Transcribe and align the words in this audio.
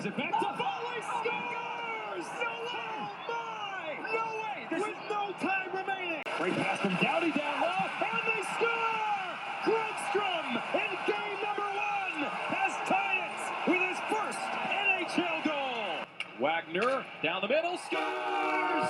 Gives 0.00 0.16
it 0.16 0.16
back 0.16 0.32
to 0.32 0.46
Foley. 0.56 1.02
Scores! 1.20 2.24
Oh 2.24 2.40
no 2.40 2.52
way! 2.64 2.96
Oh 3.28 3.44
my! 3.68 4.00
No 4.16 4.24
way! 4.40 4.64
This 4.70 4.80
With 4.80 4.96
no 5.10 5.22
time 5.46 5.68
remaining. 5.76 6.22
Great 6.38 6.54
pass 6.56 6.80
from 6.80 6.94
Doughty 6.94 7.32
down 7.32 7.60
low, 7.60 7.84
and 8.00 8.24
they 8.24 8.42
score! 8.56 8.80
In 10.72 10.90
game 11.06 11.38
number 11.44 11.68
one 11.68 12.32
has 12.48 12.72
tied 12.88 13.28
it 13.28 13.70
with 13.70 13.82
his 13.90 13.98
first 14.08 14.40
NHL 14.72 15.44
goal. 15.44 16.06
Wagner 16.40 17.04
down 17.22 17.42
the 17.42 17.48
middle 17.48 17.76
scores! 17.76 18.88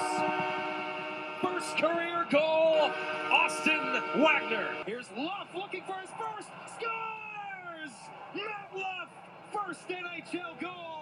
First 1.43 1.77
career 1.77 2.25
goal, 2.31 2.93
Austin 3.33 4.01
Wagner. 4.23 4.69
Here's 4.87 5.11
Luff 5.17 5.49
looking 5.57 5.83
for 5.83 5.95
his 5.95 6.11
first, 6.11 6.51
scores! 6.77 7.91
Matt 8.33 8.71
Luff, 8.77 9.09
first 9.53 9.89
NHL 9.89 10.61
goal, 10.61 11.00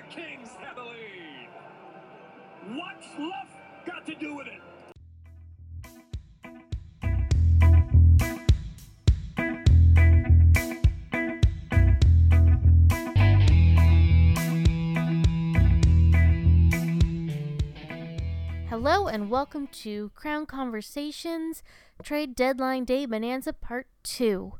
the 0.00 0.14
Kings 0.14 0.50
have 0.60 0.76
the 0.76 0.82
lead. 0.82 1.48
What's 2.68 3.06
Luff 3.18 3.48
got 3.86 4.06
to 4.06 4.14
do 4.14 4.36
with 4.36 4.46
it? 4.46 4.60
Hello 18.68 19.08
and 19.08 19.28
welcome 19.28 19.66
to 19.66 20.10
Crown 20.14 20.46
Conversations 20.46 21.62
Trade 22.02 22.34
Deadline 22.34 22.84
Day 22.84 23.04
Bonanza 23.06 23.52
Part 23.52 23.86
2. 24.04 24.52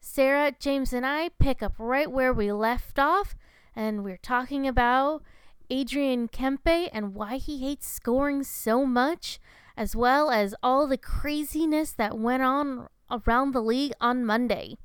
Sarah, 0.00 0.52
James, 0.60 0.92
and 0.92 1.04
I 1.04 1.30
pick 1.40 1.62
up 1.62 1.74
right 1.78 2.10
where 2.10 2.32
we 2.32 2.52
left 2.52 2.98
off, 2.98 3.34
and 3.78 4.02
we're 4.02 4.16
talking 4.16 4.66
about 4.66 5.22
Adrian 5.70 6.26
Kempe 6.26 6.88
and 6.92 7.14
why 7.14 7.36
he 7.36 7.58
hates 7.58 7.86
scoring 7.86 8.42
so 8.42 8.84
much, 8.84 9.38
as 9.76 9.94
well 9.94 10.32
as 10.32 10.52
all 10.64 10.88
the 10.88 10.98
craziness 10.98 11.92
that 11.92 12.18
went 12.18 12.42
on 12.42 12.88
around 13.08 13.52
the 13.52 13.62
league 13.62 13.92
on 14.00 14.24
Monday. 14.24 14.76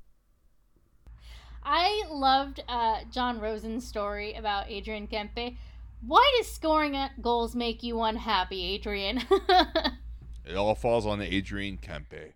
I 1.64 2.04
loved 2.08 2.64
uh, 2.70 3.00
Jon 3.12 3.40
Rosen's 3.40 3.88
story 3.88 4.36
about 4.36 4.70
Adrian 4.70 5.08
Kempe. 5.08 5.58
Why 6.06 6.32
does 6.38 6.52
scoring 6.52 6.96
goals 7.20 7.56
make 7.56 7.82
you 7.82 8.00
unhappy, 8.02 8.64
Adrian? 8.64 9.24
It 10.46 10.58
all 10.58 10.76
falls 10.76 11.06
on 11.06 11.22
Adrian 11.22 11.78
Kempe. 11.78 12.34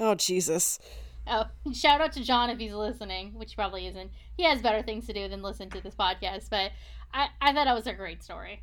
Oh 0.00 0.16
Jesus. 0.16 0.80
Oh, 1.26 1.44
shout 1.72 2.00
out 2.00 2.12
to 2.12 2.24
John 2.24 2.50
if 2.50 2.58
he's 2.58 2.72
listening, 2.72 3.34
which 3.34 3.54
probably 3.56 3.86
isn't. 3.86 4.10
He 4.36 4.44
has 4.44 4.62
better 4.62 4.82
things 4.82 5.06
to 5.06 5.12
do 5.12 5.28
than 5.28 5.42
listen 5.42 5.70
to 5.70 5.80
this 5.80 5.94
podcast, 5.94 6.50
but 6.50 6.72
I, 7.12 7.28
I 7.40 7.52
thought 7.52 7.64
that 7.64 7.74
was 7.74 7.86
a 7.86 7.94
great 7.94 8.22
story. 8.22 8.62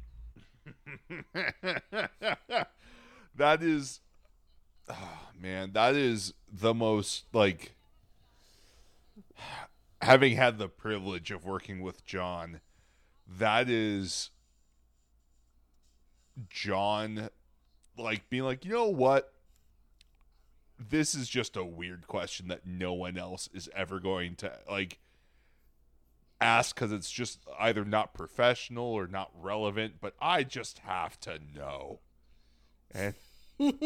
that 3.35 3.61
is 3.61 4.01
oh, 4.89 5.29
man, 5.39 5.71
that 5.73 5.95
is 5.95 6.33
the 6.51 6.73
most 6.73 7.25
like 7.33 7.73
having 10.01 10.35
had 10.35 10.57
the 10.57 10.67
privilege 10.67 11.31
of 11.31 11.45
working 11.45 11.81
with 11.81 12.05
John, 12.05 12.61
that 13.27 13.69
is 13.69 14.29
John 16.49 17.29
like 17.97 18.29
being 18.29 18.43
like, 18.43 18.65
"You 18.65 18.71
know 18.71 18.87
what? 18.87 19.33
This 20.79 21.15
is 21.15 21.27
just 21.27 21.55
a 21.55 21.63
weird 21.65 22.07
question 22.07 22.47
that 22.49 22.65
no 22.65 22.93
one 22.93 23.17
else 23.17 23.49
is 23.53 23.69
ever 23.75 23.99
going 23.99 24.35
to 24.37 24.51
like 24.69 24.99
ask 26.39 26.75
cuz 26.75 26.91
it's 26.91 27.11
just 27.11 27.39
either 27.59 27.83
not 27.83 28.13
professional 28.13 28.85
or 28.85 29.07
not 29.07 29.31
relevant, 29.33 29.95
but 29.99 30.15
I 30.21 30.43
just 30.43 30.79
have 30.79 31.19
to 31.21 31.39
know." 31.39 31.99
And 32.91 33.15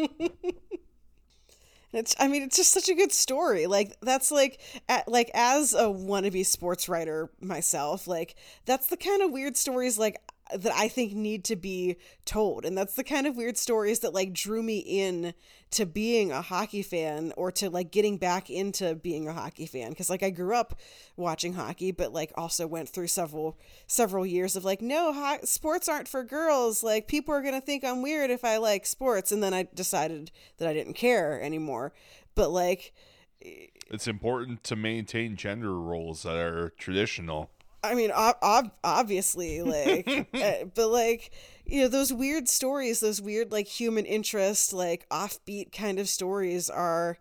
It's 1.92 2.16
I 2.18 2.26
mean 2.26 2.42
it's 2.42 2.56
just 2.56 2.72
such 2.72 2.88
a 2.88 2.94
good 2.94 3.12
story. 3.12 3.66
Like 3.66 3.96
that's 4.00 4.30
like 4.30 4.60
at, 4.88 5.08
like 5.08 5.30
as 5.34 5.74
a 5.74 5.84
wannabe 5.84 6.46
sports 6.46 6.88
writer 6.88 7.30
myself, 7.40 8.06
like 8.06 8.34
that's 8.64 8.86
the 8.86 8.96
kind 8.96 9.22
of 9.22 9.30
weird 9.30 9.56
stories 9.56 9.98
like 9.98 10.18
that 10.56 10.72
I 10.74 10.88
think 10.88 11.14
need 11.14 11.44
to 11.44 11.56
be 11.56 11.96
told. 12.24 12.64
And 12.64 12.76
that's 12.76 12.94
the 12.94 13.04
kind 13.04 13.26
of 13.26 13.36
weird 13.36 13.56
stories 13.56 14.00
that 14.00 14.14
like 14.14 14.32
drew 14.32 14.62
me 14.62 14.78
in 14.78 15.34
to 15.72 15.86
being 15.86 16.30
a 16.30 16.42
hockey 16.42 16.82
fan 16.82 17.32
or 17.36 17.50
to 17.52 17.70
like 17.70 17.90
getting 17.90 18.18
back 18.18 18.50
into 18.50 18.94
being 18.94 19.26
a 19.26 19.32
hockey 19.32 19.64
fan 19.66 19.94
cuz 19.94 20.10
like 20.10 20.22
I 20.22 20.30
grew 20.30 20.54
up 20.54 20.78
watching 21.16 21.54
hockey 21.54 21.92
but 21.92 22.12
like 22.12 22.30
also 22.36 22.66
went 22.66 22.90
through 22.90 23.06
several 23.06 23.58
several 23.86 24.26
years 24.26 24.54
of 24.54 24.64
like 24.64 24.82
no 24.82 25.12
ho- 25.12 25.38
sports 25.44 25.88
aren't 25.88 26.08
for 26.08 26.22
girls. 26.24 26.82
Like 26.82 27.08
people 27.08 27.34
are 27.34 27.42
going 27.42 27.54
to 27.54 27.60
think 27.60 27.84
I'm 27.84 28.02
weird 28.02 28.30
if 28.30 28.44
I 28.44 28.58
like 28.58 28.86
sports 28.86 29.32
and 29.32 29.42
then 29.42 29.54
I 29.54 29.68
decided 29.74 30.30
that 30.58 30.68
I 30.68 30.74
didn't 30.74 30.94
care 30.94 31.40
anymore. 31.40 31.92
But 32.34 32.50
like 32.50 32.92
it's 33.40 34.08
important 34.08 34.64
to 34.64 34.76
maintain 34.76 35.36
gender 35.36 35.78
roles 35.78 36.22
that 36.22 36.36
are 36.36 36.70
traditional. 36.78 37.50
I 37.84 37.94
mean, 37.94 38.10
ob- 38.12 38.36
ob- 38.42 38.72
obviously, 38.84 39.62
like, 39.62 40.28
uh, 40.34 40.64
but 40.74 40.88
like, 40.88 41.30
you 41.66 41.82
know, 41.82 41.88
those 41.88 42.12
weird 42.12 42.48
stories, 42.48 43.00
those 43.00 43.20
weird 43.20 43.50
like 43.52 43.66
human 43.66 44.04
interest, 44.06 44.72
like 44.72 45.08
offbeat 45.08 45.72
kind 45.72 45.98
of 45.98 46.08
stories 46.08 46.70
are, 46.70 47.18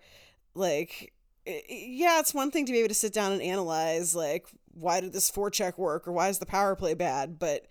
like, 0.53 1.13
i- 1.47 1.63
yeah, 1.69 2.19
it's 2.19 2.33
one 2.33 2.51
thing 2.51 2.66
to 2.66 2.72
be 2.72 2.79
able 2.79 2.89
to 2.89 2.94
sit 2.94 3.13
down 3.13 3.31
and 3.31 3.41
analyze, 3.41 4.16
like, 4.16 4.47
why 4.73 5.01
did 5.01 5.13
this 5.13 5.31
forecheck 5.31 5.77
work 5.77 6.07
or 6.07 6.11
why 6.11 6.29
is 6.29 6.39
the 6.39 6.45
power 6.45 6.75
play 6.75 6.93
bad, 6.93 7.39
but 7.39 7.66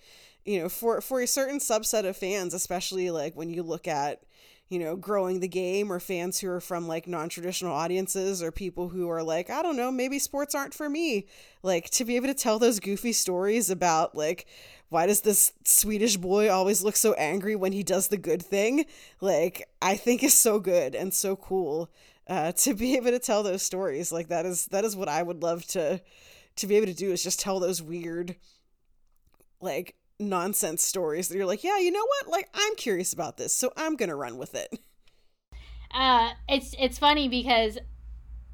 you 0.45 0.59
know, 0.59 0.69
for 0.69 1.01
for 1.01 1.21
a 1.21 1.27
certain 1.27 1.59
subset 1.59 2.07
of 2.09 2.17
fans, 2.17 2.55
especially 2.55 3.11
like 3.11 3.37
when 3.37 3.51
you 3.51 3.63
look 3.63 3.87
at 3.87 4.23
you 4.71 4.79
know, 4.79 4.95
growing 4.95 5.41
the 5.41 5.49
game 5.49 5.93
or 5.93 5.99
fans 5.99 6.39
who 6.39 6.49
are 6.49 6.61
from 6.61 6.87
like 6.87 7.09
non 7.09 7.29
traditional 7.29 7.73
audiences 7.73 8.41
or 8.41 8.53
people 8.53 8.89
who 8.89 9.11
are 9.11 9.23
like, 9.23 9.51
I 9.51 9.63
don't 9.63 9.77
know, 9.77 9.91
maybe 9.91 10.21
sports 10.21 10.55
aren't 10.55 10.75
for 10.75 10.89
me. 10.89 11.27
Like 11.63 11.91
to 11.91 12.05
be 12.05 12.15
able 12.15 12.29
to 12.29 12.35
tell 12.35 12.61
those 12.61 12.79
goofy 12.79 13.13
stories 13.13 13.69
about 13.69 14.15
like, 14.15 14.47
why 14.89 15.07
does 15.07 15.23
this 15.23 15.53
Swedish 15.65 16.17
boy 16.17 16.49
always 16.49 16.85
look 16.85 16.95
so 16.95 17.15
angry 17.15 17.57
when 17.57 17.73
he 17.73 17.83
does 17.83 18.09
the 18.09 18.17
good 18.17 18.43
thing? 18.43 18.87
Like, 19.21 19.69
I 19.83 19.97
think 19.97 20.23
is 20.23 20.35
so 20.35 20.61
good 20.61 20.95
and 20.95 21.13
so 21.13 21.35
cool. 21.35 21.91
Uh, 22.29 22.53
to 22.59 22.73
be 22.73 22.97
able 22.97 23.11
to 23.11 23.19
tell 23.19 23.43
those 23.43 23.65
stories 23.65 24.13
like 24.13 24.29
that 24.29 24.47
is 24.47 24.67
that 24.67 24.85
is 24.85 24.95
what 24.95 25.09
I 25.09 25.23
would 25.23 25.43
love 25.43 25.67
to 25.69 26.01
to 26.57 26.67
be 26.69 26.77
able 26.77 26.87
to 26.87 26.95
do 26.95 27.11
is 27.11 27.25
just 27.25 27.41
tell 27.41 27.59
those 27.59 27.83
weird 27.83 28.37
like 29.61 29.97
nonsense 30.21 30.85
stories 30.85 31.29
that 31.29 31.37
you're 31.37 31.47
like, 31.47 31.65
yeah, 31.65 31.79
you 31.79 31.91
know 31.91 32.05
what? 32.07 32.29
Like, 32.29 32.49
I'm 32.55 32.77
curious 32.77 33.13
about 33.13 33.37
this, 33.37 33.55
so 33.55 33.73
I'm 33.77 33.97
gonna 33.97 34.17
run 34.17 34.37
with 34.39 34.55
it. 34.55 34.79
Uh, 35.93 36.31
it's 36.49 36.75
it's 36.79 36.99
funny 36.99 37.29
because 37.29 37.79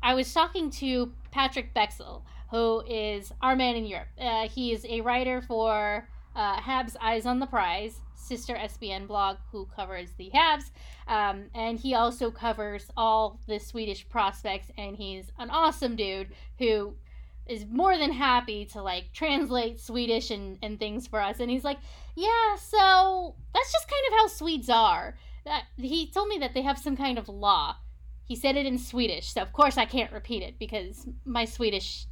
I 0.02 0.14
was 0.14 0.32
talking 0.32 0.70
to 0.70 1.12
Patrik 1.34 1.74
Bexell, 1.74 2.22
who 2.50 2.82
is 2.88 3.32
our 3.42 3.56
man 3.56 3.76
in 3.76 3.86
Europe. 3.86 4.08
Uh, 4.18 4.48
he 4.48 4.72
is 4.72 4.86
a 4.88 5.00
writer 5.00 5.42
for 5.42 6.08
uh, 6.34 6.60
Habs 6.60 6.96
Eyes 7.00 7.26
on 7.26 7.40
the 7.40 7.46
Prize, 7.46 8.00
sister 8.14 8.54
SBN 8.54 9.06
blog, 9.06 9.38
who 9.52 9.66
covers 9.74 10.12
the 10.16 10.30
Habs, 10.34 10.70
um, 11.08 11.46
and 11.54 11.78
he 11.78 11.94
also 11.94 12.30
covers 12.30 12.90
all 12.96 13.40
the 13.46 13.58
Swedish 13.58 14.08
prospects. 14.08 14.70
And 14.78 14.96
he's 14.96 15.30
an 15.38 15.50
awesome 15.50 15.96
dude 15.96 16.28
who 16.58 16.94
is 17.48 17.64
more 17.70 17.96
than 17.96 18.12
happy 18.12 18.64
to 18.66 18.82
like 18.82 19.12
translate 19.12 19.80
Swedish 19.80 20.30
and, 20.30 20.58
and 20.62 20.78
things 20.78 21.06
for 21.06 21.20
us. 21.20 21.40
And 21.40 21.50
he's 21.50 21.64
like, 21.64 21.78
yeah, 22.14 22.56
so 22.56 23.34
that's 23.54 23.72
just 23.72 23.88
kind 23.88 24.02
of 24.08 24.18
how 24.18 24.26
Swedes 24.28 24.68
are. 24.68 25.16
That 25.44 25.64
he 25.76 26.10
told 26.10 26.28
me 26.28 26.38
that 26.38 26.54
they 26.54 26.62
have 26.62 26.78
some 26.78 26.96
kind 26.96 27.18
of 27.18 27.28
law. 27.28 27.76
He 28.24 28.34
said 28.34 28.56
it 28.56 28.66
in 28.66 28.78
Swedish, 28.78 29.32
so 29.32 29.42
of 29.42 29.52
course 29.52 29.78
I 29.78 29.84
can't 29.84 30.12
repeat 30.12 30.42
it 30.42 30.58
because 30.58 31.06
my 31.24 31.44
Swedish 31.44 32.06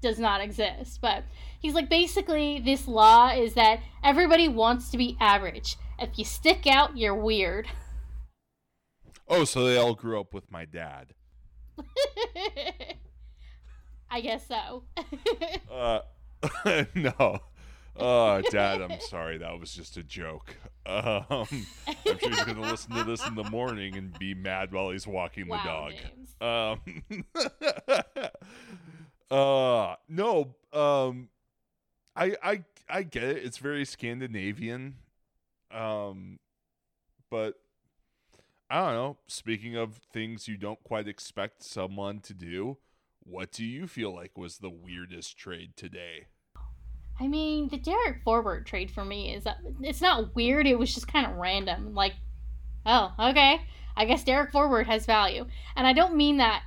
does 0.00 0.18
not 0.18 0.40
exist. 0.40 1.00
But 1.02 1.24
he's 1.60 1.74
like, 1.74 1.90
basically, 1.90 2.60
this 2.60 2.88
law 2.88 3.30
is 3.30 3.54
that 3.54 3.80
everybody 4.02 4.48
wants 4.48 4.90
to 4.90 4.96
be 4.96 5.16
average. 5.20 5.76
If 5.98 6.18
you 6.18 6.24
stick 6.24 6.66
out, 6.66 6.96
you're 6.96 7.14
weird. 7.14 7.68
Oh, 9.32 9.44
so 9.44 9.64
they 9.64 9.76
all 9.76 9.94
grew 9.94 10.18
up 10.18 10.34
with 10.34 10.50
my 10.50 10.64
dad. 10.64 11.14
I 14.10 14.20
guess 14.20 14.46
so. 14.46 14.84
Uh, 15.70 16.00
no. 16.94 17.40
Oh, 17.96 18.42
Dad, 18.50 18.82
I'm 18.82 19.00
sorry. 19.00 19.38
That 19.38 19.58
was 19.60 19.72
just 19.72 19.96
a 19.96 20.02
joke. 20.02 20.56
Um, 20.84 21.24
I'm 21.40 22.18
sure 22.18 22.30
he's 22.30 22.44
going 22.44 22.56
to 22.56 22.68
listen 22.68 22.94
to 22.94 23.04
this 23.04 23.24
in 23.26 23.34
the 23.34 23.44
morning 23.44 23.96
and 23.96 24.18
be 24.18 24.34
mad 24.34 24.72
while 24.72 24.90
he's 24.90 25.06
walking 25.06 25.48
Wow, 25.48 25.90
the 26.40 26.40
dog. 26.40 26.78
Um, 26.80 27.24
uh, 29.30 29.94
no. 30.08 30.54
Um, 30.72 31.28
I, 32.16 32.36
I, 32.42 32.64
I 32.88 33.02
get 33.04 33.24
it. 33.24 33.44
It's 33.44 33.58
very 33.58 33.84
Scandinavian. 33.84 34.96
Um, 35.70 36.40
but 37.30 37.54
I 38.68 38.80
don't 38.80 38.94
know. 38.94 39.16
Speaking 39.28 39.76
of 39.76 40.00
things 40.12 40.48
you 40.48 40.56
don't 40.56 40.82
quite 40.82 41.06
expect 41.06 41.62
someone 41.62 42.20
to 42.20 42.34
do, 42.34 42.78
what 43.22 43.52
do 43.52 43.64
you 43.64 43.86
feel 43.86 44.14
like 44.14 44.36
was 44.36 44.58
the 44.58 44.70
weirdest 44.70 45.36
trade 45.36 45.76
today? 45.76 46.26
I 47.18 47.28
mean, 47.28 47.68
the 47.68 47.76
Derek 47.76 48.24
Forbort 48.24 48.64
trade 48.64 48.90
for 48.90 49.04
me 49.04 49.34
is 49.34 49.46
it's 49.82 50.00
not 50.00 50.34
weird. 50.34 50.66
It 50.66 50.78
was 50.78 50.94
just 50.94 51.06
kind 51.06 51.26
of 51.26 51.36
random. 51.36 51.94
Like, 51.94 52.14
oh, 52.86 53.12
okay. 53.18 53.60
I 53.96 54.06
guess 54.06 54.24
Derek 54.24 54.52
Forbort 54.52 54.86
has 54.86 55.04
value, 55.04 55.46
and 55.76 55.86
I 55.86 55.92
don't 55.92 56.16
mean 56.16 56.38
that 56.38 56.62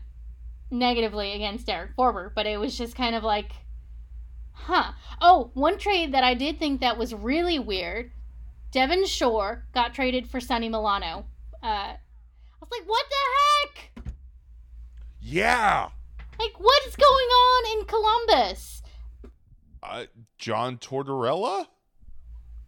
negatively 0.69 1.33
against 1.33 1.65
Derek 1.65 1.95
Forbort, 1.95 2.33
but 2.35 2.45
it 2.45 2.59
was 2.59 2.77
just 2.77 2.95
kind 2.95 3.15
of 3.15 3.23
like, 3.23 3.51
huh. 4.51 4.91
Oh, 5.19 5.49
one 5.53 5.77
trade 5.79 6.13
that 6.13 6.23
I 6.23 6.35
did 6.35 6.59
think 6.59 6.81
that 6.81 6.97
was 6.97 7.13
really 7.13 7.57
weird. 7.57 8.11
Devin 8.71 9.05
Shore 9.05 9.65
got 9.73 9.93
traded 9.93 10.27
for 10.27 10.39
Sonny 10.39 10.69
Milano. 10.69 11.25
Uh, 11.63 11.95
I 11.95 11.97
was 12.59 12.69
like, 12.71 12.87
what 12.87 13.05
the 13.09 14.01
heck? 14.01 14.13
Yeah. 15.19 15.89
Like, 16.39 16.59
what 16.59 16.85
is 16.87 16.95
going 16.95 17.07
on 17.07 17.79
in 17.79 17.85
Columbus? 17.85 18.81
Uh, 19.81 20.05
John 20.37 20.77
Tortorella? 20.77 21.67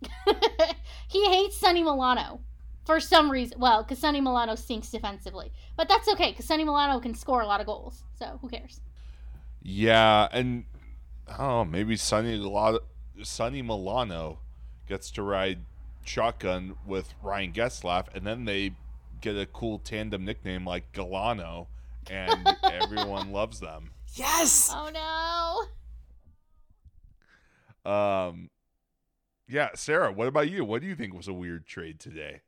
he 1.07 1.25
hates 1.29 1.57
Sonny 1.57 1.83
Milano 1.83 2.41
for 2.85 2.99
some 2.99 3.31
reason. 3.31 3.59
Well, 3.59 3.83
because 3.83 3.99
Sonny 3.99 4.21
Milano 4.21 4.55
stinks 4.55 4.89
defensively, 4.89 5.51
but 5.75 5.87
that's 5.87 6.07
okay 6.09 6.31
because 6.31 6.45
Sonny 6.45 6.63
Milano 6.63 6.99
can 6.99 7.15
score 7.15 7.41
a 7.41 7.47
lot 7.47 7.59
of 7.59 7.65
goals. 7.65 8.03
So 8.17 8.37
who 8.41 8.49
cares? 8.49 8.81
Yeah, 9.61 10.27
and 10.31 10.65
oh, 11.39 11.65
maybe 11.65 11.95
Sonny 11.95 12.37
Sonny 13.23 13.61
Milano 13.61 14.39
gets 14.87 15.09
to 15.11 15.23
ride 15.23 15.59
shotgun 16.03 16.75
with 16.85 17.13
Ryan 17.23 17.51
Getzlaf, 17.51 18.13
and 18.13 18.25
then 18.25 18.45
they 18.45 18.73
get 19.21 19.35
a 19.35 19.47
cool 19.47 19.79
tandem 19.79 20.23
nickname 20.23 20.65
like 20.65 20.91
Galano, 20.93 21.67
and 22.09 22.55
everyone 22.63 23.31
loves 23.31 23.59
them. 23.59 23.91
Yes. 24.13 24.71
Oh 24.73 25.67
no. 27.85 27.91
Um, 27.91 28.49
yeah, 29.47 29.69
Sarah, 29.75 30.11
what 30.11 30.27
about 30.27 30.49
you? 30.49 30.65
What 30.65 30.81
do 30.81 30.87
you 30.87 30.95
think 30.95 31.13
was 31.13 31.27
a 31.27 31.33
weird 31.33 31.67
trade 31.67 31.99
today? 31.99 32.41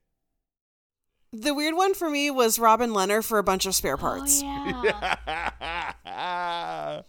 The 1.33 1.53
weird 1.53 1.75
one 1.75 1.93
for 1.93 2.09
me 2.09 2.31
was 2.31 2.57
Robin 2.57 2.91
Lehner 2.91 3.23
for 3.23 3.37
a 3.37 3.43
bunch 3.43 3.65
of 3.65 3.75
spare 3.75 3.97
parts. 3.97 4.41
Oh, 4.43 4.81
yeah. 4.85 7.01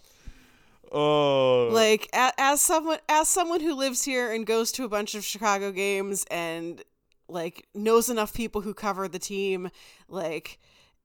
oh. 0.92 1.68
Like 1.70 2.08
as, 2.12 2.32
as 2.36 2.60
someone 2.60 2.98
as 3.08 3.28
someone 3.28 3.60
who 3.60 3.74
lives 3.74 4.04
here 4.04 4.32
and 4.32 4.44
goes 4.44 4.72
to 4.72 4.84
a 4.84 4.88
bunch 4.88 5.14
of 5.14 5.24
Chicago 5.24 5.70
games 5.70 6.26
and 6.30 6.82
like 7.28 7.68
knows 7.74 8.10
enough 8.10 8.34
people 8.34 8.62
who 8.62 8.74
cover 8.74 9.06
the 9.06 9.20
team, 9.20 9.70
like 10.08 10.58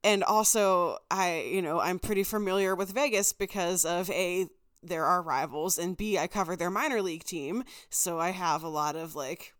and 0.04 0.24
also 0.24 0.98
I, 1.10 1.42
you 1.52 1.62
know, 1.62 1.80
I'm 1.80 2.00
pretty 2.00 2.24
familiar 2.24 2.76
with 2.76 2.94
Vegas 2.94 3.34
because 3.34 3.86
of 3.86 4.10
a 4.10 4.48
there 4.82 5.06
are 5.06 5.22
rivals 5.22 5.80
and 5.80 5.96
B 5.96 6.18
I 6.18 6.28
cover 6.28 6.56
their 6.56 6.70
minor 6.70 7.02
league 7.02 7.24
team, 7.24 7.64
so 7.90 8.20
I 8.20 8.32
have 8.32 8.64
a 8.64 8.70
lot 8.70 8.96
of 8.96 9.16
like 9.16 9.54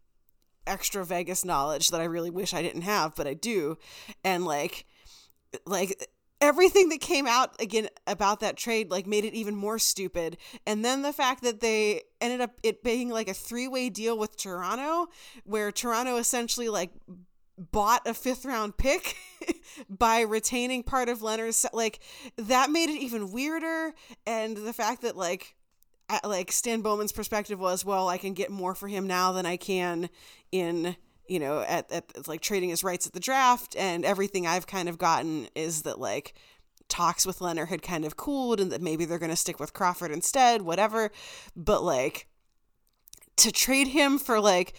extra 0.68 1.06
Vegas 1.06 1.46
knowledge 1.46 1.90
that 1.90 2.02
I 2.02 2.06
really 2.06 2.30
wish 2.30 2.54
I 2.54 2.62
didn't 2.62 2.82
have, 2.84 3.16
but 3.16 3.28
I 3.28 3.34
do. 3.34 3.78
And 4.24 4.46
like 4.46 4.86
like 5.66 6.10
everything 6.42 6.90
that 6.90 7.00
came 7.00 7.26
out 7.26 7.56
again 7.62 7.88
about 8.06 8.42
that 8.42 8.58
trade 8.58 8.92
like 8.92 9.08
made 9.08 9.24
it 9.24 9.34
even 9.34 9.56
more 9.56 9.80
stupid. 9.80 10.38
And 10.68 10.84
then 10.84 11.02
the 11.02 11.14
fact 11.14 11.42
that 11.44 11.62
they 11.62 12.02
ended 12.20 12.42
up 12.42 12.52
it 12.64 12.84
being 12.84 13.10
like 13.10 13.30
a 13.30 13.34
three-way 13.34 13.90
deal 13.90 14.18
with 14.18 14.36
Toronto 14.36 15.08
where 15.46 15.72
Toronto 15.72 16.18
essentially 16.18 16.68
like 16.68 16.92
bought 17.58 18.08
a 18.08 18.14
fifth 18.14 18.46
round 18.46 18.78
pick 18.78 19.16
by 19.90 20.22
retaining 20.22 20.84
part 20.84 21.10
of 21.10 21.20
Lehner's 21.20 21.66
like 21.74 22.00
that 22.38 22.70
made 22.70 22.90
it 22.90 23.00
even 23.00 23.32
weirder. 23.32 23.94
And 24.26 24.58
the 24.58 24.74
fact 24.74 25.02
that 25.04 25.16
like 25.16 25.56
like 26.24 26.52
Stan 26.52 26.82
Bowman's 26.82 27.12
perspective 27.12 27.60
was 27.60 27.86
well 27.86 28.10
I 28.10 28.18
can 28.18 28.34
get 28.34 28.52
more 28.52 28.76
for 28.76 28.88
him 28.88 29.08
now 29.08 29.32
than 29.32 29.46
I 29.46 29.58
can 29.58 30.10
in 30.52 30.96
you 31.28 31.40
know 31.40 31.62
at, 31.62 31.92
at 31.92 32.28
like 32.28 32.42
trading 32.42 32.70
his 32.70 32.84
rights 32.84 33.08
at 33.08 33.14
the 33.14 33.20
draft. 33.20 33.76
And 33.78 34.04
everything 34.04 34.48
I've 34.48 34.68
kind 34.68 34.90
of 34.90 34.98
gotten 34.98 35.48
is 35.56 35.84
that 35.84 36.00
like 36.00 36.34
talks 36.90 37.26
with 37.26 37.40
Lehner 37.40 37.68
had 37.68 37.82
kind 37.82 38.06
of 38.06 38.18
cooled 38.18 38.60
and 38.60 38.72
that 38.72 38.82
maybe 38.82 39.06
they're 39.06 39.20
going 39.20 39.30
to 39.30 39.36
stick 39.36 39.60
with 39.60 39.74
Crawford 39.74 40.12
instead 40.12 40.64
whatever. 40.64 41.12
But 41.56 41.84
like 41.84 42.28
to 43.38 43.52
trade 43.52 43.88
him 43.88 44.18
for 44.18 44.40
like 44.40 44.74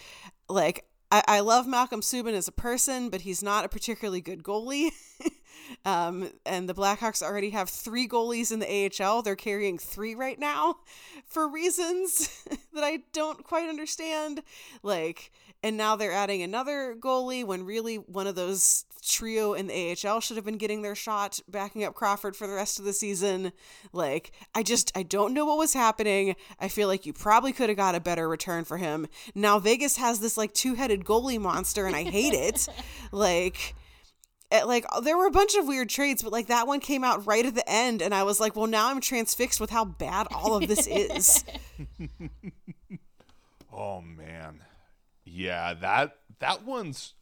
like 0.48 0.84
I, 1.10 1.22
I 1.26 1.40
love 1.40 1.66
Malcolm 1.66 2.00
Subban 2.00 2.34
as 2.34 2.48
a 2.48 2.52
person, 2.52 3.10
but 3.10 3.22
he's 3.22 3.42
not 3.42 3.64
a 3.64 3.68
particularly 3.68 4.20
good 4.20 4.42
goalie. 4.42 4.90
um, 5.84 6.30
and 6.44 6.68
the 6.68 6.74
Blackhawks 6.74 7.22
already 7.22 7.50
have 7.50 7.68
three 7.68 8.08
goalies 8.08 8.52
in 8.52 8.58
the 8.58 8.90
AHL. 9.02 9.22
They're 9.22 9.36
carrying 9.36 9.78
three 9.78 10.14
right 10.14 10.38
now 10.38 10.76
for 11.26 11.48
reasons 11.48 12.44
that 12.74 12.84
I 12.84 13.00
don't 13.12 13.44
quite 13.44 13.68
understand. 13.68 14.42
Like, 14.82 15.30
and 15.64 15.78
now 15.78 15.96
they're 15.96 16.12
adding 16.12 16.42
another 16.42 16.94
goalie 16.94 17.42
when 17.42 17.64
really 17.64 17.96
one 17.96 18.26
of 18.26 18.34
those 18.34 18.84
trio 19.02 19.54
in 19.54 19.66
the 19.66 19.96
AHL 20.06 20.20
should 20.20 20.36
have 20.36 20.44
been 20.44 20.58
getting 20.58 20.82
their 20.82 20.94
shot 20.94 21.40
backing 21.48 21.84
up 21.84 21.94
Crawford 21.94 22.36
for 22.36 22.46
the 22.46 22.52
rest 22.52 22.78
of 22.78 22.84
the 22.84 22.92
season. 22.92 23.50
Like, 23.90 24.32
I 24.54 24.62
just 24.62 24.92
I 24.94 25.02
don't 25.02 25.32
know 25.32 25.46
what 25.46 25.56
was 25.56 25.72
happening. 25.72 26.36
I 26.60 26.68
feel 26.68 26.86
like 26.86 27.06
you 27.06 27.14
probably 27.14 27.54
could 27.54 27.70
have 27.70 27.78
got 27.78 27.94
a 27.94 28.00
better 28.00 28.28
return 28.28 28.64
for 28.64 28.76
him. 28.76 29.06
Now 29.34 29.58
Vegas 29.58 29.96
has 29.96 30.20
this 30.20 30.36
like 30.36 30.52
two-headed 30.52 31.02
goalie 31.02 31.40
monster 31.40 31.86
and 31.86 31.96
I 31.96 32.02
hate 32.02 32.34
it. 32.34 32.68
like 33.10 33.74
it, 34.52 34.66
like 34.66 34.84
uh, 34.92 35.00
there 35.00 35.16
were 35.16 35.26
a 35.26 35.30
bunch 35.30 35.54
of 35.54 35.66
weird 35.66 35.88
trades, 35.88 36.22
but 36.22 36.30
like 36.30 36.48
that 36.48 36.66
one 36.66 36.80
came 36.80 37.04
out 37.04 37.26
right 37.26 37.46
at 37.46 37.54
the 37.54 37.66
end 37.66 38.02
and 38.02 38.14
I 38.14 38.24
was 38.24 38.38
like, 38.38 38.54
"Well, 38.54 38.66
now 38.66 38.90
I'm 38.90 39.00
transfixed 39.00 39.62
with 39.62 39.70
how 39.70 39.86
bad 39.86 40.26
all 40.30 40.56
of 40.56 40.68
this 40.68 40.86
is." 40.86 41.42
oh 43.72 44.02
man. 44.02 44.60
Yeah, 45.34 45.74
that 45.74 46.16
that 46.38 46.64
one's 46.64 47.14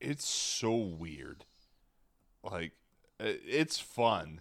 it's 0.00 0.26
so 0.26 0.74
weird. 0.74 1.44
Like 2.42 2.72
it's 3.20 3.78
fun. 3.78 4.40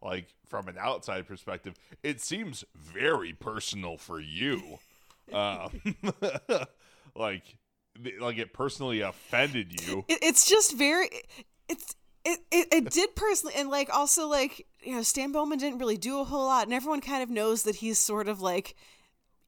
Like 0.00 0.28
from 0.46 0.68
an 0.68 0.76
outside 0.78 1.26
perspective, 1.26 1.74
it 2.04 2.20
seems 2.20 2.64
very 2.76 3.32
personal 3.32 3.98
for 3.98 4.20
you. 4.20 4.78
Um, 5.32 5.80
like 7.16 7.56
like 8.20 8.38
it 8.38 8.52
personally 8.52 9.00
offended 9.00 9.80
you. 9.80 10.04
It, 10.06 10.20
it's 10.22 10.48
just 10.48 10.76
very 10.76 11.08
it's 11.68 11.96
it, 12.24 12.38
it, 12.52 12.68
it 12.70 12.90
did 12.90 13.16
personally 13.16 13.54
and 13.56 13.70
like 13.70 13.92
also 13.92 14.28
like 14.28 14.68
you 14.84 14.94
know 14.94 15.02
Stan 15.02 15.32
Bowman 15.32 15.58
didn't 15.58 15.80
really 15.80 15.96
do 15.96 16.20
a 16.20 16.24
whole 16.24 16.46
lot 16.46 16.64
and 16.64 16.72
everyone 16.72 17.00
kind 17.00 17.24
of 17.24 17.28
knows 17.30 17.64
that 17.64 17.76
he's 17.76 17.98
sort 17.98 18.28
of 18.28 18.40
like 18.40 18.76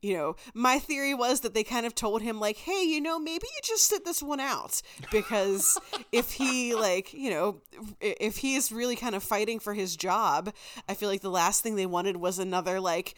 you 0.01 0.15
know, 0.15 0.37
my 0.55 0.79
theory 0.79 1.13
was 1.13 1.41
that 1.41 1.55
they 1.55 1.65
kind 1.65 1.85
of 1.85 1.95
told 1.95 2.23
him 2.23 2.39
like, 2.39 2.57
"Hey, 2.57 2.85
you 2.85 3.01
know, 3.01 3.19
maybe 3.19 3.47
you 3.47 3.61
just 3.65 3.87
sit 3.87 4.05
this 4.05 4.23
one 4.23 4.41
out 4.41 4.81
because 5.11 5.79
if 6.13 6.33
he 6.33 6.75
like, 6.75 7.13
you 7.13 7.31
know, 7.31 7.63
if 8.01 8.39
he 8.39 8.55
is 8.55 8.71
really 8.71 8.97
kind 8.97 9.15
of 9.15 9.23
fighting 9.23 9.59
for 9.59 9.75
his 9.75 9.97
job, 9.97 10.55
I 10.89 10.95
feel 10.95 11.09
like 11.09 11.23
the 11.23 11.31
last 11.31 11.63
thing 11.63 11.77
they 11.77 11.87
wanted 11.87 12.17
was 12.17 12.39
another 12.39 12.81
like 12.81 13.15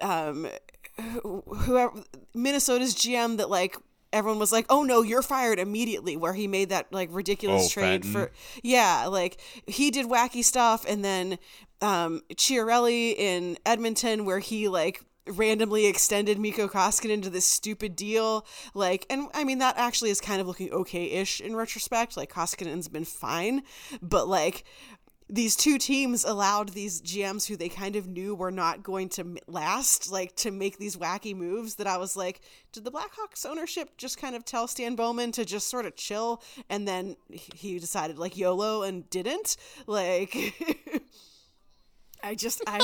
um 0.00 0.46
whoever 1.22 2.02
Minnesota's 2.34 2.94
GM 2.94 3.36
that 3.36 3.50
like 3.50 3.76
everyone 4.12 4.38
was 4.38 4.52
like, 4.52 4.66
"Oh 4.70 4.82
no, 4.82 5.02
you're 5.02 5.22
fired 5.22 5.58
immediately." 5.58 6.16
Where 6.16 6.32
he 6.32 6.46
made 6.48 6.70
that 6.70 6.90
like 6.92 7.10
ridiculous 7.12 7.66
oh, 7.66 7.68
trade 7.68 8.04
Fenton. 8.04 8.12
for 8.12 8.32
yeah, 8.62 9.06
like 9.06 9.38
he 9.66 9.90
did 9.90 10.06
wacky 10.06 10.42
stuff, 10.42 10.86
and 10.88 11.04
then 11.04 11.38
um 11.82 12.22
Chiarelli 12.34 13.14
in 13.14 13.58
Edmonton 13.66 14.24
where 14.24 14.38
he 14.38 14.68
like 14.68 15.02
randomly 15.26 15.86
extended 15.86 16.38
Mikko 16.38 16.68
Koskinen 16.68 17.22
to 17.22 17.30
this 17.30 17.46
stupid 17.46 17.96
deal. 17.96 18.46
Like, 18.74 19.06
and 19.10 19.28
I 19.34 19.44
mean, 19.44 19.58
that 19.58 19.76
actually 19.76 20.10
is 20.10 20.20
kind 20.20 20.40
of 20.40 20.46
looking 20.46 20.72
okay 20.72 21.12
ish 21.12 21.40
in 21.40 21.56
retrospect. 21.56 22.16
Like, 22.16 22.32
Koskinen's 22.32 22.88
been 22.88 23.04
fine, 23.04 23.62
but 24.02 24.28
like, 24.28 24.64
these 25.28 25.56
two 25.56 25.76
teams 25.76 26.24
allowed 26.24 26.68
these 26.68 27.02
GMs 27.02 27.48
who 27.48 27.56
they 27.56 27.68
kind 27.68 27.96
of 27.96 28.06
knew 28.06 28.34
were 28.34 28.52
not 28.52 28.84
going 28.84 29.08
to 29.08 29.36
last, 29.48 30.10
like 30.10 30.36
to 30.36 30.52
make 30.52 30.78
these 30.78 30.96
wacky 30.96 31.34
moves 31.34 31.76
that 31.76 31.86
I 31.88 31.96
was 31.96 32.16
like, 32.16 32.40
did 32.70 32.84
the 32.84 32.92
Blackhawks 32.92 33.44
ownership 33.44 33.96
just 33.96 34.18
kind 34.18 34.36
of 34.36 34.44
tell 34.44 34.68
Stan 34.68 34.94
Bowman 34.94 35.32
to 35.32 35.44
just 35.44 35.68
sort 35.68 35.84
of 35.84 35.96
chill? 35.96 36.42
And 36.70 36.86
then 36.86 37.16
he 37.32 37.78
decided 37.80 38.18
like 38.18 38.36
YOLO 38.36 38.82
and 38.82 39.08
didn't? 39.10 39.56
Like, 39.88 40.36
I 42.22 42.34
just 42.34 42.62
I 42.66 42.82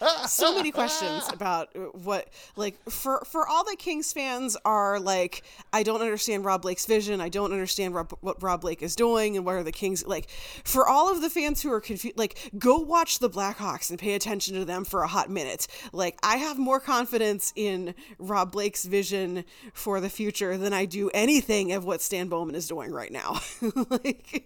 have 0.00 0.28
so 0.28 0.54
many 0.54 0.70
questions 0.70 1.28
about 1.32 1.68
what 1.96 2.28
like 2.56 2.78
for 2.90 3.22
for 3.26 3.46
all 3.48 3.64
the 3.64 3.76
Kings 3.76 4.12
fans 4.12 4.56
are 4.64 5.00
like 5.00 5.42
I 5.72 5.82
don't 5.82 6.00
understand 6.00 6.44
Rob 6.44 6.62
Blake's 6.62 6.86
vision. 6.86 7.20
I 7.20 7.28
don't 7.28 7.52
understand 7.52 7.94
Rob, 7.94 8.12
what 8.20 8.42
Rob 8.42 8.62
Blake 8.62 8.82
is 8.82 8.96
doing 8.96 9.36
and 9.36 9.46
what 9.46 9.54
are 9.54 9.62
the 9.62 9.72
Kings 9.72 10.06
like 10.06 10.28
for 10.64 10.88
all 10.88 11.10
of 11.10 11.20
the 11.20 11.30
fans 11.30 11.62
who 11.62 11.72
are 11.72 11.80
confused 11.80 12.18
like 12.18 12.52
go 12.58 12.76
watch 12.76 13.18
the 13.18 13.30
Blackhawks 13.30 13.90
and 13.90 13.98
pay 13.98 14.14
attention 14.14 14.54
to 14.54 14.64
them 14.64 14.84
for 14.84 15.02
a 15.02 15.08
hot 15.08 15.30
minute. 15.30 15.66
Like 15.92 16.18
I 16.22 16.36
have 16.36 16.58
more 16.58 16.80
confidence 16.80 17.52
in 17.56 17.94
Rob 18.18 18.52
Blake's 18.52 18.84
vision 18.84 19.44
for 19.72 20.00
the 20.00 20.10
future 20.10 20.56
than 20.56 20.72
I 20.72 20.84
do 20.84 21.10
anything 21.14 21.72
of 21.72 21.84
what 21.84 22.02
Stan 22.02 22.28
Bowman 22.28 22.54
is 22.54 22.68
doing 22.68 22.92
right 22.92 23.12
now. 23.12 23.40
like 23.90 24.44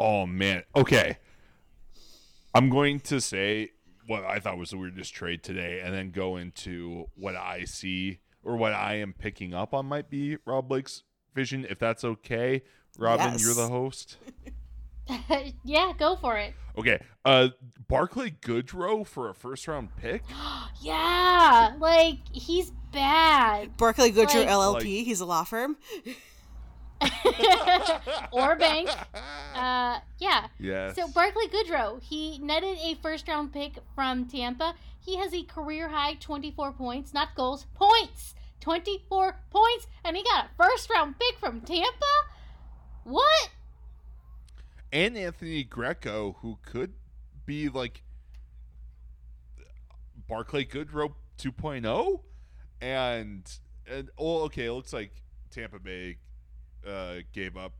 Oh 0.00 0.26
man. 0.26 0.62
Okay. 0.74 1.18
I'm 2.54 2.68
going 2.70 3.00
to 3.00 3.20
say 3.20 3.70
what 4.06 4.24
I 4.24 4.40
thought 4.40 4.58
was 4.58 4.70
the 4.70 4.78
weirdest 4.78 5.14
trade 5.14 5.42
today, 5.42 5.80
and 5.84 5.94
then 5.94 6.10
go 6.10 6.36
into 6.36 7.06
what 7.14 7.36
I 7.36 7.64
see 7.64 8.18
or 8.42 8.56
what 8.56 8.72
I 8.72 8.94
am 8.96 9.12
picking 9.16 9.54
up 9.54 9.72
on 9.74 9.86
might 9.86 10.10
be 10.10 10.36
Rob 10.44 10.68
Blake's 10.68 11.02
vision, 11.34 11.66
if 11.68 11.78
that's 11.78 12.02
okay. 12.04 12.62
Robin, 12.98 13.32
Yes. 13.32 13.44
you're 13.44 13.54
the 13.54 13.68
host. 13.68 14.16
yeah, 15.64 15.92
go 15.98 16.16
for 16.16 16.36
it. 16.38 16.54
Okay. 16.76 17.00
Uh 17.24 17.48
Barclay 17.88 18.30
Goodrow 18.30 19.06
for 19.06 19.28
a 19.28 19.34
first 19.34 19.66
round 19.68 19.90
pick? 19.96 20.22
Yeah, 20.82 21.74
like 21.78 22.18
he's 22.32 22.72
bad. 22.92 23.76
Barclay 23.76 24.10
Goodrow 24.12 24.46
Like- 24.46 24.48
LLP. 24.48 24.74
Like- 24.74 24.84
he's 24.84 25.20
a 25.20 25.26
law 25.26 25.44
firm. 25.44 25.76
or 28.32 28.56
bank. 28.56 28.88
Uh, 29.54 30.00
yeah. 30.18 30.48
Yes. 30.58 30.96
So 30.96 31.08
Barclay 31.08 31.46
Goodrow, 31.46 32.02
he 32.02 32.38
netted 32.38 32.78
a 32.78 32.94
first 33.02 33.28
round 33.28 33.52
pick 33.52 33.78
from 33.94 34.26
Tampa. 34.26 34.74
He 35.04 35.16
has 35.16 35.32
a 35.32 35.42
career 35.42 35.88
high 35.88 36.14
24 36.14 36.72
points, 36.72 37.14
not 37.14 37.34
goals, 37.34 37.66
points. 37.74 38.34
24 38.60 39.36
points, 39.50 39.86
and 40.04 40.16
he 40.16 40.22
got 40.22 40.44
a 40.44 40.48
first 40.62 40.90
round 40.90 41.14
pick 41.18 41.38
from 41.38 41.62
Tampa? 41.62 42.06
What? 43.04 43.50
and 44.92 45.16
Anthony 45.16 45.64
Greco, 45.64 46.36
who 46.40 46.58
could 46.62 46.94
be 47.46 47.68
like 47.68 48.02
Barclay 50.28 50.64
Goodrow 50.64 51.14
2.0, 51.38 52.20
and 52.80 53.58
and 53.86 54.10
oh, 54.18 54.42
okay, 54.44 54.66
it 54.66 54.72
looks 54.72 54.92
like 54.92 55.12
Tampa 55.50 55.78
Bay 55.78 56.18
uh, 56.86 57.16
gave 57.32 57.56
up, 57.56 57.72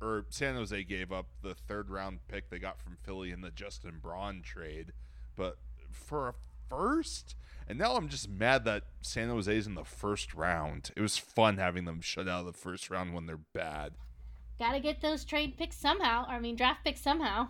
or 0.00 0.26
San 0.30 0.54
Jose 0.54 0.82
gave 0.84 1.12
up 1.12 1.26
the 1.42 1.54
third 1.54 1.90
round 1.90 2.20
pick 2.28 2.50
they 2.50 2.58
got 2.58 2.80
from 2.80 2.96
Philly 3.02 3.30
in 3.30 3.40
the 3.40 3.50
Justin 3.50 3.98
Braun 4.00 4.42
trade, 4.42 4.92
but 5.36 5.58
for 5.90 6.28
a 6.28 6.34
first. 6.68 7.34
And 7.68 7.78
now 7.78 7.96
I'm 7.96 8.08
just 8.08 8.28
mad 8.28 8.64
that 8.64 8.84
San 9.02 9.28
Jose's 9.28 9.66
in 9.66 9.74
the 9.74 9.84
first 9.84 10.34
round. 10.34 10.90
It 10.96 11.00
was 11.00 11.16
fun 11.18 11.58
having 11.58 11.84
them 11.84 12.00
shut 12.00 12.28
out 12.28 12.40
of 12.40 12.46
the 12.46 12.52
first 12.52 12.90
round 12.90 13.12
when 13.14 13.26
they're 13.26 13.40
bad. 13.54 13.94
Gotta 14.58 14.80
get 14.80 15.00
those 15.00 15.24
trade 15.24 15.56
picks 15.58 15.76
somehow. 15.76 16.24
I 16.28 16.38
mean, 16.38 16.56
draft 16.56 16.84
picks 16.84 17.00
somehow. 17.00 17.48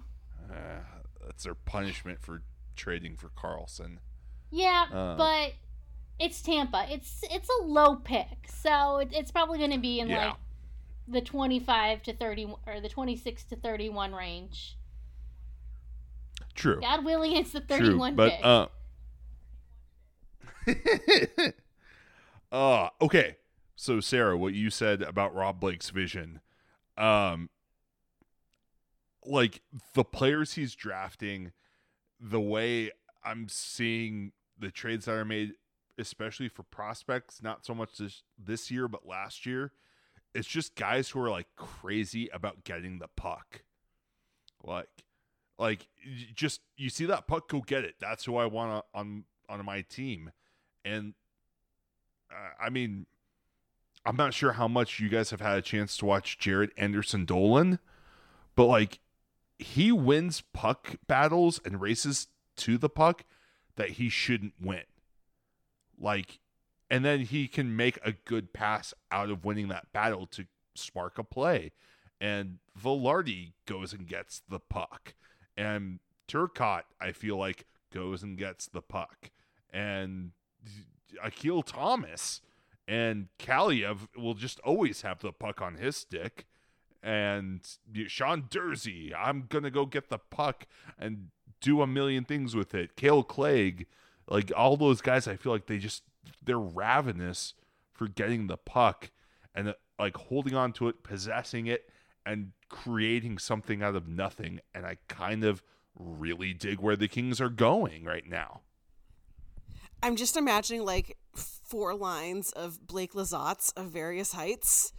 Uh, 0.50 0.80
that's 1.24 1.44
their 1.44 1.54
punishment 1.54 2.20
for 2.20 2.42
trading 2.76 3.16
for 3.16 3.28
Karlsson. 3.28 3.98
Yeah, 4.50 4.86
Uh. 4.92 5.16
but 5.16 5.52
it's 6.18 6.40
Tampa. 6.40 6.86
It's 6.88 7.20
it's 7.30 7.48
a 7.60 7.64
low 7.64 7.96
pick, 7.96 8.48
so 8.48 8.98
it, 8.98 9.08
it's 9.12 9.30
probably 9.30 9.58
going 9.58 9.70
to 9.72 9.78
be 9.78 10.00
in 10.00 10.08
Yeah. 10.08 10.28
like 10.28 10.36
the 11.08 11.20
twenty-five 11.20 12.02
to 12.04 12.12
thirty 12.12 12.52
or 12.66 12.80
the 12.80 12.88
twenty-six 12.88 13.44
to 13.44 13.56
thirty-one 13.56 14.14
range. 14.14 14.76
True. 16.54 16.80
God 16.80 17.04
willing, 17.04 17.36
it's 17.36 17.52
the 17.52 17.60
31 17.60 18.16
True. 18.16 18.16
But 18.16 18.66
pick. 20.66 21.52
uh 22.52 22.52
uh 22.54 22.88
okay. 23.00 23.36
So 23.76 24.00
Sarah, 24.00 24.36
what 24.36 24.54
you 24.54 24.70
said 24.70 25.02
about 25.02 25.34
Rob 25.34 25.60
Blake's 25.60 25.90
vision, 25.90 26.40
um 26.96 27.50
like 29.24 29.60
the 29.94 30.04
players 30.04 30.54
he's 30.54 30.74
drafting, 30.74 31.52
the 32.20 32.40
way 32.40 32.90
I'm 33.24 33.48
seeing 33.48 34.32
the 34.58 34.70
trades 34.70 35.04
that 35.06 35.12
are 35.12 35.24
made, 35.24 35.52
especially 35.98 36.48
for 36.48 36.62
prospects, 36.62 37.42
not 37.42 37.66
so 37.66 37.74
much 37.74 37.98
this 37.98 38.22
this 38.38 38.70
year, 38.70 38.88
but 38.88 39.06
last 39.06 39.44
year, 39.44 39.72
it's 40.36 40.48
just 40.48 40.74
guys 40.74 41.10
who 41.10 41.20
are 41.20 41.30
like 41.30 41.48
crazy 41.56 42.28
about 42.28 42.64
getting 42.64 42.98
the 42.98 43.08
puck. 43.08 43.62
Like 44.62 44.88
like 45.58 45.86
just 46.34 46.60
you 46.76 46.90
see 46.90 47.06
that 47.06 47.26
puck 47.26 47.48
go 47.48 47.60
get 47.60 47.84
it. 47.84 47.94
That's 48.00 48.24
who 48.24 48.36
I 48.36 48.46
want 48.46 48.84
on 48.94 49.24
on 49.48 49.64
my 49.64 49.82
team. 49.82 50.30
And 50.84 51.14
uh, 52.30 52.62
I 52.62 52.70
mean 52.70 53.06
I'm 54.04 54.16
not 54.16 54.34
sure 54.34 54.52
how 54.52 54.68
much 54.68 55.00
you 55.00 55.08
guys 55.08 55.30
have 55.30 55.40
had 55.40 55.58
a 55.58 55.62
chance 55.62 55.96
to 55.96 56.06
watch 56.06 56.38
Jaret 56.38 56.70
Anderson-Dolan, 56.76 57.80
but 58.54 58.66
like 58.66 59.00
he 59.58 59.90
wins 59.90 60.42
puck 60.52 60.96
battles 61.06 61.60
and 61.64 61.80
races 61.80 62.28
to 62.56 62.78
the 62.78 62.88
puck 62.88 63.24
that 63.76 63.90
he 63.90 64.08
shouldn't 64.08 64.54
win. 64.60 64.84
Like, 65.98 66.40
and 66.90 67.04
then 67.04 67.20
he 67.20 67.48
can 67.48 67.76
make 67.76 67.98
a 68.04 68.12
good 68.12 68.52
pass 68.52 68.94
out 69.10 69.30
of 69.30 69.44
winning 69.44 69.68
that 69.68 69.92
battle 69.92 70.26
to 70.28 70.46
spark 70.74 71.18
a 71.18 71.24
play. 71.24 71.72
And 72.20 72.58
Vilardi 72.80 73.52
goes 73.66 73.92
and 73.92 74.06
gets 74.06 74.42
the 74.48 74.60
puck. 74.60 75.14
And 75.56 75.98
Turcotte, 76.28 76.84
I 77.00 77.12
feel 77.12 77.36
like, 77.36 77.66
goes 77.92 78.22
and 78.22 78.38
gets 78.38 78.66
the 78.66 78.82
puck. 78.82 79.30
And 79.72 80.32
Akil 81.22 81.62
Thomas 81.62 82.40
and 82.88 83.28
Kaliyev 83.38 84.08
will 84.16 84.34
just 84.34 84.60
always 84.60 85.02
have 85.02 85.20
the 85.20 85.32
puck 85.32 85.60
on 85.60 85.76
his 85.76 85.96
stick. 85.96 86.46
And 87.02 87.60
Sean 88.06 88.42
Durzi, 88.42 89.12
I'm 89.16 89.46
gonna 89.48 89.70
go 89.70 89.86
get 89.86 90.08
the 90.08 90.18
puck 90.18 90.66
and 90.98 91.28
do 91.60 91.82
a 91.82 91.86
million 91.86 92.24
things 92.24 92.54
with 92.54 92.74
it. 92.74 92.96
Kale 92.96 93.22
Clague, 93.22 93.86
like 94.28 94.52
all 94.56 94.76
those 94.76 95.00
guys, 95.00 95.28
I 95.28 95.36
feel 95.36 95.52
like 95.52 95.66
they 95.66 95.78
just 95.78 96.02
they're 96.44 96.58
ravenous 96.58 97.54
for 97.92 98.08
getting 98.08 98.46
the 98.46 98.56
puck 98.56 99.10
and 99.54 99.74
like 99.98 100.16
holding 100.16 100.54
on 100.54 100.72
to 100.74 100.88
it, 100.88 101.02
possessing 101.02 101.66
it, 101.66 101.88
and 102.24 102.52
creating 102.68 103.38
something 103.38 103.82
out 103.82 103.94
of 103.94 104.08
nothing. 104.08 104.60
And 104.74 104.84
I 104.84 104.98
kind 105.08 105.44
of 105.44 105.62
really 105.98 106.52
dig 106.52 106.80
where 106.80 106.96
the 106.96 107.08
Kings 107.08 107.40
are 107.40 107.48
going 107.48 108.04
right 108.04 108.28
now. 108.28 108.60
I'm 110.02 110.16
just 110.16 110.36
imagining 110.36 110.84
like 110.84 111.16
four 111.34 111.94
lines 111.94 112.52
of 112.52 112.86
Blake 112.86 113.14
Lizottes 113.14 113.72
of 113.76 113.86
various 113.86 114.32
heights. 114.32 114.92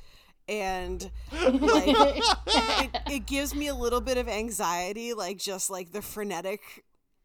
And 0.50 1.12
like 1.34 1.88
it, 1.88 3.02
it 3.12 3.26
gives 3.26 3.54
me 3.54 3.68
a 3.68 3.76
little 3.76 4.02
bit 4.02 4.18
of 4.18 4.30
anxiety, 4.30 5.14
like 5.14 5.38
just 5.38 5.70
like 5.70 5.92
the 5.92 6.02
frenetic 6.02 6.62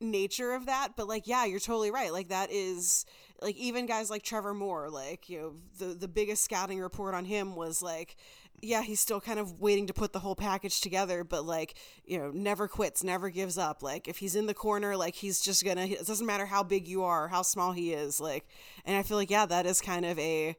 nature 0.00 0.52
of 0.52 0.66
that. 0.66 0.90
But 0.96 1.06
like, 1.06 1.26
yeah, 1.26 1.44
you're 1.44 1.60
totally 1.60 1.92
right. 1.92 2.12
Like 2.12 2.28
that 2.28 2.50
is 2.50 3.06
like 3.42 3.56
even 3.56 3.86
guys 3.86 4.10
like 4.10 4.22
Trevor 4.22 4.54
Moore, 4.54 4.88
like, 4.88 5.28
you 5.28 5.40
know, 5.40 5.54
the 5.78 5.94
the 5.94 6.08
biggest 6.08 6.44
scouting 6.44 6.80
report 6.80 7.14
on 7.14 7.24
him 7.24 7.56
was 7.56 7.82
like 7.82 8.16
yeah, 8.62 8.82
he's 8.82 9.00
still 9.00 9.20
kind 9.20 9.40
of 9.40 9.60
waiting 9.60 9.88
to 9.88 9.92
put 9.92 10.12
the 10.12 10.20
whole 10.20 10.36
package 10.36 10.80
together, 10.80 11.24
but 11.24 11.44
like, 11.44 11.74
you 12.04 12.16
know, 12.16 12.30
never 12.30 12.68
quits, 12.68 13.02
never 13.02 13.28
gives 13.28 13.58
up. 13.58 13.82
Like, 13.82 14.06
if 14.06 14.18
he's 14.18 14.36
in 14.36 14.46
the 14.46 14.54
corner, 14.54 14.96
like, 14.96 15.16
he's 15.16 15.40
just 15.40 15.64
gonna, 15.64 15.84
it 15.86 16.06
doesn't 16.06 16.26
matter 16.26 16.46
how 16.46 16.62
big 16.62 16.86
you 16.86 17.02
are, 17.02 17.26
how 17.26 17.42
small 17.42 17.72
he 17.72 17.92
is. 17.92 18.20
Like, 18.20 18.46
and 18.84 18.96
I 18.96 19.02
feel 19.02 19.16
like, 19.16 19.30
yeah, 19.30 19.46
that 19.46 19.66
is 19.66 19.80
kind 19.80 20.06
of 20.06 20.16
a, 20.20 20.56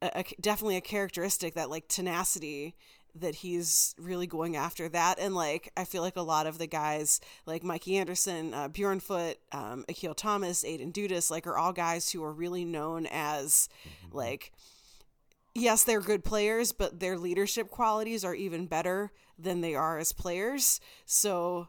a, 0.00 0.20
a 0.20 0.24
definitely 0.40 0.76
a 0.76 0.80
characteristic 0.80 1.52
that, 1.54 1.68
like, 1.68 1.86
tenacity 1.86 2.74
that 3.16 3.36
he's 3.36 3.94
really 3.98 4.26
going 4.26 4.56
after 4.56 4.88
that. 4.88 5.18
And 5.18 5.34
like, 5.34 5.70
I 5.76 5.84
feel 5.84 6.02
like 6.02 6.16
a 6.16 6.22
lot 6.22 6.46
of 6.46 6.58
the 6.58 6.66
guys 6.66 7.20
like 7.46 7.62
Mikey 7.62 7.96
Anderson, 7.96 8.52
uh, 8.52 8.68
Bjornfot, 8.68 9.36
um, 9.52 9.84
Akil 9.88 10.14
Thomas, 10.14 10.64
Aidan 10.64 10.92
Dudas, 10.92 11.30
like, 11.30 11.46
are 11.46 11.56
all 11.56 11.72
guys 11.72 12.10
who 12.10 12.22
are 12.24 12.32
really 12.32 12.64
known 12.64 13.06
as 13.10 13.68
like, 14.10 14.52
yes, 15.54 15.84
they're 15.84 16.00
good 16.00 16.24
players, 16.24 16.72
but 16.72 16.98
their 16.98 17.16
leadership 17.16 17.70
qualities 17.70 18.24
are 18.24 18.34
even 18.34 18.66
better 18.66 19.12
than 19.38 19.60
they 19.60 19.74
are 19.74 19.98
as 19.98 20.12
players. 20.12 20.80
So, 21.06 21.68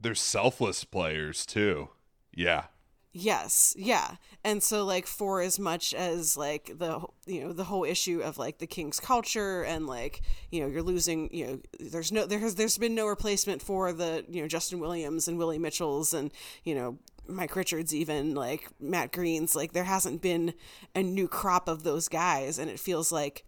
They're 0.00 0.14
selfless 0.16 0.84
players 0.84 1.46
too. 1.46 1.90
Yeah. 2.34 2.64
Yes, 3.14 3.74
yeah. 3.76 4.16
And 4.42 4.62
so 4.62 4.86
like 4.86 5.06
for 5.06 5.42
as 5.42 5.58
much 5.58 5.92
as 5.92 6.34
like 6.34 6.72
the 6.78 7.04
you 7.26 7.42
know 7.42 7.52
the 7.52 7.64
whole 7.64 7.84
issue 7.84 8.20
of 8.22 8.38
like 8.38 8.58
the 8.58 8.66
Kings 8.66 8.98
culture 8.98 9.62
and 9.62 9.86
like 9.86 10.22
you 10.50 10.60
know 10.60 10.66
you're 10.66 10.82
losing 10.82 11.28
you 11.32 11.46
know 11.46 11.60
there's 11.78 12.10
no 12.10 12.24
there 12.24 12.38
has 12.38 12.54
there's 12.54 12.78
been 12.78 12.94
no 12.94 13.06
replacement 13.06 13.60
for 13.60 13.92
the 13.92 14.24
you 14.30 14.40
know 14.40 14.48
Justin 14.48 14.80
Williams 14.80 15.28
and 15.28 15.36
Willie 15.36 15.58
Mitchells 15.58 16.14
and 16.14 16.32
you 16.64 16.74
know 16.74 16.98
Mike 17.28 17.54
Richards 17.54 17.94
even 17.94 18.34
like 18.34 18.68
Matt 18.80 19.12
Greenes 19.12 19.54
like 19.54 19.72
there 19.72 19.84
hasn't 19.84 20.22
been 20.22 20.54
a 20.94 21.02
new 21.02 21.28
crop 21.28 21.68
of 21.68 21.82
those 21.82 22.08
guys 22.08 22.58
and 22.58 22.70
it 22.70 22.80
feels 22.80 23.12
like 23.12 23.44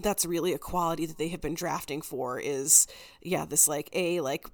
that's 0.00 0.24
really 0.24 0.52
a 0.54 0.58
quality 0.58 1.04
that 1.04 1.18
they 1.18 1.28
have 1.28 1.40
been 1.40 1.54
drafting 1.54 2.00
for 2.00 2.40
is 2.40 2.86
yeah 3.20 3.44
this 3.44 3.68
like 3.68 3.90
a 3.92 4.20
like 4.20 4.46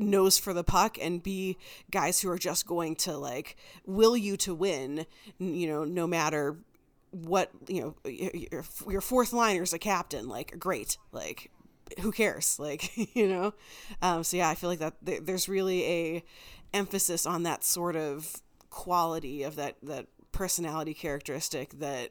nose 0.00 0.38
for 0.38 0.52
the 0.52 0.64
puck 0.64 0.96
and 1.00 1.22
b 1.22 1.56
guys 1.90 2.20
who 2.20 2.30
are 2.30 2.38
just 2.38 2.66
going 2.66 2.96
to 2.96 3.16
like 3.16 3.56
will 3.86 4.16
you 4.16 4.36
to 4.36 4.54
win 4.54 5.06
you 5.38 5.66
know 5.66 5.84
no 5.84 6.06
matter 6.06 6.56
what 7.10 7.50
you 7.68 7.80
know 7.80 8.10
your, 8.10 8.64
your 8.88 9.00
fourth 9.00 9.34
is 9.34 9.72
a 9.72 9.78
captain 9.78 10.28
like 10.28 10.58
great 10.58 10.96
like 11.12 11.50
who 12.00 12.12
cares? 12.12 12.58
Like 12.60 13.16
you 13.16 13.28
know? 13.28 13.54
Um 14.02 14.22
so 14.22 14.36
yeah 14.36 14.48
i 14.48 14.54
feel 14.54 14.70
like 14.70 14.78
that 14.78 14.94
th- 15.04 15.22
there's 15.24 15.48
really 15.48 15.84
a 15.84 16.24
emphasis 16.72 17.26
on 17.26 17.42
that 17.42 17.64
sort 17.64 17.96
of 17.96 18.40
quality 18.70 19.42
of 19.42 19.56
that 19.56 19.76
that 19.82 20.06
personality 20.32 20.94
characteristic 20.94 21.70
that 21.80 22.10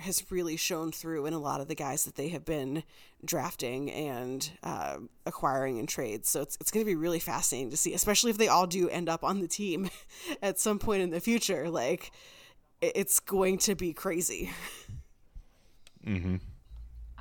has 0.00 0.24
really 0.30 0.56
shown 0.56 0.92
through 0.92 1.26
in 1.26 1.32
a 1.32 1.38
lot 1.38 1.60
of 1.60 1.68
the 1.68 1.74
guys 1.74 2.04
that 2.04 2.16
they 2.16 2.28
have 2.28 2.44
been 2.44 2.82
drafting 3.24 3.90
and 3.90 4.50
uh, 4.62 4.96
acquiring 5.24 5.78
in 5.78 5.86
trades. 5.86 6.28
So 6.28 6.42
it's, 6.42 6.56
it's 6.60 6.70
going 6.70 6.84
to 6.84 6.90
be 6.90 6.96
really 6.96 7.20
fascinating 7.20 7.70
to 7.70 7.76
see, 7.76 7.94
especially 7.94 8.30
if 8.30 8.38
they 8.38 8.48
all 8.48 8.66
do 8.66 8.88
end 8.88 9.08
up 9.08 9.22
on 9.24 9.40
the 9.40 9.48
team 9.48 9.90
at 10.42 10.58
some 10.58 10.78
point 10.78 11.02
in 11.02 11.10
the 11.10 11.20
future. 11.20 11.70
Like, 11.70 12.10
it's 12.80 13.20
going 13.20 13.58
to 13.58 13.74
be 13.74 13.92
crazy. 13.92 14.50
Mm-hmm. 16.06 16.36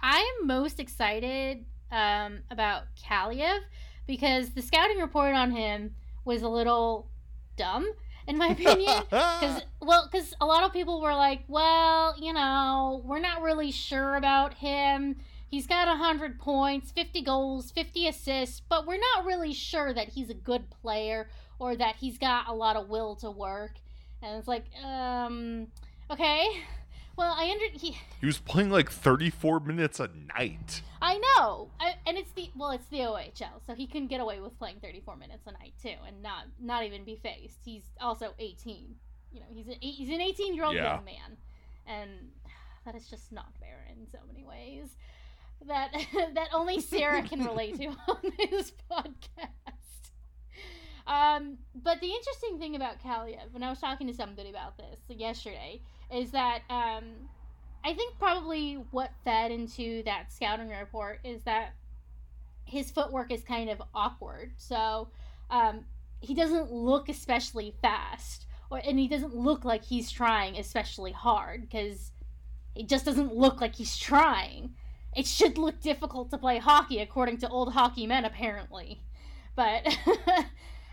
I'm 0.02 0.48
most 0.48 0.80
excited 0.80 1.66
um, 1.92 2.40
about 2.52 2.84
Kaliyev 3.02 3.60
because 4.06 4.50
the 4.50 4.62
scouting 4.62 4.98
report 4.98 5.34
on 5.36 5.52
him 5.52 5.96
was 6.26 6.42
a 6.42 6.50
little 6.50 7.10
dumb 7.56 7.90
in 8.28 8.38
my 8.38 8.48
opinion. 8.48 9.04
Because 9.10 9.64
well 9.82 10.10
because 10.12 10.34
a 10.40 10.46
lot 10.46 10.64
of 10.64 10.74
people 10.74 11.02
were 11.02 11.14
like 11.14 11.44
well 11.48 12.16
you 12.20 12.34
know 12.34 13.02
we're 13.06 13.20
not 13.20 13.42
really 13.42 13.72
sure 13.72 14.16
about 14.16 14.56
him. 14.56 15.18
He's 15.48 15.68
got 15.68 15.88
100 15.88 16.40
points 16.40 16.92
50 16.92 17.22
goals 17.22 17.72
50 17.72 18.08
assists 18.08 18.62
but 18.68 18.88
we're 18.88 19.00
not 19.16 19.26
really 19.26 19.54
sure 19.54 19.94
that 19.94 20.10
he's 20.10 20.30
a 20.30 20.34
good 20.34 20.70
player 20.70 21.30
or 21.60 21.76
that 21.76 21.98
he's 21.98 22.18
got 22.18 22.48
a 22.48 22.54
lot 22.54 22.76
of 22.76 22.90
will 22.90 23.16
to 23.18 23.30
work. 23.32 23.74
And 24.22 24.38
it's 24.38 24.48
like 24.48 24.66
um 24.84 25.68
okay 26.10 26.48
well, 27.16 27.34
I 27.38 27.50
under 27.52 27.66
he. 27.78 27.98
He 28.20 28.26
was 28.26 28.40
playing 28.40 28.70
like 28.70 28.90
34 28.90 29.60
minutes 29.62 30.00
a 30.00 30.10
night. 30.38 30.82
I 31.02 31.18
know, 31.38 31.70
I, 31.80 31.96
and 32.08 32.18
it's 32.18 32.32
the 32.32 32.50
well, 32.56 32.72
it's 32.72 32.86
the 32.88 33.00
OHL, 33.00 33.66
so 33.66 33.74
he 33.74 33.86
can 33.88 34.08
get 34.08 34.20
away 34.22 34.40
with 34.40 34.58
playing 34.58 34.78
34 34.82 35.18
minutes 35.18 35.46
a 35.48 35.52
night 35.52 35.74
too, 35.82 35.96
and 36.08 36.22
not 36.24 36.46
not 36.60 36.84
even 36.86 37.04
be 37.04 37.16
faced. 37.16 37.60
He's 37.66 37.84
also 38.02 38.34
18. 38.40 38.96
You 39.32 39.40
know, 39.40 39.46
he's 39.50 39.68
a, 39.68 39.74
he's 39.82 40.10
an 40.10 40.22
18 40.22 40.54
year 40.56 40.64
old 40.66 40.76
Yeah. 40.76 40.96
young 40.96 41.06
man, 41.06 41.38
and 41.88 42.10
that 42.86 42.96
is 42.96 43.08
just 43.10 43.32
not 43.32 43.48
fair 43.60 43.86
in 43.92 44.08
so 44.12 44.20
many 44.28 44.44
ways. 44.44 44.96
That 45.68 45.92
that 46.36 46.50
only 46.54 46.80
Sarah 46.80 47.22
can 47.24 47.44
relate 47.46 47.78
to 47.78 47.88
on 47.88 48.18
this 48.38 48.72
podcast. 48.92 49.42
Um, 51.06 51.58
but 51.76 52.00
the 52.00 52.08
interesting 52.12 52.60
thing 52.60 52.76
about 52.78 53.02
Kaliyev, 53.02 53.52
when 53.52 53.62
I 53.62 53.70
was 53.70 53.80
talking 53.80 54.08
to 54.08 54.14
somebody 54.14 54.50
about 54.50 54.78
this 54.78 55.00
yesterday, 55.10 55.82
is 56.12 56.32
that 56.32 56.62
um, 56.70 57.04
I 57.84 57.94
think 57.94 58.18
probably 58.18 58.76
what 58.92 59.12
fed 59.24 59.52
into 59.52 60.04
that 60.04 60.32
scouting 60.32 60.70
report 60.70 61.20
is 61.24 61.44
that 61.44 61.74
his 62.66 62.90
footwork 62.92 63.32
is 63.32 63.44
kind 63.44 63.70
of 63.70 63.82
awkward. 63.94 64.54
So 64.58 65.10
um, 65.50 65.86
he 66.22 66.34
doesn't 66.34 66.72
look 66.72 67.10
especially 67.10 67.76
fast, 67.82 68.46
or 68.72 68.82
and 68.84 68.98
he 68.98 69.08
doesn't 69.08 69.36
look 69.36 69.66
like 69.66 69.84
he's 69.84 70.10
trying 70.10 70.58
especially 70.58 71.12
hard 71.12 71.62
because 71.62 72.12
it 72.76 72.88
just 72.88 73.06
doesn't 73.06 73.36
look 73.36 73.62
like 73.62 73.76
he's 73.76 73.98
trying. 73.98 74.74
It 75.16 75.28
should 75.28 75.58
look 75.58 75.80
difficult 75.82 76.32
to 76.32 76.38
play 76.38 76.58
hockey, 76.58 77.00
according 77.00 77.38
to 77.40 77.50
old 77.50 77.74
hockey 77.74 78.08
men, 78.08 78.26
apparently. 78.26 79.02
But 79.56 79.86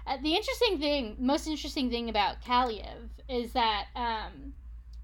uh, 0.06 0.16
the 0.22 0.34
interesting 0.34 0.78
thing, 0.78 1.16
most 1.18 1.46
interesting 1.46 1.88
thing 1.88 2.10
about 2.10 2.42
Kaliyev 2.42 3.08
is 3.28 3.52
that 3.52 3.86
um, 3.96 4.52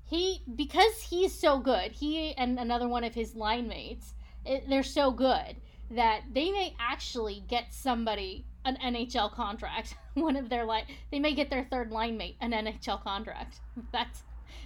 he, 0.07 0.43
because 0.55 1.03
he's 1.03 1.33
so 1.33 1.59
good, 1.59 1.93
he 1.93 2.33
and 2.37 2.59
another 2.59 2.89
one 2.89 3.05
of 3.05 3.15
his 3.15 3.35
line 3.35 3.69
mates, 3.69 4.15
it, 4.45 4.69
they're 4.69 4.83
so 4.83 5.11
good 5.11 5.57
that 5.91 6.23
they 6.33 6.51
may 6.51 6.75
actually 6.79 7.43
get 7.49 7.73
somebody 7.73 8.47
an 8.65 8.77
NHL 8.83 9.33
contract. 9.33 9.97
One 10.15 10.37
of 10.37 10.49
their 10.49 10.65
line, 10.65 10.85
they 11.13 11.19
may 11.19 11.35
get 11.35 11.51
their 11.51 11.65
third 11.71 11.91
line 11.91 12.17
mate 12.17 12.37
an 12.41 12.53
NHL 12.53 13.03
contract. 13.03 13.61
That's 13.93 14.23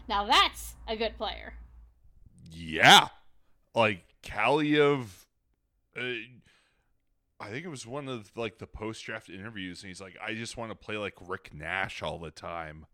now 0.08 0.26
that's 0.26 0.74
a 0.88 0.96
good 0.96 1.16
player. 1.16 1.54
Yeah. 2.50 3.08
Like 3.74 4.02
Kaliyev 4.22 5.06
uh, 5.96 6.02
I 7.40 7.48
think 7.50 7.64
it 7.64 7.68
was 7.68 7.86
one 7.86 8.08
of 8.08 8.30
like 8.36 8.58
the 8.58 8.66
post 8.66 9.04
draft 9.04 9.30
interviews 9.30 9.82
and 9.82 9.88
he's 9.88 10.00
like 10.00 10.16
I 10.24 10.34
just 10.34 10.56
want 10.56 10.70
to 10.70 10.74
play 10.74 10.96
like 10.96 11.14
Rick 11.26 11.50
Nash 11.54 12.02
all 12.02 12.18
the 12.18 12.30
time. 12.30 12.86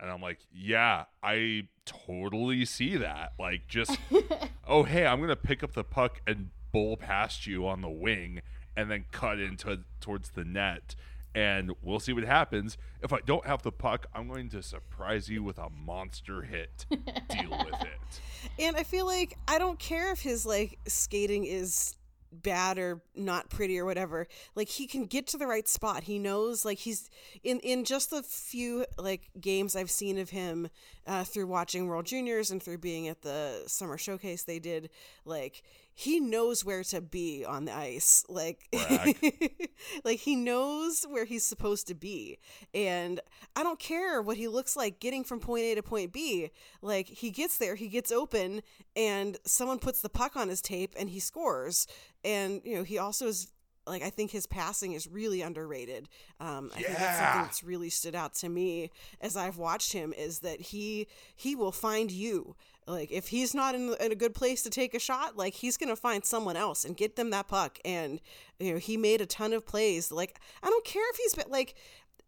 And 0.00 0.10
I'm 0.10 0.20
like, 0.20 0.38
yeah, 0.52 1.04
I 1.22 1.68
totally 1.84 2.64
see 2.64 2.96
that. 2.96 3.32
Like 3.38 3.66
just 3.68 3.98
oh 4.66 4.82
hey, 4.82 5.06
I'm 5.06 5.18
going 5.18 5.28
to 5.28 5.36
pick 5.36 5.62
up 5.62 5.72
the 5.72 5.84
puck 5.84 6.20
and 6.26 6.50
bowl 6.72 6.96
past 6.96 7.46
you 7.46 7.66
on 7.66 7.80
the 7.80 7.88
wing 7.88 8.42
and 8.76 8.90
then 8.90 9.06
cut 9.10 9.38
into 9.40 9.80
towards 10.00 10.30
the 10.30 10.44
net 10.44 10.94
and 11.36 11.72
we'll 11.82 12.00
see 12.00 12.14
what 12.14 12.24
happens. 12.24 12.78
If 13.02 13.12
I 13.12 13.20
don't 13.20 13.44
have 13.44 13.62
the 13.62 13.70
puck, 13.70 14.06
I'm 14.14 14.26
going 14.26 14.48
to 14.48 14.62
surprise 14.62 15.28
you 15.28 15.42
with 15.42 15.58
a 15.58 15.68
monster 15.68 16.42
hit. 16.42 16.86
Deal 16.88 17.50
with 17.50 17.82
it. 17.82 18.20
And 18.60 18.76
I 18.76 18.84
feel 18.84 19.06
like 19.06 19.36
I 19.48 19.58
don't 19.58 19.78
care 19.78 20.12
if 20.12 20.20
his 20.20 20.46
like 20.46 20.78
skating 20.86 21.44
is 21.44 21.96
bad 22.42 22.78
or 22.78 23.00
not 23.14 23.50
pretty 23.50 23.78
or 23.78 23.84
whatever 23.84 24.26
like 24.54 24.68
he 24.68 24.86
can 24.86 25.06
get 25.06 25.26
to 25.28 25.36
the 25.38 25.46
right 25.46 25.68
spot. 25.68 26.04
He 26.04 26.18
knows 26.18 26.64
like 26.64 26.78
he's 26.78 27.10
in 27.42 27.60
in 27.60 27.84
just 27.84 28.10
the 28.10 28.22
few 28.22 28.86
like 28.98 29.22
games 29.40 29.76
i've 29.76 29.90
seen 29.90 30.18
of 30.18 30.30
him 30.30 30.68
uh, 31.06 31.24
through 31.24 31.46
watching 31.46 31.86
world 31.86 32.06
juniors 32.06 32.50
and 32.50 32.62
through 32.62 32.78
being 32.78 33.08
at 33.08 33.22
the 33.22 33.62
summer 33.66 33.96
showcase 33.98 34.42
they 34.42 34.58
did 34.58 34.90
like 35.24 35.62
he 35.98 36.20
knows 36.20 36.62
where 36.64 36.84
to 36.84 37.00
be 37.00 37.42
on 37.44 37.64
the 37.64 37.74
ice 37.74 38.22
like 38.28 38.68
like 40.04 40.18
he 40.20 40.36
knows 40.36 41.04
where 41.08 41.24
he's 41.24 41.44
supposed 41.44 41.86
to 41.86 41.94
be 41.94 42.38
and 42.74 43.20
i 43.56 43.62
don't 43.62 43.78
care 43.78 44.20
what 44.20 44.36
he 44.36 44.46
looks 44.46 44.76
like 44.76 45.00
getting 45.00 45.24
from 45.24 45.40
point 45.40 45.64
a 45.64 45.74
to 45.74 45.82
point 45.82 46.12
b 46.12 46.50
like 46.82 47.06
he 47.08 47.30
gets 47.30 47.56
there 47.58 47.74
he 47.76 47.88
gets 47.88 48.12
open 48.12 48.62
and 48.94 49.38
someone 49.44 49.78
puts 49.78 50.02
the 50.02 50.08
puck 50.10 50.36
on 50.36 50.48
his 50.48 50.60
tape 50.60 50.94
and 50.98 51.10
he 51.10 51.18
scores 51.18 51.86
and 52.24 52.60
you 52.64 52.74
know 52.76 52.82
he 52.82 52.98
also 52.98 53.26
is 53.26 53.50
like 53.88 54.02
I 54.02 54.10
think 54.10 54.32
his 54.32 54.48
passing 54.48 54.94
is 54.94 55.06
really 55.06 55.42
underrated. 55.42 56.08
Um, 56.40 56.72
I 56.74 56.82
think 56.82 56.98
that's 56.98 57.18
something 57.18 57.36
Yeah. 57.36 57.42
that's 57.44 57.62
really 57.62 57.88
stood 57.88 58.16
out 58.16 58.34
to 58.34 58.48
me 58.48 58.90
as 59.20 59.36
I've 59.36 59.58
watched 59.58 59.92
him 59.92 60.12
is 60.12 60.40
that 60.40 60.60
he 60.60 61.06
he 61.36 61.54
will 61.54 61.70
find 61.70 62.10
you. 62.10 62.56
Like 62.86 63.10
if 63.10 63.28
he's 63.28 63.54
not 63.54 63.74
in, 63.74 63.94
in 64.00 64.12
a 64.12 64.16
good 64.16 64.34
place 64.34 64.62
to 64.62 64.70
take 64.70 64.94
a 64.94 65.00
shot, 65.00 65.36
like 65.36 65.54
he's 65.54 65.76
gonna 65.76 65.96
find 65.96 66.24
someone 66.24 66.56
else 66.56 66.84
and 66.84 66.96
get 66.96 67.16
them 67.16 67.30
that 67.30 67.48
puck. 67.48 67.78
And 67.84 68.20
you 68.58 68.72
know 68.72 68.78
he 68.78 68.96
made 68.96 69.20
a 69.20 69.26
ton 69.26 69.52
of 69.52 69.66
plays. 69.66 70.12
Like 70.12 70.38
I 70.62 70.68
don't 70.68 70.84
care 70.84 71.08
if 71.10 71.16
he's 71.16 71.34
been 71.34 71.50
like 71.50 71.74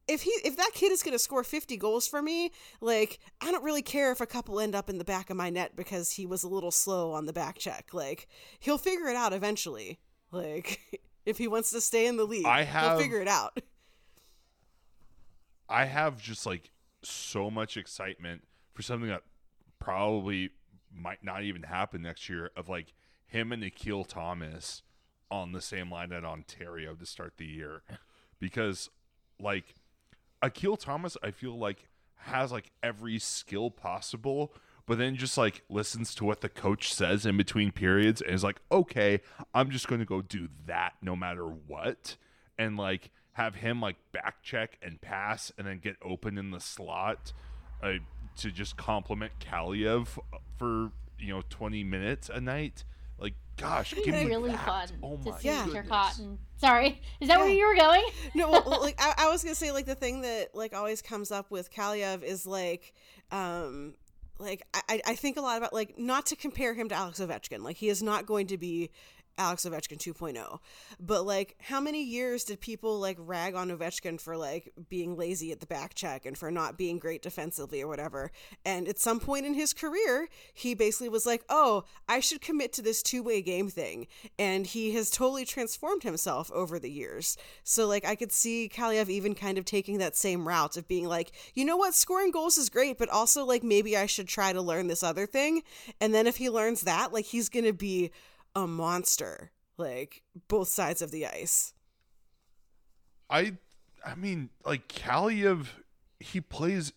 if 0.09 0.23
he 0.23 0.31
if 0.45 0.57
that 0.57 0.71
kid 0.75 0.91
is 0.91 1.03
going 1.03 1.13
to 1.13 1.19
score 1.19 1.45
50 1.45 1.77
goals 1.77 2.09
for 2.09 2.23
me 2.23 2.51
like 2.81 3.19
i 3.41 3.53
don't 3.53 3.63
really 3.63 3.83
care 3.83 4.11
if 4.11 4.21
a 4.21 4.27
couple 4.27 4.59
end 4.59 4.75
up 4.75 4.89
in 4.89 4.99
the 4.99 5.05
back 5.05 5.29
of 5.29 5.37
my 5.37 5.51
net 5.51 5.77
because 5.77 6.13
he 6.13 6.25
was 6.25 6.43
a 6.43 6.49
little 6.49 6.71
slow 6.71 7.13
on 7.13 7.27
the 7.27 7.33
back 7.33 7.59
check 7.59 7.91
like 7.93 8.27
he'll 8.59 8.79
figure 8.79 9.09
it 9.09 9.17
out 9.17 9.35
eventually 9.35 9.99
like 10.33 11.01
if 11.27 11.39
he 11.39 11.47
wants 11.47 11.71
to 11.71 11.81
stay 11.81 12.07
in 12.07 12.17
the 12.17 12.25
league 12.25 12.47
I 12.47 12.65
he'll 12.65 12.99
figure 12.99 13.21
it 13.21 13.29
out 13.29 13.61
I 15.69 15.85
have 15.85 16.21
just 16.21 16.47
like 16.47 16.71
so 17.03 17.51
much 17.51 17.77
excitement 17.77 18.43
for 18.73 18.83
something 18.83 19.09
that 19.09 19.23
probably 19.79 20.51
might 20.95 21.23
not 21.23 21.43
even 21.43 21.65
happen 21.65 22.03
next 22.03 22.29
year 22.29 22.51
of 22.57 22.69
like 22.69 22.93
him 23.27 23.53
and 23.53 23.63
Akil 23.63 24.05
Thomas 24.05 24.83
on 25.31 25.53
the 25.53 25.61
same 25.61 25.91
line 25.91 26.13
at 26.13 26.25
Ontario 26.25 26.95
to 26.95 27.07
start 27.07 27.35
the 27.37 27.47
year. 27.47 27.83
Because 28.41 28.89
like 29.41 29.75
Akil 30.43 30.77
Thomas, 30.77 31.17
I 31.23 31.31
feel 31.31 31.59
like 31.59 31.89
has 32.17 32.51
like 32.51 32.71
every 32.83 33.19
skill 33.19 33.71
possible, 33.71 34.53
but 34.87 34.99
then 34.99 35.17
just 35.17 35.37
like 35.37 35.63
listens 35.69 36.15
to 36.17 36.25
what 36.25 36.41
the 36.41 36.49
coach 36.49 36.93
says 36.93 37.27
in 37.27 37.37
between 37.37 37.73
periods 37.73 38.21
and 38.21 38.35
is 38.35 38.45
like, 38.45 38.61
okay, 38.73 39.21
I'm 39.55 39.71
just 39.71 39.89
going 39.89 40.01
to 40.01 40.07
go 40.07 40.23
do 40.23 40.49
that 40.67 40.95
no 41.03 41.15
matter 41.15 41.45
what. 41.45 42.17
And 42.59 42.77
like 42.77 43.11
have 43.33 43.57
him 43.57 43.81
like 43.81 43.97
back 44.13 44.43
check 44.43 44.79
and 44.83 45.01
pass 45.01 45.53
and 45.57 45.67
then 45.67 45.79
get 45.79 45.97
open 46.03 46.39
in 46.39 46.51
the 46.51 46.61
slot 46.61 47.33
uh, 47.83 47.95
to 48.39 48.51
just 48.51 48.77
compliment 48.77 49.33
Kaliyev 49.41 50.09
for, 50.57 50.91
you 51.19 51.35
know, 51.35 51.43
20 51.49 51.85
minutes 51.85 52.29
a 52.29 52.41
night. 52.41 52.85
Like, 53.19 53.35
gosh, 53.57 53.95
give 53.95 54.15
me 54.15 54.27
really 54.27 54.51
that. 54.53 54.65
fun 54.65 54.89
Oh 55.03 55.17
to 55.17 55.31
my 55.31 55.39
see 55.39 55.49
Yeah. 55.49 55.63
Mr. 55.65 55.67
goodness. 55.67 55.89
Cotton. 55.89 56.39
Sorry, 56.57 57.01
is 57.21 57.29
that 57.29 57.39
where 57.39 57.49
you 57.49 57.67
were 57.67 57.77
going? 57.77 58.05
no 58.35 58.51
well, 58.51 58.65
well, 58.67 58.81
like 58.81 58.97
I, 58.99 59.15
I 59.27 59.29
was 59.31 59.43
gonna 59.43 59.55
say 59.55 59.71
like 59.73 59.87
the 59.87 59.95
thing 59.95 60.23
that 60.23 60.55
like 60.55 60.75
always 60.75 61.03
comes 61.03 61.31
up 61.31 61.51
with 61.51 61.73
kaliyev 61.73 62.23
is 62.23 62.47
like 62.47 62.95
um 63.31 63.95
like 64.39 64.63
I, 64.73 65.01
I 65.07 65.15
think 65.15 65.37
a 65.37 65.41
lot 65.41 65.57
about 65.59 65.73
like 65.73 65.99
not 65.99 66.27
to 66.27 66.37
compare 66.37 66.75
him 66.75 66.89
to 66.89 66.95
alex 66.95 67.21
ovechkin 67.21 67.63
like 67.63 67.77
he 67.77 67.89
is 67.89 68.03
not 68.03 68.27
going 68.27 68.47
to 68.49 68.59
be 68.59 68.91
Alex 69.39 69.65
Ovechkin 69.65 69.99
2.0. 69.99 70.59
But 71.01 71.25
like 71.25 71.57
how 71.61 71.81
many 71.81 72.03
years 72.03 72.45
did 72.45 72.61
people 72.61 72.99
like 72.99 73.17
rag 73.19 73.55
on 73.55 73.71
Ovechkin 73.71 74.21
for 74.21 74.37
like 74.37 74.73
being 74.89 75.17
lazy 75.17 75.53
at 75.53 75.61
the 75.61 75.67
back 75.67 75.95
check 75.95 76.27
and 76.27 76.37
for 76.37 76.51
not 76.51 76.77
being 76.77 76.99
great 76.99 77.23
defensively 77.23 77.81
or 77.81 77.87
whatever? 77.87 78.31
And 78.65 78.89
at 78.89 78.99
some 78.99 79.21
point 79.21 79.47
in 79.47 79.55
his 79.55 79.73
career, 79.73 80.29
he 80.53 80.75
basically 80.75 81.09
was 81.09 81.25
like, 81.25 81.45
"Oh, 81.49 81.85
I 82.09 82.21
should 82.21 82.41
commit 82.41 82.73
to 82.75 82.83
this 82.83 83.03
two-way 83.03 83.41
game 83.43 83.71
thing." 83.71 84.09
And 84.39 84.67
he 84.67 84.93
has 84.95 85.11
totally 85.11 85.45
transformed 85.45 86.03
himself 86.03 86.51
over 86.53 86.79
the 86.79 86.91
years. 86.91 87.37
So 87.63 87.87
like 87.87 88.05
I 88.05 88.17
could 88.17 88.33
see 88.33 88.69
Kaliyev 88.73 89.09
even 89.09 89.35
kind 89.35 89.59
of 89.59 89.65
taking 89.65 89.99
that 89.99 90.17
same 90.17 90.49
route 90.49 90.77
of 90.77 90.89
being 90.89 91.07
like, 91.07 91.31
"You 91.55 91.65
know 91.65 91.77
what? 91.77 91.95
Scoring 91.95 92.33
goals 92.33 92.59
is 92.59 92.69
great, 92.69 92.99
but 92.99 93.09
also 93.09 93.45
like 93.45 93.63
maybe 93.63 93.97
I 93.97 94.07
should 94.07 94.29
try 94.29 94.53
to 94.53 94.61
learn 94.61 94.89
this 94.89 95.03
other 95.03 95.27
thing." 95.27 95.63
And 96.01 96.13
then 96.13 96.27
if 96.27 96.37
he 96.37 96.51
learns 96.51 96.83
that, 96.83 97.13
like 97.13 97.27
he's 97.27 97.49
going 97.49 97.65
to 97.65 97.73
be 97.73 98.11
a 98.55 98.67
monster, 98.67 99.53
like 99.77 100.23
both 100.49 100.69
sides 100.69 101.03
of 101.03 101.11
the 101.11 101.27
ice. 101.27 101.73
I 103.31 103.55
I 104.05 104.15
mean, 104.15 104.51
like 104.65 104.89
Kaliyev, 104.89 105.67
he 106.21 106.41
plays 106.41 106.93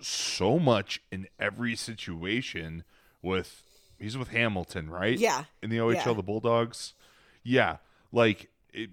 so 0.00 0.58
much 0.58 1.00
in 1.10 1.26
every 1.38 1.74
situation 1.76 2.84
with 3.22 3.62
he's 3.98 4.16
with 4.16 4.28
Hamilton, 4.28 4.90
right? 4.90 5.18
Yeah. 5.18 5.44
In 5.62 5.70
the 5.70 5.78
OHL 5.78 5.94
Yeah. 5.94 6.12
the 6.12 6.22
Bulldogs. 6.22 6.94
Yeah. 7.42 7.78
Like 8.12 8.50
it, 8.72 8.90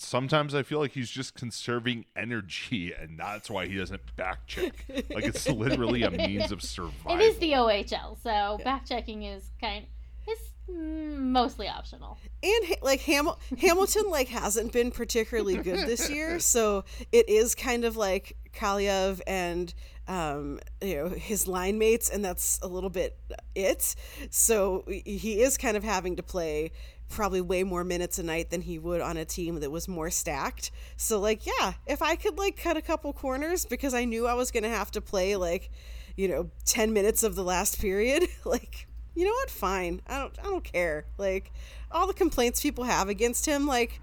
sometimes 0.00 0.54
I 0.54 0.62
feel 0.62 0.78
like 0.78 0.92
he's 0.92 1.10
just 1.10 1.34
conserving 1.34 2.06
energy 2.16 2.92
and 2.98 3.18
that's 3.18 3.50
why 3.50 3.66
he 3.66 3.76
doesn't 3.76 4.00
back 4.16 4.46
check. 4.46 4.84
like 5.10 5.24
it's 5.24 5.48
literally 5.50 6.02
a 6.02 6.10
means 6.10 6.52
of 6.52 6.62
survival. 6.62 7.18
It 7.18 7.20
is 7.22 7.38
the 7.38 7.52
OHL, 7.52 8.16
so 8.22 8.58
back 8.64 8.86
checking 8.86 9.22
is 9.24 9.50
kind 9.60 9.86
is 10.28 10.38
mostly 10.68 11.68
optional. 11.68 12.18
and 12.42 12.64
Ha- 12.66 12.74
like 12.82 13.00
Ham- 13.02 13.30
Hamilton 13.58 14.04
like 14.08 14.28
hasn't 14.28 14.72
been 14.72 14.90
particularly 14.90 15.56
good 15.56 15.86
this 15.86 16.10
year, 16.10 16.38
so 16.40 16.84
it 17.12 17.28
is 17.28 17.54
kind 17.54 17.84
of 17.84 17.96
like 17.96 18.36
Kaliyev 18.52 19.20
and 19.26 19.72
um, 20.08 20.58
you 20.82 20.96
know 20.96 21.08
his 21.08 21.46
line 21.46 21.78
mates, 21.78 22.08
and 22.08 22.24
that's 22.24 22.58
a 22.62 22.66
little 22.68 22.90
bit 22.90 23.16
it. 23.54 23.94
So 24.30 24.84
he 24.88 25.42
is 25.42 25.56
kind 25.56 25.76
of 25.76 25.84
having 25.84 26.16
to 26.16 26.22
play 26.22 26.72
probably 27.10 27.40
way 27.40 27.62
more 27.64 27.84
minutes 27.84 28.18
a 28.18 28.22
night 28.22 28.50
than 28.50 28.62
he 28.62 28.78
would 28.78 29.00
on 29.00 29.16
a 29.16 29.24
team 29.24 29.60
that 29.60 29.70
was 29.70 29.88
more 29.88 30.10
stacked. 30.10 30.70
So 30.96 31.20
like 31.20 31.46
yeah, 31.46 31.74
if 31.86 32.00
I 32.02 32.16
could 32.16 32.38
like 32.38 32.56
cut 32.56 32.76
a 32.76 32.82
couple 32.82 33.12
corners 33.12 33.66
because 33.66 33.92
I 33.94 34.04
knew 34.04 34.26
I 34.26 34.34
was 34.34 34.50
gonna 34.50 34.68
have 34.68 34.90
to 34.92 35.00
play 35.00 35.36
like 35.36 35.70
you 36.16 36.28
know 36.28 36.50
10 36.66 36.92
minutes 36.92 37.22
of 37.22 37.34
the 37.34 37.42
last 37.42 37.80
period 37.80 38.24
like 38.44 38.86
you 39.14 39.24
know 39.24 39.30
what 39.30 39.50
fine 39.50 40.00
i 40.06 40.18
don't 40.18 40.38
i 40.38 40.42
don't 40.42 40.64
care 40.64 41.06
like 41.18 41.52
all 41.90 42.06
the 42.06 42.14
complaints 42.14 42.60
people 42.60 42.84
have 42.84 43.08
against 43.08 43.46
him 43.46 43.66
like 43.66 44.00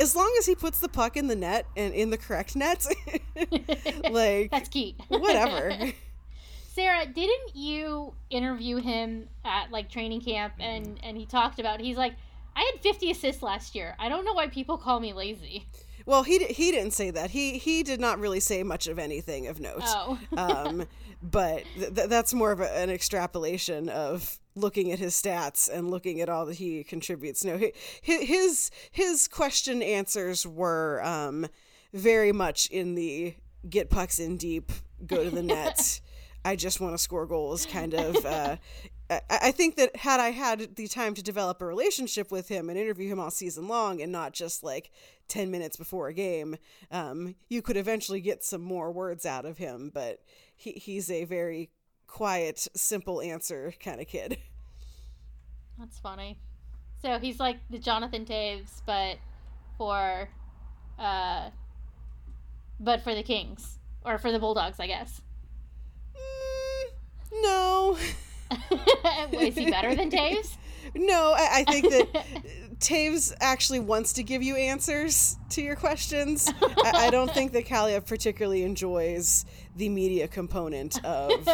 as 0.00 0.16
long 0.16 0.34
as 0.38 0.46
he 0.46 0.54
puts 0.54 0.80
the 0.80 0.88
puck 0.88 1.16
in 1.16 1.28
the 1.28 1.36
net 1.36 1.66
and 1.76 1.94
in 1.94 2.10
the 2.10 2.18
correct 2.18 2.56
net 2.56 2.84
like 4.10 4.50
That's 4.50 4.68
key. 4.68 4.96
whatever 5.08 5.92
Sarah, 6.74 7.04
didn't 7.04 7.54
you 7.54 8.14
interview 8.30 8.78
him 8.78 9.28
at 9.44 9.70
like 9.70 9.90
training 9.90 10.22
camp 10.22 10.54
and 10.58 10.98
and 11.02 11.18
he 11.18 11.26
talked 11.26 11.58
about 11.58 11.80
he's 11.80 11.98
like 11.98 12.14
I 12.56 12.70
had 12.72 12.80
50 12.82 13.10
assists 13.10 13.42
last 13.42 13.74
year. 13.74 13.96
I 13.98 14.08
don't 14.08 14.24
know 14.24 14.32
why 14.34 14.46
people 14.48 14.76
call 14.78 15.00
me 15.00 15.12
lazy. 15.12 15.66
well 16.06 16.22
he 16.24 16.38
he 16.46 16.70
didn't 16.72 16.92
say 16.92 17.10
that 17.10 17.30
he 17.30 17.58
he 17.58 17.82
did 17.84 18.00
not 18.00 18.18
really 18.18 18.40
say 18.40 18.62
much 18.64 18.86
of 18.88 18.98
anything 18.98 19.46
of 19.46 19.60
note 19.60 19.82
Oh. 19.84 20.18
um 20.36 20.84
but 21.22 21.62
th- 21.76 21.94
th- 21.94 22.08
that's 22.08 22.34
more 22.34 22.50
of 22.50 22.58
a, 22.60 22.68
an 22.76 22.90
extrapolation 22.90 23.88
of 23.88 24.40
looking 24.56 24.90
at 24.90 24.98
his 24.98 25.14
stats 25.14 25.70
and 25.72 25.90
looking 25.92 26.20
at 26.20 26.28
all 26.28 26.44
that 26.46 26.56
he 26.56 26.82
contributes 26.82 27.44
no 27.44 27.56
hi- 27.56 27.72
his 28.02 28.72
his 28.90 29.28
question 29.28 29.80
answers 29.80 30.44
were 30.44 31.00
um 31.04 31.46
very 31.94 32.32
much 32.32 32.66
in 32.70 32.96
the 32.96 33.34
get 33.70 33.88
pucks 33.88 34.18
in 34.18 34.36
deep 34.36 34.72
go 35.06 35.22
to 35.22 35.30
the 35.30 35.42
net 35.42 36.00
i 36.44 36.56
just 36.56 36.80
want 36.80 36.94
to 36.94 36.98
score 36.98 37.26
goals 37.26 37.64
kind 37.64 37.94
of 37.94 38.26
uh 38.26 38.56
I 39.30 39.38
I 39.48 39.50
think 39.52 39.76
that 39.76 39.96
had 39.96 40.20
I 40.20 40.30
had 40.30 40.76
the 40.76 40.88
time 40.88 41.14
to 41.14 41.22
develop 41.22 41.60
a 41.60 41.66
relationship 41.66 42.30
with 42.30 42.48
him 42.48 42.68
and 42.68 42.78
interview 42.78 43.08
him 43.08 43.20
all 43.20 43.30
season 43.30 43.68
long 43.68 44.00
and 44.00 44.12
not 44.12 44.32
just 44.32 44.62
like 44.62 44.90
10 45.28 45.50
minutes 45.50 45.76
before 45.76 46.08
a 46.08 46.12
game, 46.12 46.56
um, 46.90 47.34
you 47.48 47.62
could 47.62 47.76
eventually 47.76 48.20
get 48.20 48.44
some 48.44 48.60
more 48.60 48.92
words 48.92 49.24
out 49.24 49.44
of 49.44 49.58
him. 49.58 49.90
But 49.92 50.20
he, 50.54 50.72
he's 50.72 51.10
a 51.10 51.24
very 51.24 51.70
quiet, 52.06 52.68
simple 52.74 53.20
answer 53.20 53.72
kind 53.82 54.00
of 54.00 54.06
kid. 54.06 54.38
That's 55.78 55.98
funny. 55.98 56.38
So 57.00 57.18
he's 57.18 57.40
like 57.40 57.58
the 57.70 57.78
Jonathan 57.78 58.24
Toews, 58.24 58.82
but 58.86 59.16
for, 59.78 60.28
uh, 60.98 61.50
but 62.78 63.02
for 63.02 63.14
the 63.14 63.22
Kings 63.22 63.78
or 64.04 64.18
for 64.18 64.30
the 64.30 64.38
Bulldogs, 64.38 64.78
I 64.78 64.86
guess. 64.86 65.20
Mm, 66.14 67.42
no. 67.42 67.98
Is 69.32 69.56
he 69.56 69.70
better 69.70 69.94
than 69.94 70.10
Toews? 70.10 70.56
No, 70.94 71.32
I, 71.34 71.60
I 71.60 71.64
think 71.64 71.90
that 71.90 72.26
Toews 72.78 73.32
actually 73.40 73.80
wants 73.80 74.12
to 74.14 74.22
give 74.22 74.42
you 74.42 74.56
answers 74.56 75.38
to 75.50 75.62
your 75.62 75.74
questions. 75.74 76.52
I, 76.60 77.06
I 77.06 77.10
don't 77.10 77.32
think 77.32 77.52
that 77.52 77.64
Kaliyev 77.64 78.04
particularly 78.06 78.62
enjoys 78.62 79.46
the 79.76 79.88
media 79.88 80.28
component 80.28 81.02
of 81.02 81.48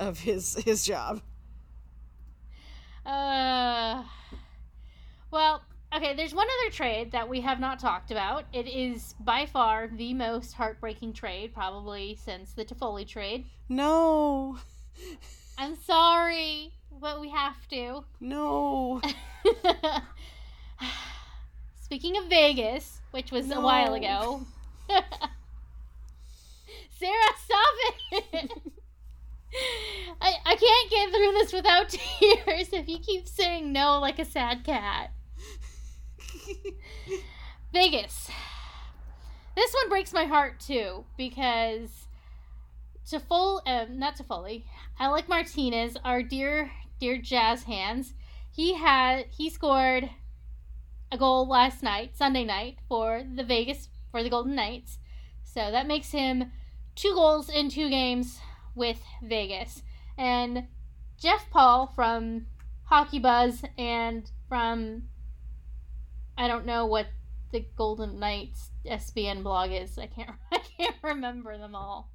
of 0.00 0.18
his 0.18 0.54
his 0.64 0.84
job. 0.84 1.20
Uh, 3.04 4.02
well, 5.30 5.62
okay, 5.94 6.16
there's 6.16 6.34
one 6.34 6.48
other 6.60 6.74
trade 6.74 7.12
that 7.12 7.28
we 7.28 7.40
have 7.42 7.60
not 7.60 7.78
talked 7.78 8.10
about. 8.10 8.46
It 8.52 8.66
is 8.66 9.14
by 9.20 9.46
far 9.46 9.88
the 9.88 10.12
most 10.12 10.54
heartbreaking 10.54 11.12
trade, 11.12 11.54
probably 11.54 12.18
since 12.24 12.52
the 12.52 12.64
Toffoli 12.64 13.06
trade. 13.06 13.46
No, 13.68 14.58
I'm 15.58 15.74
sorry, 15.74 16.72
but 17.00 17.20
we 17.20 17.30
have 17.30 17.66
to. 17.68 18.04
no. 18.20 19.00
Speaking 21.80 22.16
of 22.18 22.26
Vegas, 22.26 23.00
which 23.12 23.30
was 23.30 23.50
a 23.50 23.60
while 23.60 23.94
ago. 23.94 24.44
Sarah, 26.98 27.34
stop 27.44 27.74
it! 28.12 28.50
I, 30.20 30.34
I 30.44 30.56
can't 30.56 30.90
get 30.90 31.10
through 31.10 31.32
this 31.32 31.52
without 31.52 31.88
tears 31.88 32.72
if 32.72 32.88
you 32.88 32.98
keep 32.98 33.28
saying 33.28 33.72
no 33.72 33.98
like 34.00 34.18
a 34.18 34.24
sad 34.24 34.64
cat. 34.64 35.12
Vegas. 37.72 38.30
This 39.54 39.72
one 39.74 39.88
breaks 39.88 40.12
my 40.12 40.24
heart 40.24 40.60
too 40.60 41.04
because 41.16 42.06
Toffoli, 43.08 43.60
um, 43.66 43.98
not 43.98 44.16
Toffoli, 44.16 44.64
Alec 44.98 45.28
Martinez, 45.28 45.96
our 46.04 46.22
dear 46.22 46.70
dear 46.98 47.18
jazz 47.18 47.64
hands, 47.64 48.14
he 48.50 48.74
had 48.74 49.26
he 49.30 49.50
scored 49.50 50.08
a 51.12 51.18
goal 51.18 51.46
last 51.46 51.82
night, 51.82 52.16
Sunday 52.16 52.44
night 52.44 52.78
for 52.88 53.22
the 53.34 53.44
Vegas 53.44 53.88
for 54.10 54.22
the 54.22 54.30
Golden 54.30 54.54
Knights. 54.54 54.98
So 55.44 55.70
that 55.70 55.86
makes 55.86 56.12
him 56.12 56.50
two 56.94 57.14
goals 57.14 57.50
in 57.50 57.68
two 57.68 57.90
games 57.90 58.40
with 58.74 59.02
Vegas. 59.22 59.82
And 60.16 60.66
Jeff 61.18 61.50
Paul 61.50 61.92
from 61.94 62.46
Hockey 62.84 63.18
Buzz 63.18 63.64
and 63.76 64.30
from 64.48 65.02
I 66.38 66.48
don't 66.48 66.64
know 66.64 66.86
what 66.86 67.08
the 67.52 67.66
Golden 67.76 68.18
Knights 68.18 68.70
SBN 68.86 69.42
blog 69.42 69.72
is. 69.72 69.98
I 69.98 70.06
can't 70.06 70.30
I 70.52 70.58
can't 70.58 70.96
remember 71.02 71.58
them 71.58 71.74
all. 71.74 72.10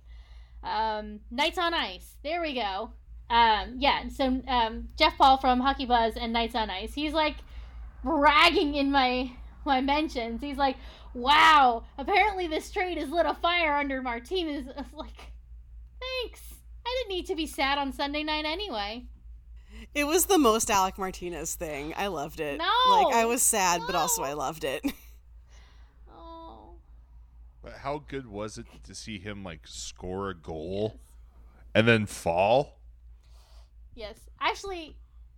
Um, 0.64 1.20
Knights 1.30 1.58
on 1.58 1.74
Ice. 1.74 2.16
There 2.24 2.42
we 2.42 2.54
go. 2.54 2.92
Um, 3.30 3.76
yeah. 3.78 4.08
So 4.10 4.42
um, 4.48 4.90
Jeff 4.98 5.18
Paul 5.18 5.38
from 5.38 5.60
Hockey 5.60 5.86
Buzz 5.86 6.16
and 6.18 6.34
Knights 6.34 6.56
on 6.56 6.70
Ice. 6.70 6.94
He's 6.94 7.14
like 7.14 7.38
bragging 8.04 8.76
in 8.76 8.92
my 8.92 9.32
my 9.66 9.82
mentions. 9.82 10.42
He's 10.42 10.58
like, 10.58 10.76
"Wow! 11.14 11.84
Apparently 11.98 12.48
this 12.48 12.72
trade 12.72 12.98
has 12.98 13.10
lit 13.10 13.26
a 13.26 13.34
fire 13.36 13.74
under 13.76 14.02
Martinez." 14.02 14.68
It's 14.78 14.94
like, 14.94 15.32
thanks. 16.00 16.42
I 16.86 16.96
didn't 17.00 17.16
need 17.16 17.28
to 17.28 17.36
be 17.36 17.46
sad 17.46 17.78
on 17.78 17.94
Sunday 17.94 18.24
night 18.24 18.46
anyway. 18.46 19.06
It 19.94 20.06
was 20.06 20.26
the 20.26 20.38
most 20.38 20.70
Alec 20.70 20.98
Martinez 20.98 21.56
thing. 21.56 21.94
I 21.96 22.08
loved 22.08 22.40
it. 22.40 22.58
No, 22.58 22.72
like 22.90 23.14
I 23.16 23.26
was 23.26 23.42
sad, 23.42 23.82
but 23.86 23.96
also. 23.96 24.24
I 24.24 24.34
loved 24.34 24.64
it. 24.64 24.84
But 27.62 27.74
how 27.74 28.04
good 28.08 28.28
was 28.28 28.58
it 28.58 28.66
to 28.84 28.96
see 28.96 29.20
him 29.20 29.44
like 29.44 29.62
score 29.66 30.30
a 30.30 30.36
goal 30.36 31.00
and 31.76 31.88
then 31.88 32.06
fall? 32.06 32.80
Yes. 33.96 34.30
Actually, 34.40 34.96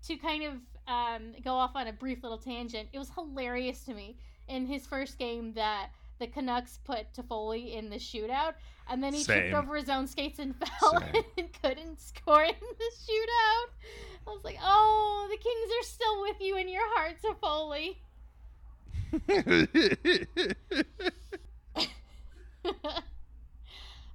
to 0.07 0.15
kind 0.17 0.43
of 0.43 0.53
um, 0.87 1.33
go 1.43 1.53
off 1.53 1.71
on 1.75 1.87
a 1.87 1.93
brief 1.93 2.23
little 2.23 2.37
tangent, 2.37 2.89
it 2.93 2.99
was 2.99 3.09
hilarious 3.09 3.83
to 3.85 3.93
me 3.93 4.15
in 4.47 4.65
his 4.65 4.85
first 4.85 5.17
game 5.17 5.53
that 5.53 5.89
the 6.19 6.27
Canucks 6.27 6.79
put 6.85 7.11
Toffoli 7.13 7.75
in 7.75 7.89
the 7.89 7.97
shootout, 7.97 8.53
and 8.89 9.03
then 9.03 9.13
he 9.13 9.23
tripped 9.23 9.53
over 9.53 9.75
his 9.75 9.89
own 9.89 10.07
skates 10.07 10.39
and 10.39 10.55
fell 10.79 10.99
Same. 10.99 11.23
and 11.37 11.49
couldn't 11.61 11.99
score 11.99 12.43
in 12.43 12.55
the 12.59 12.91
shootout. 12.95 13.69
I 14.27 14.29
was 14.29 14.43
like, 14.43 14.57
oh, 14.63 15.27
the 15.29 15.37
Kings 15.37 15.71
are 15.79 15.83
still 15.83 16.21
with 16.21 16.39
you 16.39 16.55
in 16.57 16.69
your 16.69 16.83
heart, 16.95 17.17
Foley. 17.41 17.97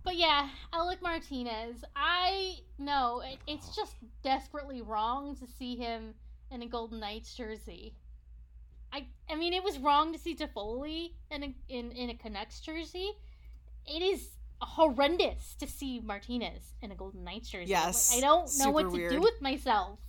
but 0.04 0.16
yeah, 0.16 0.48
Alec 0.72 1.02
Martinez. 1.02 1.84
I 1.94 2.58
know 2.78 3.22
it, 3.24 3.38
it's 3.46 3.74
just 3.74 3.96
desperately 4.22 4.82
wrong 4.82 5.36
to 5.36 5.46
see 5.46 5.76
him 5.76 6.14
in 6.50 6.62
a 6.62 6.66
Golden 6.66 7.00
Knights 7.00 7.34
jersey. 7.34 7.94
I 8.92 9.06
I 9.30 9.34
mean, 9.34 9.52
it 9.52 9.62
was 9.62 9.78
wrong 9.78 10.12
to 10.12 10.18
see 10.18 10.34
Toffoli 10.34 11.12
in 11.30 11.44
a, 11.44 11.54
in 11.68 11.92
in 11.92 12.10
a 12.10 12.14
Canucks 12.14 12.60
jersey. 12.60 13.12
It 13.86 14.02
is 14.02 14.30
horrendous 14.60 15.54
to 15.54 15.66
see 15.66 16.00
Martinez 16.00 16.74
in 16.82 16.90
a 16.90 16.94
Golden 16.94 17.24
Knights 17.24 17.50
jersey. 17.50 17.70
Yes, 17.70 18.14
I 18.16 18.20
don't 18.20 18.50
know 18.58 18.70
what 18.70 18.82
to 18.82 18.88
weird. 18.88 19.12
do 19.12 19.20
with 19.20 19.40
myself. 19.40 20.00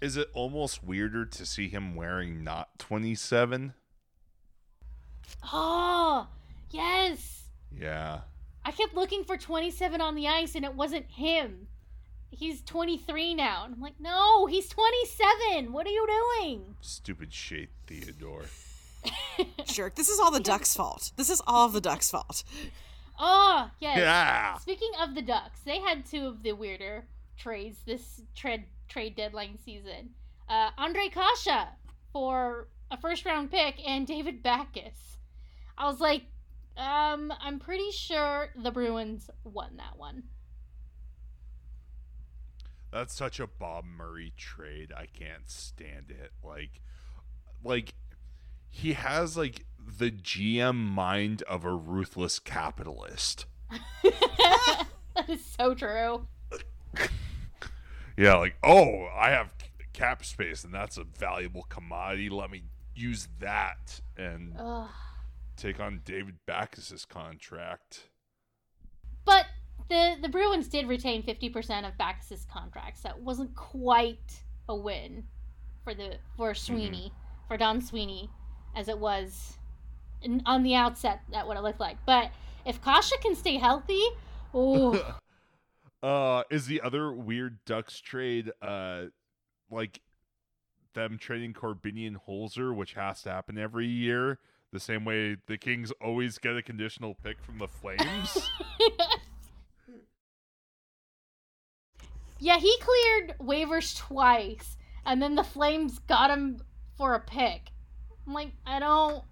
Is 0.00 0.16
it 0.16 0.28
almost 0.34 0.82
weirder 0.82 1.26
to 1.26 1.46
see 1.46 1.68
him 1.68 1.94
wearing 1.94 2.42
not 2.42 2.76
27? 2.80 3.72
Oh, 5.44 5.48
ah, 5.52 6.28
yes. 6.72 7.44
Yeah. 7.70 8.20
I 8.64 8.70
kept 8.70 8.94
looking 8.94 9.24
for 9.24 9.36
27 9.36 10.00
on 10.00 10.14
the 10.14 10.28
ice 10.28 10.54
and 10.54 10.64
it 10.64 10.74
wasn't 10.74 11.10
him. 11.10 11.68
He's 12.30 12.62
23 12.62 13.34
now. 13.34 13.64
And 13.64 13.74
I'm 13.74 13.80
like, 13.80 14.00
no, 14.00 14.46
he's 14.46 14.68
27. 14.68 15.72
What 15.72 15.86
are 15.86 15.90
you 15.90 16.06
doing? 16.40 16.74
Stupid 16.80 17.32
Shea 17.32 17.68
Theodore. 17.86 18.44
Jerk. 19.66 19.96
This 19.96 20.08
is 20.08 20.18
all 20.18 20.30
the 20.30 20.40
Ducks' 20.40 20.74
fault. 20.74 21.12
This 21.16 21.28
is 21.28 21.42
all 21.46 21.66
of 21.66 21.72
the 21.72 21.80
Ducks' 21.80 22.10
fault. 22.10 22.44
Oh, 23.18 23.70
yes. 23.80 23.98
Yeah. 23.98 24.56
Speaking 24.58 24.92
of 25.00 25.14
the 25.14 25.22
Ducks, 25.22 25.60
they 25.64 25.80
had 25.80 26.06
two 26.06 26.26
of 26.26 26.42
the 26.42 26.52
weirder 26.52 27.06
trades 27.36 27.78
this 27.86 28.22
trade 28.34 28.64
trade 28.88 29.16
deadline 29.16 29.58
season. 29.64 30.10
Uh, 30.48 30.70
Andre 30.78 31.08
Kase 31.08 31.66
for 32.12 32.68
a 32.90 32.96
first 32.96 33.24
round 33.24 33.50
pick 33.50 33.76
and 33.86 34.06
David 34.06 34.42
Backes. 34.42 35.18
I 35.78 35.86
was 35.86 36.00
like, 36.00 36.22
um, 36.76 37.32
I'm 37.40 37.58
pretty 37.58 37.90
sure 37.90 38.48
the 38.56 38.70
Bruins 38.70 39.30
won 39.44 39.76
that 39.76 39.98
one. 39.98 40.24
That's 42.92 43.14
such 43.14 43.40
a 43.40 43.46
Bob 43.46 43.84
Murray 43.84 44.32
trade. 44.36 44.92
I 44.94 45.06
can't 45.06 45.48
stand 45.48 46.10
it. 46.10 46.32
Like 46.44 46.80
like 47.64 47.94
he 48.68 48.92
has 48.92 49.36
like 49.36 49.64
the 49.78 50.10
GM 50.10 50.76
mind 50.76 51.42
of 51.42 51.64
a 51.64 51.74
ruthless 51.74 52.38
capitalist. 52.38 53.46
that 54.02 54.86
is 55.28 55.44
so 55.44 55.74
true. 55.74 56.26
Yeah, 58.16 58.36
like, 58.36 58.56
oh, 58.62 59.08
I 59.16 59.30
have 59.30 59.50
cap 59.92 60.24
space 60.24 60.64
and 60.64 60.72
that's 60.72 60.98
a 60.98 61.04
valuable 61.04 61.64
commodity. 61.68 62.28
Let 62.28 62.50
me 62.50 62.64
use 62.94 63.28
that 63.40 64.00
and 64.16 64.54
Ugh. 64.58 64.88
Take 65.56 65.80
on 65.80 66.00
David 66.04 66.36
Backes's 66.46 67.04
contract. 67.04 68.08
But 69.24 69.46
the 69.88 70.16
the 70.20 70.28
Bruins 70.28 70.68
did 70.68 70.88
retain 70.88 71.22
50% 71.22 71.86
of 71.86 71.96
Backes's 71.98 72.44
contract, 72.44 72.98
so 72.98 73.10
it 73.10 73.18
wasn't 73.18 73.54
quite 73.54 74.42
a 74.68 74.74
win 74.74 75.24
for 75.84 75.94
the 75.94 76.16
for 76.36 76.54
Sweeney, 76.54 77.12
for 77.48 77.56
Don 77.56 77.80
Sweeney, 77.80 78.30
as 78.74 78.88
it 78.88 78.98
was 78.98 79.58
in, 80.22 80.42
on 80.46 80.62
the 80.62 80.74
outset. 80.74 81.20
That 81.30 81.46
what 81.46 81.56
it 81.56 81.62
looked 81.62 81.80
like. 81.80 81.98
But 82.06 82.30
if 82.64 82.82
Kase 82.82 83.12
can 83.22 83.34
stay 83.34 83.56
healthy, 83.56 84.02
oh, 84.54 85.16
Uh, 86.02 86.42
is 86.50 86.66
the 86.66 86.80
other 86.80 87.12
weird 87.12 87.64
Ducks 87.64 88.00
trade 88.00 88.50
uh 88.60 89.04
like 89.70 90.00
them 90.94 91.16
trading 91.16 91.54
Korbinian 91.54 92.16
Holzer, 92.28 92.74
which 92.74 92.94
has 92.94 93.22
to 93.22 93.30
happen 93.30 93.56
every 93.56 93.86
year, 93.86 94.40
the 94.72 94.80
same 94.80 95.04
way 95.04 95.36
the 95.46 95.58
Kings 95.58 95.92
always 96.00 96.38
get 96.38 96.56
a 96.56 96.62
conditional 96.62 97.14
pick 97.22 97.40
from 97.42 97.58
the 97.58 97.68
Flames? 97.68 98.50
yeah, 102.38 102.58
he 102.58 102.76
cleared 102.80 103.34
waivers 103.38 103.96
twice, 103.96 104.76
and 105.04 105.22
then 105.22 105.34
the 105.34 105.44
Flames 105.44 105.98
got 106.00 106.30
him 106.30 106.60
for 106.96 107.14
a 107.14 107.20
pick. 107.20 107.70
I'm 108.26 108.32
like, 108.32 108.52
I 108.66 108.78
don't. 108.78 109.22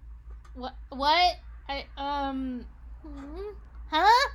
What? 0.53 0.75
What? 0.89 1.35
I 1.67 1.85
um. 1.97 2.65
hmm? 3.03 3.41
Huh? 3.89 4.29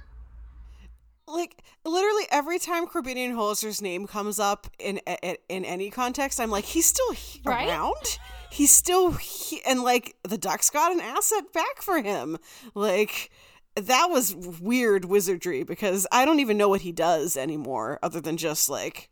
Like 1.28 1.56
literally 1.84 2.24
every 2.30 2.58
time 2.58 2.86
Korbinian 2.86 3.32
Holzer's 3.32 3.82
name 3.82 4.06
comes 4.06 4.38
up 4.38 4.68
in 4.78 4.98
in, 5.22 5.36
in 5.48 5.64
any 5.64 5.90
context, 5.90 6.40
I'm 6.40 6.50
like, 6.50 6.64
he's 6.64 6.86
still 6.86 7.12
he- 7.12 7.40
Right? 7.44 7.68
around. 7.68 8.18
He's 8.56 8.70
still 8.70 9.12
he- 9.12 9.60
and 9.66 9.82
like 9.82 10.16
the 10.26 10.38
Ducks 10.38 10.70
got 10.70 10.90
an 10.90 11.00
asset 11.00 11.52
back 11.52 11.82
for 11.82 12.00
him. 12.00 12.38
Like 12.74 13.30
that 13.74 14.06
was 14.08 14.34
weird 14.34 15.04
wizardry 15.04 15.62
because 15.62 16.06
I 16.10 16.24
don't 16.24 16.40
even 16.40 16.56
know 16.56 16.70
what 16.70 16.80
he 16.80 16.90
does 16.90 17.36
anymore, 17.36 17.98
other 18.02 18.18
than 18.18 18.38
just 18.38 18.70
like 18.70 19.10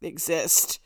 exist. 0.00 0.78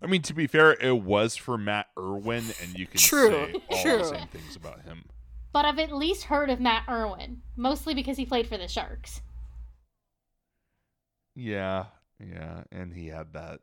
I 0.00 0.06
mean, 0.06 0.22
to 0.22 0.32
be 0.32 0.46
fair, 0.46 0.74
it 0.80 1.02
was 1.02 1.34
for 1.34 1.58
Matt 1.58 1.86
Irwin, 1.98 2.44
and 2.62 2.78
you 2.78 2.86
can 2.86 2.98
True, 3.00 3.30
say 3.30 3.54
all 3.70 3.82
true. 3.82 3.98
the 3.98 4.04
same 4.04 4.28
things 4.28 4.54
about 4.54 4.82
him. 4.82 5.06
But 5.52 5.64
I've 5.64 5.80
at 5.80 5.90
least 5.92 6.24
heard 6.24 6.50
of 6.50 6.60
Matt 6.60 6.84
Irwin, 6.88 7.42
mostly 7.56 7.94
because 7.94 8.16
he 8.16 8.26
played 8.26 8.46
for 8.46 8.56
the 8.58 8.68
Sharks. 8.68 9.22
Yeah, 11.34 11.86
yeah, 12.20 12.62
and 12.70 12.94
he 12.94 13.08
had 13.08 13.32
that. 13.32 13.58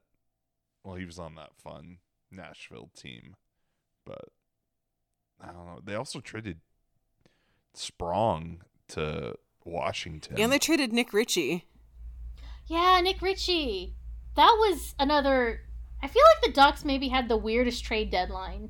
Well, 0.84 0.96
he 0.96 1.06
was 1.06 1.20
on 1.20 1.36
that 1.36 1.52
fun 1.64 2.00
Nashville 2.32 2.90
team, 2.96 3.34
but 4.06 4.30
I 5.40 5.48
don't 5.48 5.66
know. 5.66 5.80
They 5.84 5.96
also 5.96 6.20
traded 6.20 6.60
Sprong 7.74 8.62
to 8.90 9.36
Washington. 9.66 10.40
And 10.40 10.52
they 10.52 10.60
traded 10.60 10.94
Nick 10.94 11.14
Ritchie. 11.14 11.68
Yeah, 12.68 13.00
Nick 13.02 13.22
Ritchie. 13.22 13.96
That 14.36 14.56
was 14.60 14.96
another. 15.00 15.62
I 16.02 16.08
feel 16.08 16.24
like 16.36 16.44
the 16.44 16.54
Ducks 16.54 16.86
maybe 16.86 17.10
had 17.10 17.28
the 17.28 17.38
weirdest 17.38 17.84
trade 17.84 18.10
deadline. 18.10 18.70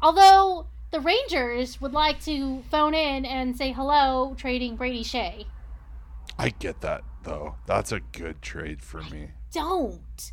Although 0.00 0.66
the 0.90 1.00
Rangers 1.00 1.80
would 1.80 1.92
like 1.92 2.22
to 2.24 2.62
phone 2.70 2.92
in 2.94 3.24
and 3.24 3.56
say 3.56 3.72
hello, 3.72 4.34
trading 4.36 4.76
Brady 4.76 5.04
Skjei. 5.04 5.46
I 6.38 6.50
get 6.50 6.80
that 6.80 7.02
though. 7.22 7.56
That's 7.66 7.92
a 7.92 8.00
good 8.00 8.42
trade 8.42 8.82
for 8.82 9.02
me. 9.02 9.30
Don't. 9.52 10.32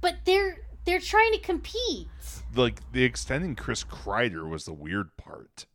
But 0.00 0.24
they're 0.24 0.67
they're 0.88 1.00
trying 1.00 1.32
to 1.32 1.38
compete. 1.40 2.08
Like 2.54 2.80
the 2.92 3.04
extending 3.04 3.54
Chris 3.54 3.84
Kreider 3.84 4.48
was 4.48 4.64
the 4.64 4.72
weird 4.72 5.14
part. 5.18 5.66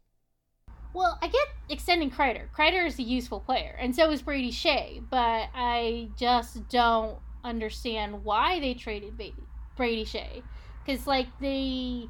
Well, 0.94 1.18
I 1.22 1.28
get 1.28 1.48
extending 1.70 2.10
Kreider. 2.10 2.48
Kreider 2.56 2.86
is 2.86 2.98
a 3.00 3.04
useful 3.04 3.40
player, 3.40 3.76
and 3.80 3.96
so 3.96 4.10
is 4.10 4.22
Brady 4.24 4.52
Skjei. 4.52 5.04
But 5.10 5.50
I 5.54 6.10
just 6.18 6.68
don't 6.70 7.18
understand 7.44 8.24
why 8.24 8.60
they 8.60 8.74
traded 8.74 9.16
Brady, 9.16 9.36
Brady 9.76 10.06
Skjei, 10.06 10.42
because 10.84 11.06
like 11.06 11.28
they, 11.40 12.08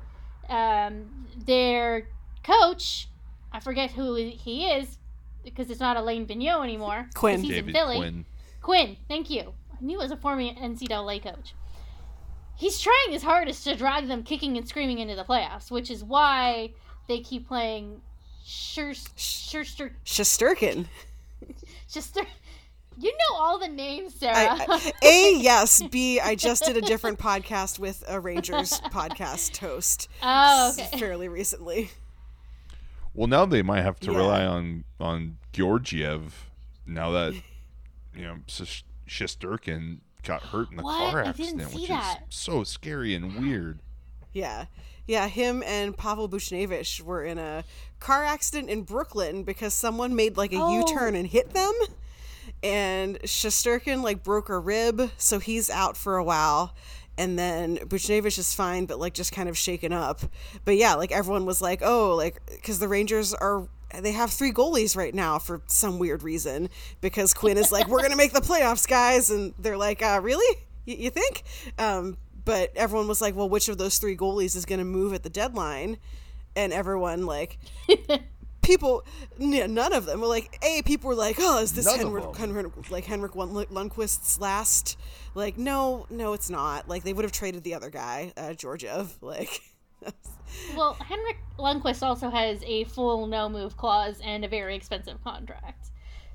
um, 0.48 1.28
their 1.46 2.08
coach, 2.44 3.10
I 3.52 3.60
forget 3.60 3.92
who 3.92 4.16
he 4.16 4.68
is, 4.68 4.98
because 5.44 5.70
it's 5.70 5.80
not 5.80 5.98
Alain 5.98 6.26
Vigneault 6.26 6.64
anymore. 6.64 7.10
Quinn. 7.16 7.42
He's 7.42 7.52
in 7.52 7.66
David 7.66 7.74
Philly. 7.74 7.98
Quinn. 7.98 8.26
Quinn, 8.62 8.98
thank 9.10 9.30
you. 9.30 9.54
I 9.74 9.84
knew 9.84 10.00
it 10.00 10.04
was 10.04 10.12
a 10.12 10.18
former 10.18 10.44
NCAA 10.44 11.22
coach. 11.22 11.54
He's 12.56 12.80
trying 12.80 13.12
his 13.12 13.24
hardest 13.24 13.64
to 13.66 13.76
drag 13.76 14.08
them 14.08 14.24
kicking 14.24 14.58
and 14.58 14.68
screaming 14.68 15.00
into 15.00 15.16
the 15.16 15.24
playoffs, 15.24 15.72
which 15.72 15.90
is 15.92 16.04
why 16.04 16.72
they 17.08 17.20
keep 17.20 17.48
playing 17.48 18.02
Scherster. 18.46 19.10
Scherster. 19.18 19.92
Shesterkin. 20.06 20.86
Scherster. 21.90 22.26
You 23.00 23.12
know 23.12 23.38
all 23.38 23.58
the 23.58 23.68
names, 23.68 24.14
Sarah. 24.16 24.36
I, 24.38 24.66
I- 24.70 24.92
A, 25.08 25.36
yes. 25.38 25.82
B, 25.82 26.20
I 26.20 26.36
just 26.36 26.64
did 26.66 26.78
a 26.78 26.82
different 26.82 27.18
podcast 27.18 27.80
with 27.80 28.04
a 28.08 28.20
Rangers 28.20 28.80
podcast 28.92 29.58
host 29.58 30.08
oh, 30.24 30.74
okay. 30.78 30.98
fairly 31.00 31.28
recently. 31.28 31.90
Well, 33.16 33.28
now 33.28 33.46
they 33.46 33.62
might 33.64 33.82
have 33.82 34.00
to 34.02 34.12
Yeah. 34.12 34.18
rely 34.18 34.46
on 34.46 34.84
on 35.00 35.38
Georgiev 35.54 36.50
now 36.86 37.12
that 37.12 37.34
you 38.16 38.24
know 38.24 38.38
Sh- 38.48 38.84
Shesterkin 39.08 40.00
got 40.24 40.42
hurt 40.44 40.72
in 40.72 40.78
the 40.78 40.84
What? 40.84 41.12
car 41.12 41.22
I 41.22 41.32
didn't 41.32 41.62
accident, 41.62 41.70
see 41.72 41.80
which 41.80 41.88
that. 41.90 42.20
is 42.30 42.36
so 42.36 42.64
scary 42.64 43.14
and 43.16 43.36
weird. 43.40 43.80
Yeah. 44.32 44.66
Yeah, 45.06 45.28
him 45.28 45.62
and 45.66 45.96
Pavel 45.98 46.30
Buchnevich 46.30 47.02
were 47.02 47.24
in 47.24 47.38
a 47.38 47.64
car 48.00 48.24
accident 48.24 48.70
in 48.70 48.84
Brooklyn 48.84 49.44
because 49.44 49.74
someone 49.74 50.16
made 50.16 50.38
like 50.38 50.54
a 50.54 50.58
Oh. 50.60 50.86
turn 50.88 51.16
and 51.16 51.28
hit 51.28 51.54
them. 51.54 51.74
And 52.62 53.20
Shesterkin 53.22 54.02
like 54.02 54.24
broke 54.24 54.50
a 54.50 54.58
rib, 54.58 55.12
so 55.18 55.40
he's 55.40 55.70
out 55.70 55.98
for 55.98 56.16
a 56.18 56.24
while. 56.24 56.74
And 57.18 57.38
then 57.38 57.78
Buchnevich 57.78 58.38
is 58.40 58.54
fine, 58.56 58.86
but 58.86 58.98
like 59.00 59.14
just 59.14 59.32
kind 59.34 59.50
of 59.50 59.58
shaken 59.58 59.92
up. 59.94 60.22
But 60.66 60.78
yeah, 60.78 60.96
like 60.96 61.12
everyone 61.12 61.46
was 61.46 61.62
like, 61.62 61.82
oh, 61.84 62.16
like, 62.16 62.40
because 62.50 62.80
the 62.80 62.88
Rangers 62.88 63.34
are 63.34 63.68
they 64.02 64.12
have 64.12 64.32
three 64.32 64.52
goalies 64.52 64.96
right 64.98 65.14
now 65.14 65.40
for 65.40 65.62
some 65.68 66.00
weird 66.00 66.24
reason 66.24 66.70
because 67.02 67.34
Quinn 67.34 67.58
is 67.58 67.72
like, 67.72 67.88
we're 67.88 68.02
gonna 68.02 68.16
make 68.16 68.34
the 68.34 68.42
playoffs, 68.42 68.88
guys, 68.88 69.30
and 69.30 69.54
they're 69.60 69.78
like, 69.78 70.02
uh, 70.02 70.20
really? 70.24 70.58
Y- 70.88 70.96
you 71.00 71.10
think? 71.10 71.44
Um, 71.78 72.18
but 72.46 72.72
everyone 72.76 73.08
was 73.08 73.22
like, 73.22 73.36
well, 73.36 73.48
which 73.50 73.70
of 73.70 73.78
those 73.78 73.98
three 74.00 74.18
goalies 74.18 74.56
is 74.56 74.66
gonna 74.66 74.84
move 74.86 75.14
at 75.14 75.24
the 75.24 75.30
deadline? 75.30 75.98
And 76.56 76.72
everyone 76.74 77.26
like. 77.26 77.58
People, 78.62 79.04
n- 79.42 79.74
none 79.74 79.92
of 79.92 80.06
them 80.06 80.22
were 80.22 80.28
like. 80.28 80.58
A 80.64 80.82
people 80.84 81.10
were 81.10 81.16
like, 81.16 81.36
"Oh, 81.38 81.62
is 81.62 81.74
this 81.74 81.86
None 81.86 81.98
Henrik. 81.98 82.38
Henrik, 82.38 82.90
like 82.90 83.04
Henrik 83.04 83.36
Lund- 83.36 83.68
Lundqvist's 83.70 84.40
last?" 84.40 84.98
Like, 85.36 85.58
no, 85.58 86.06
no, 86.10 86.32
it's 86.32 86.50
not. 86.50 86.88
Like, 86.88 87.04
they 87.04 87.12
would 87.12 87.26
have 87.26 87.34
traded 87.34 87.66
the 87.66 87.74
other 87.74 87.90
guy, 87.90 88.32
uh, 88.38 88.54
Georgiev. 88.54 89.18
Like, 89.22 89.60
Well, 90.76 90.94
Henrik 90.96 91.38
Lundqvist 91.60 92.02
also 92.04 92.30
has 92.30 92.62
a 92.64 92.84
full 92.86 93.28
no 93.28 93.48
move 93.50 93.78
clause 93.78 94.20
and 94.24 94.44
a 94.44 94.48
very 94.48 94.76
expensive 94.76 95.24
contract. 95.24 95.90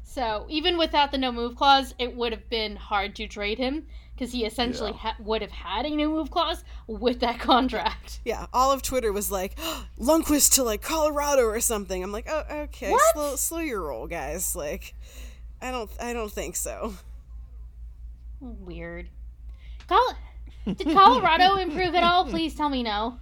So 0.04 0.46
even 0.48 0.78
without 0.78 1.10
the 1.12 1.18
no 1.18 1.30
move 1.32 1.54
clause, 1.56 1.94
it 1.98 2.14
would 2.16 2.32
have 2.32 2.48
been 2.48 2.76
hard 2.76 3.14
to 3.16 3.26
trade 3.26 3.58
him 3.58 3.86
because 4.14 4.32
he 4.32 4.44
essentially 4.46 4.90
Yeah. 4.90 4.96
ha- 4.96 5.16
would 5.20 5.42
have 5.42 5.50
had 5.50 5.84
a 5.86 5.90
no 5.94 6.08
move 6.10 6.30
clause 6.30 6.64
with 6.86 7.20
that 7.20 7.38
contract. 7.40 8.20
Yeah, 8.24 8.46
all 8.52 8.72
of 8.72 8.82
Twitter 8.82 9.12
was 9.12 9.30
like, 9.30 9.56
Lundqvist 10.00 10.54
to 10.54 10.62
like 10.62 10.82
Colorado 10.82 11.42
or 11.42 11.60
something. 11.60 12.02
I'm 12.02 12.10
like, 12.12 12.26
oh, 12.28 12.42
okay, 12.50 12.90
What? 12.90 13.12
slow, 13.14 13.36
slow 13.36 13.58
your 13.60 13.82
roll, 13.82 14.06
guys. 14.06 14.56
Like, 14.56 14.94
I 15.62 15.70
don't, 15.70 15.90
I 16.00 16.12
don't 16.12 16.32
think 16.32 16.56
so. 16.56 16.94
Weird. 18.40 19.08
Col- 19.88 20.14
Did 20.66 20.92
Colorado 20.92 21.56
improve 21.56 21.94
at 21.94 22.02
all? 22.02 22.24
Please 22.30 22.54
tell 22.54 22.68
me 22.68 22.82
no. 22.82 23.18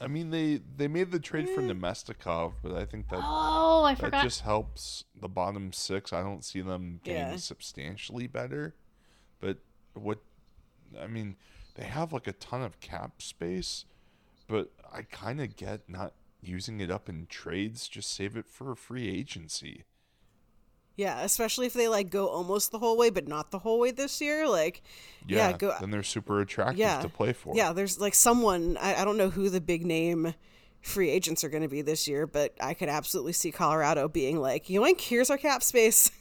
I 0.00 0.08
mean, 0.08 0.30
they 0.30 0.60
they 0.76 0.88
made 0.88 1.10
the 1.10 1.18
trade 1.18 1.48
for 1.48 1.62
mm. 1.62 1.70
Namestnikov, 1.70 2.54
but 2.62 2.72
I 2.72 2.84
think 2.84 3.08
that 3.08 3.20
Oh, 3.22 3.84
I 3.84 3.94
that 3.94 4.22
just 4.22 4.42
helps 4.42 5.04
the 5.18 5.28
bottom 5.28 5.72
six. 5.72 6.12
I 6.12 6.22
don't 6.22 6.44
see 6.44 6.60
them 6.60 7.00
getting 7.02 7.32
Yeah. 7.32 7.36
substantially 7.36 8.26
better. 8.26 8.74
But 9.40 9.58
what 9.94 10.18
I 11.00 11.06
mean, 11.06 11.36
they 11.74 11.84
have 11.84 12.12
like 12.12 12.26
a 12.26 12.32
ton 12.32 12.62
of 12.62 12.80
cap 12.80 13.22
space, 13.22 13.86
but 14.46 14.70
I 14.92 15.02
kind 15.02 15.40
of 15.40 15.56
get 15.56 15.88
not 15.88 16.12
using 16.42 16.80
it 16.80 16.90
up 16.90 17.08
in 17.08 17.26
trades. 17.26 17.88
Just 17.88 18.10
save 18.12 18.36
it 18.36 18.46
for 18.48 18.72
a 18.72 18.76
free 18.76 19.08
agency. 19.08 19.84
Yeah, 20.96 21.20
especially 21.22 21.66
if 21.66 21.74
they 21.74 21.88
like 21.88 22.08
go 22.10 22.26
almost 22.28 22.72
the 22.72 22.78
whole 22.78 22.96
way, 22.96 23.10
but 23.10 23.28
not 23.28 23.50
the 23.50 23.58
whole 23.58 23.78
way 23.78 23.90
this 23.90 24.18
year. 24.20 24.48
Like, 24.48 24.82
yeah, 25.28 25.50
Yeah, 25.50 25.56
go. 25.56 25.74
then 25.78 25.90
they're 25.90 26.02
super 26.02 26.40
attractive 26.40 26.78
Yeah, 26.78 27.02
to 27.02 27.08
play 27.10 27.34
for. 27.34 27.54
Yeah, 27.54 27.72
there's 27.74 28.00
like 28.00 28.14
someone. 28.14 28.78
I, 28.80 29.02
I 29.02 29.04
don't 29.04 29.18
know 29.18 29.28
who 29.30 29.50
the 29.50 29.60
big 29.60 29.84
name 29.84 30.34
free 30.80 31.10
agents 31.10 31.44
are 31.44 31.50
going 31.50 31.62
to 31.64 31.68
be 31.68 31.82
this 31.82 32.08
year, 32.08 32.26
but 32.26 32.54
I 32.60 32.72
could 32.72 32.88
absolutely 32.88 33.34
see 33.34 33.52
Colorado 33.52 34.08
being 34.08 34.40
like, 34.40 34.70
you 34.70 34.78
know, 34.78 34.82
like, 34.86 35.00
here's 35.00 35.28
our 35.30 35.36
cap 35.36 35.62
space. 35.62 36.10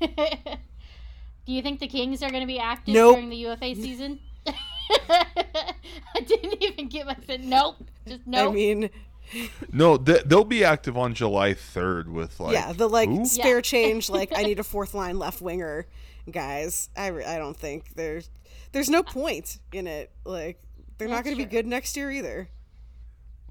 Do 0.00 1.52
you 1.52 1.62
think 1.62 1.80
the 1.80 1.88
Kings 1.88 2.22
are 2.22 2.30
going 2.30 2.42
to 2.42 2.46
be 2.46 2.58
active 2.58 2.94
Nope. 2.94 3.16
during 3.16 3.30
the 3.30 3.36
UFA 3.36 3.74
season? 3.74 4.18
I 4.46 6.20
didn't 6.26 6.62
even 6.62 6.88
give 6.88 7.06
my 7.06 7.16
said 7.26 7.44
nope. 7.44 7.76
Just 8.06 8.26
nope. 8.26 8.50
I 8.50 8.54
mean, 8.54 8.90
No, 9.72 9.96
they, 9.96 10.20
they'll 10.24 10.44
be 10.44 10.64
active 10.64 10.96
on 10.96 11.14
July 11.14 11.54
third 11.54 12.08
with 12.10 12.38
like 12.40 12.52
yeah, 12.54 12.72
the 12.72 12.88
like 12.88 13.08
who? 13.08 13.24
spare 13.26 13.56
Yeah. 13.56 13.60
change. 13.62 14.08
Like, 14.10 14.32
I 14.36 14.42
need 14.44 14.58
a 14.58 14.64
fourth 14.64 14.94
line 14.94 15.18
left 15.18 15.40
winger, 15.40 15.86
guys. 16.30 16.90
I, 16.96 17.08
I 17.08 17.38
don't 17.38 17.56
think 17.56 17.94
there's 17.94 18.30
there's 18.72 18.88
no 18.90 19.02
point 19.02 19.58
in 19.72 19.86
it. 19.86 20.10
Like, 20.24 20.60
they're 20.98 21.08
not 21.08 21.24
going 21.24 21.36
to 21.36 21.42
be 21.42 21.48
good 21.48 21.66
next 21.66 21.96
year 21.96 22.10
either. 22.10 22.48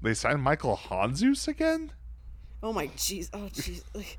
They 0.02 0.14
signed 0.14 0.42
Michael 0.42 0.76
Handzus 0.76 1.48
again. 1.48 1.92
Oh 2.62 2.72
my 2.72 2.86
jeez. 2.88 3.28
Oh 3.34 3.48
jeez. 3.52 3.82
Like, 3.94 4.18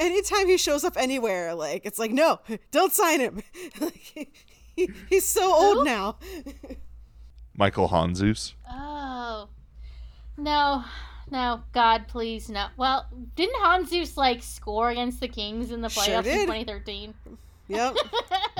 anytime 0.00 0.46
he 0.46 0.56
shows 0.56 0.84
up 0.84 0.96
anywhere, 0.96 1.54
like 1.54 1.84
it's 1.84 1.98
like 1.98 2.10
no, 2.10 2.40
don't 2.70 2.92
sign 2.92 3.20
him. 3.20 3.42
like, 3.80 3.96
he, 4.74 4.90
he's 5.10 5.26
so 5.26 5.54
old 5.54 5.84
now. 5.84 6.16
Michael 7.54 7.88
Handzus. 7.88 8.54
Oh. 8.70 8.85
No. 10.36 10.84
No. 11.30 11.62
God, 11.72 12.08
please, 12.08 12.48
no. 12.48 12.66
Well, 12.76 13.06
didn't 13.34 13.60
Handzus, 13.62 14.16
like, 14.16 14.42
score 14.42 14.90
against 14.90 15.20
the 15.20 15.28
Kings 15.28 15.70
in 15.70 15.80
the 15.80 15.88
Sure 15.88 16.22
playoffs 16.22 16.26
in 16.26 16.40
2013? 16.46 17.14
Yep. 17.68 17.96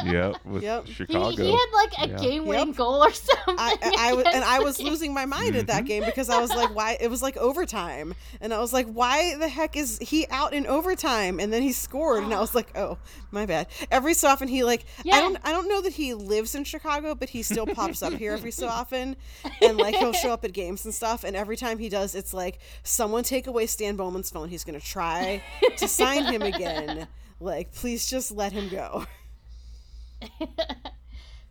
Yeah, 0.05 0.35
with 0.45 0.63
Yep. 0.63 0.87
He, 0.87 0.93
Chicago. 0.93 1.43
he 1.43 1.51
had, 1.51 1.67
like, 1.73 1.93
a 1.99 2.09
Yeah. 2.11 2.19
game-winning 2.19 2.69
Yep. 2.69 2.77
goal 2.77 3.03
or 3.03 3.13
something. 3.13 3.57
I, 3.59 3.77
I, 3.83 4.11
I 4.11 4.13
was, 4.13 4.27
and 4.27 4.45
I 4.45 4.59
was 4.61 4.81
losing 4.81 5.15
my 5.15 5.25
mind 5.25 5.57
at 5.57 5.69
that 5.69 5.79
mm-hmm. 5.79 5.87
game 5.87 6.05
because 6.05 6.29
I 6.29 6.41
was 6.41 6.51
like, 6.51 6.75
why? 6.75 6.99
It 7.01 7.09
was 7.09 7.23
like 7.23 7.37
overtime, 7.37 8.15
and 8.41 8.53
I 8.53 8.59
was 8.59 8.73
like, 8.73 8.87
why 8.87 9.37
the 9.37 9.49
heck 9.49 9.77
is 9.77 9.99
he 10.01 10.27
out 10.29 10.53
in 10.53 10.67
overtime? 10.67 11.41
And 11.41 11.53
then 11.53 11.63
he 11.63 11.73
scored, 11.73 12.25
and 12.25 12.35
I 12.35 12.41
was 12.41 12.55
like, 12.55 12.77
oh, 12.77 12.99
my 13.31 13.47
bad. 13.47 13.69
Every 13.91 14.13
so 14.15 14.29
often 14.29 14.49
he 14.49 14.65
like, 14.65 14.85
I 15.11 15.21
don't, 15.21 15.39
I 15.45 15.53
don't 15.53 15.69
know 15.69 15.81
that 15.81 15.93
he 15.93 16.15
lives 16.15 16.55
in 16.55 16.65
Chicago, 16.65 17.15
but 17.15 17.31
he 17.31 17.43
still 17.43 17.67
pops 17.67 18.03
up 18.03 18.13
here 18.13 18.33
every 18.33 18.51
so 18.51 18.69
often, 18.69 19.17
and 19.63 19.79
like 19.79 19.95
he'll 19.95 20.13
show 20.13 20.31
up 20.31 20.45
at 20.45 20.53
games 20.53 20.85
and 20.85 20.93
stuff. 20.95 21.25
And 21.25 21.35
every 21.35 21.57
time 21.57 21.79
he 21.79 21.89
does, 21.89 22.15
it's 22.15 22.35
like 22.35 22.59
someone 22.83 23.25
take 23.25 23.47
away 23.47 23.67
Stan 23.67 23.97
Bowman's 23.97 24.31
phone. 24.31 24.49
He's 24.49 24.65
gonna 24.65 24.81
try 24.81 25.43
to 25.79 25.89
sign 25.89 26.25
him 26.27 26.43
again. 26.43 27.09
Like, 27.41 27.73
please 27.75 28.09
just 28.09 28.31
let 28.33 28.53
him 28.53 28.69
go. 28.69 29.05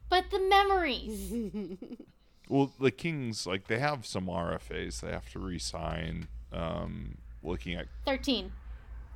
but 0.09 0.25
the 0.31 0.39
memories. 0.39 1.33
Well, 2.47 2.71
the 2.79 2.91
Kings 2.91 3.47
like 3.47 3.65
they 3.67 3.79
have 3.79 4.05
some 4.05 4.27
RFAs 4.27 5.01
they 5.01 5.09
have 5.09 5.27
to 5.31 5.39
re-sign. 5.39 6.27
Um, 6.53 7.17
looking 7.41 7.73
at 7.73 7.87
13. 8.05 8.51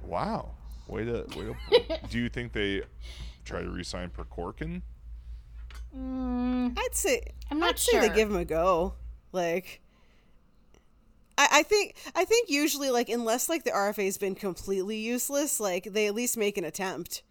wow, 0.03 0.51
way 0.87 1.05
to 1.05 1.25
way 1.35 1.53
to. 1.69 1.99
do 2.09 2.17
you 2.17 2.27
think 2.27 2.53
they 2.53 2.81
try 3.45 3.61
to 3.61 3.69
re-sign 3.69 4.09
Prokhorkin? 4.09 4.81
Mm, 5.95 6.77
I'd 6.77 6.95
say 6.95 7.21
I'm 7.51 7.59
not 7.59 7.69
I'd 7.69 7.79
say 7.79 7.99
they 7.99 8.15
give 8.15 8.31
him 8.31 8.35
a 8.35 8.45
go. 8.45 8.95
Like 9.31 9.81
I, 11.39 11.47
I 11.51 11.63
think 11.63 11.95
I 12.13 12.25
think 12.25 12.49
usually 12.49 12.91
like 12.91 13.07
unless 13.07 13.47
like 13.47 13.63
the 13.63 13.71
RFA's 13.71 14.17
been 14.17 14.35
completely 14.35 14.97
useless, 14.97 15.59
like 15.59 15.85
they 15.85 16.05
at 16.05 16.13
least 16.13 16.37
make 16.37 16.57
an 16.57 16.65
attempt. 16.65 17.23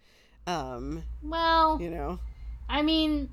Um, 0.46 1.04
well, 1.22 1.78
you 1.80 1.90
know. 1.90 2.18
I 2.70 2.80
mean, 2.80 3.28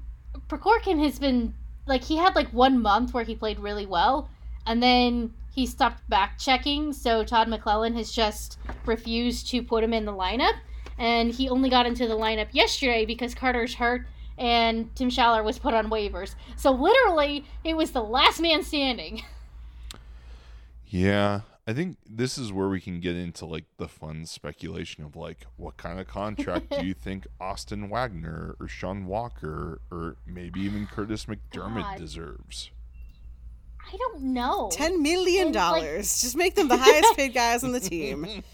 Prokhorkin 0.50 1.02
has 1.02 1.18
been 1.18 1.54
like 1.88 2.04
he 2.04 2.18
had 2.18 2.36
like 2.36 2.50
one 2.50 2.82
month 2.82 3.14
where 3.14 3.24
he 3.24 3.36
played 3.36 3.58
really 3.60 3.86
well, 3.86 4.30
and 4.68 4.84
then 4.84 5.34
he 5.54 5.66
stopped 5.66 6.08
back 6.10 6.38
checking. 6.38 6.92
So 6.92 7.24
Todd 7.24 7.48
McLellan 7.48 7.96
has 7.96 8.12
just 8.12 8.60
refused 8.86 9.48
to 9.52 9.64
put 9.64 9.82
him 9.82 9.94
in 9.94 10.04
the 10.04 10.12
lineup, 10.12 10.56
and 10.98 11.32
he 11.32 11.48
only 11.48 11.70
got 11.70 11.86
into 11.86 12.06
the 12.06 12.16
lineup 12.16 12.50
yesterday 12.52 13.06
because 13.06 13.34
Carter's 13.34 13.76
hurt 13.76 14.06
and 14.38 14.94
Tim 14.98 15.10
Schaller 15.10 15.46
was 15.46 15.58
put 15.58 15.74
on 15.74 15.90
waivers. 15.90 16.36
So 16.58 16.72
literally, 16.72 17.46
it 17.64 17.78
was 17.78 17.92
the 17.92 18.04
last 18.04 18.42
man 18.42 18.62
standing. 18.62 19.24
Yeah, 20.88 21.42
I 21.68 21.74
think 21.74 21.98
this 22.08 22.38
is 22.38 22.52
where 22.54 22.68
we 22.70 22.80
can 22.80 23.00
get 23.00 23.16
into 23.16 23.46
like 23.46 23.66
the 23.78 23.88
fun 23.88 24.26
speculation 24.26 25.04
of 25.04 25.16
like 25.16 25.48
what 25.58 25.78
kind 25.78 26.00
of 26.00 26.08
contract 26.08 26.70
do 26.80 26.86
you 26.86 26.94
think 27.00 27.26
Austin 27.40 27.90
Wagner 27.90 28.56
or 28.60 28.68
Sean 28.68 29.06
Walker 29.06 29.82
or 29.92 30.18
maybe 30.28 30.62
even 30.62 30.86
Curtis 30.88 31.26
McDermott 31.28 31.82
God. 31.82 31.98
deserves. 31.98 32.70
I 33.92 33.98
don't 33.98 34.22
know. 34.24 34.70
Ten 34.72 35.02
million 35.04 35.48
And, 35.48 35.56
like- 35.56 35.82
dollars. 35.82 36.22
Just 36.22 36.36
make 36.36 36.56
them 36.56 36.68
the 36.68 36.78
highest 36.78 37.16
paid 37.16 37.34
guys 37.34 37.64
on 37.64 37.72
the 37.72 37.80
team. 37.80 38.44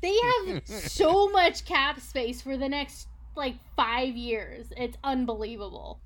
They 0.00 0.16
have 0.46 0.64
so 0.68 1.28
much 1.30 1.64
cap 1.64 1.98
space 1.98 2.40
for 2.40 2.56
the 2.56 2.68
next 2.68 3.08
like 3.34 3.56
five 3.74 4.14
years. 4.14 4.68
It's 4.76 4.96
unbelievable. 5.02 5.98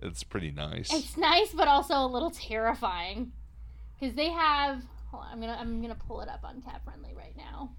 It's 0.00 0.24
pretty 0.24 0.50
nice. 0.50 0.90
It's 0.90 1.18
nice, 1.18 1.50
but 1.52 1.68
also 1.68 1.94
a 1.96 2.06
little 2.06 2.30
terrifying 2.30 3.32
because 4.02 4.14
they 4.16 4.30
have. 4.30 4.82
Hold 5.10 5.24
on, 5.24 5.28
I'm 5.32 5.40
gonna 5.40 5.56
I'm 5.60 5.80
gonna 5.80 5.94
pull 5.94 6.20
it 6.22 6.28
up 6.28 6.40
on 6.44 6.60
Cap 6.62 6.82
Friendly 6.84 7.14
right 7.16 7.36
now 7.36 7.70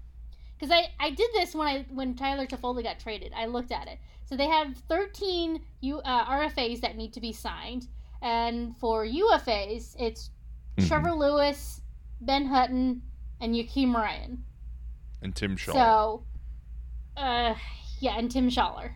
because 0.58 0.70
I 0.70 0.88
I 1.00 1.10
did 1.10 1.30
this 1.34 1.54
when 1.54 1.66
I 1.68 1.84
when 1.92 2.14
Tyler 2.14 2.46
Toffoli 2.46 2.82
got 2.82 2.98
traded. 2.98 3.32
I 3.36 3.46
looked 3.46 3.72
at 3.72 3.88
it. 3.88 3.98
So 4.26 4.36
they 4.36 4.46
have 4.48 4.74
13 4.88 5.60
U, 5.82 5.98
uh, 5.98 6.24
RFAs 6.24 6.80
that 6.80 6.96
need 6.96 7.12
to 7.12 7.20
be 7.20 7.32
signed, 7.32 7.88
and 8.22 8.74
for 8.78 9.04
UFAs, 9.04 9.94
it's 9.98 10.30
Mhm. 10.78 10.88
Trevor 10.88 11.12
Lewis, 11.12 11.82
Ben 12.20 12.46
Hutton, 12.46 13.02
and 13.40 13.54
Joakim 13.54 13.94
Ryan. 13.94 14.44
and 15.22 15.34
Tim 15.34 15.56
Shaw. 15.56 15.72
So, 15.72 16.24
uh, 17.16 17.54
yeah, 18.00 18.18
and 18.18 18.30
Tim 18.30 18.50
Schaller. 18.50 18.92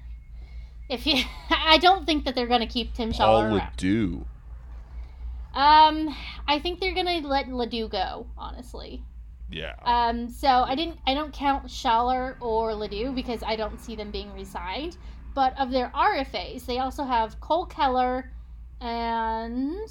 If 0.90 1.06
you, 1.06 1.22
I 1.50 1.78
don't 1.78 2.04
think 2.04 2.24
that 2.26 2.34
they're 2.34 2.46
gonna 2.46 2.66
keep 2.66 2.92
Tim 2.94 3.12
Schaller 3.12 3.44
around. 3.50 3.60
LaDue. 3.76 4.24
Um, 5.58 6.14
I 6.46 6.60
think 6.60 6.78
they're 6.78 6.94
gonna 6.94 7.18
let 7.26 7.48
LaDue 7.48 7.90
go. 7.90 8.28
Honestly. 8.38 9.02
Yeah. 9.50 9.74
Um, 9.82 10.28
so 10.28 10.46
I 10.46 10.76
didn't, 10.76 10.98
I 11.06 11.14
don't 11.14 11.32
count 11.32 11.66
Schaller 11.66 12.36
or 12.40 12.72
LaDue 12.72 13.12
because 13.14 13.42
I 13.42 13.56
don't 13.56 13.80
see 13.80 13.96
them 13.96 14.12
being 14.12 14.32
resigned. 14.34 14.98
But 15.34 15.58
of 15.58 15.72
their 15.72 15.90
RFAs, 15.94 16.64
they 16.64 16.78
also 16.78 17.02
have 17.02 17.40
Cole 17.40 17.66
Kehler, 17.66 18.24
and 18.80 19.88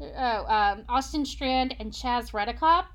oh, 0.00 0.46
um, 0.46 0.84
Austin 0.88 1.26
Strand 1.26 1.76
and 1.78 1.92
Chaz 1.92 2.32
Reddekopp. 2.32 2.86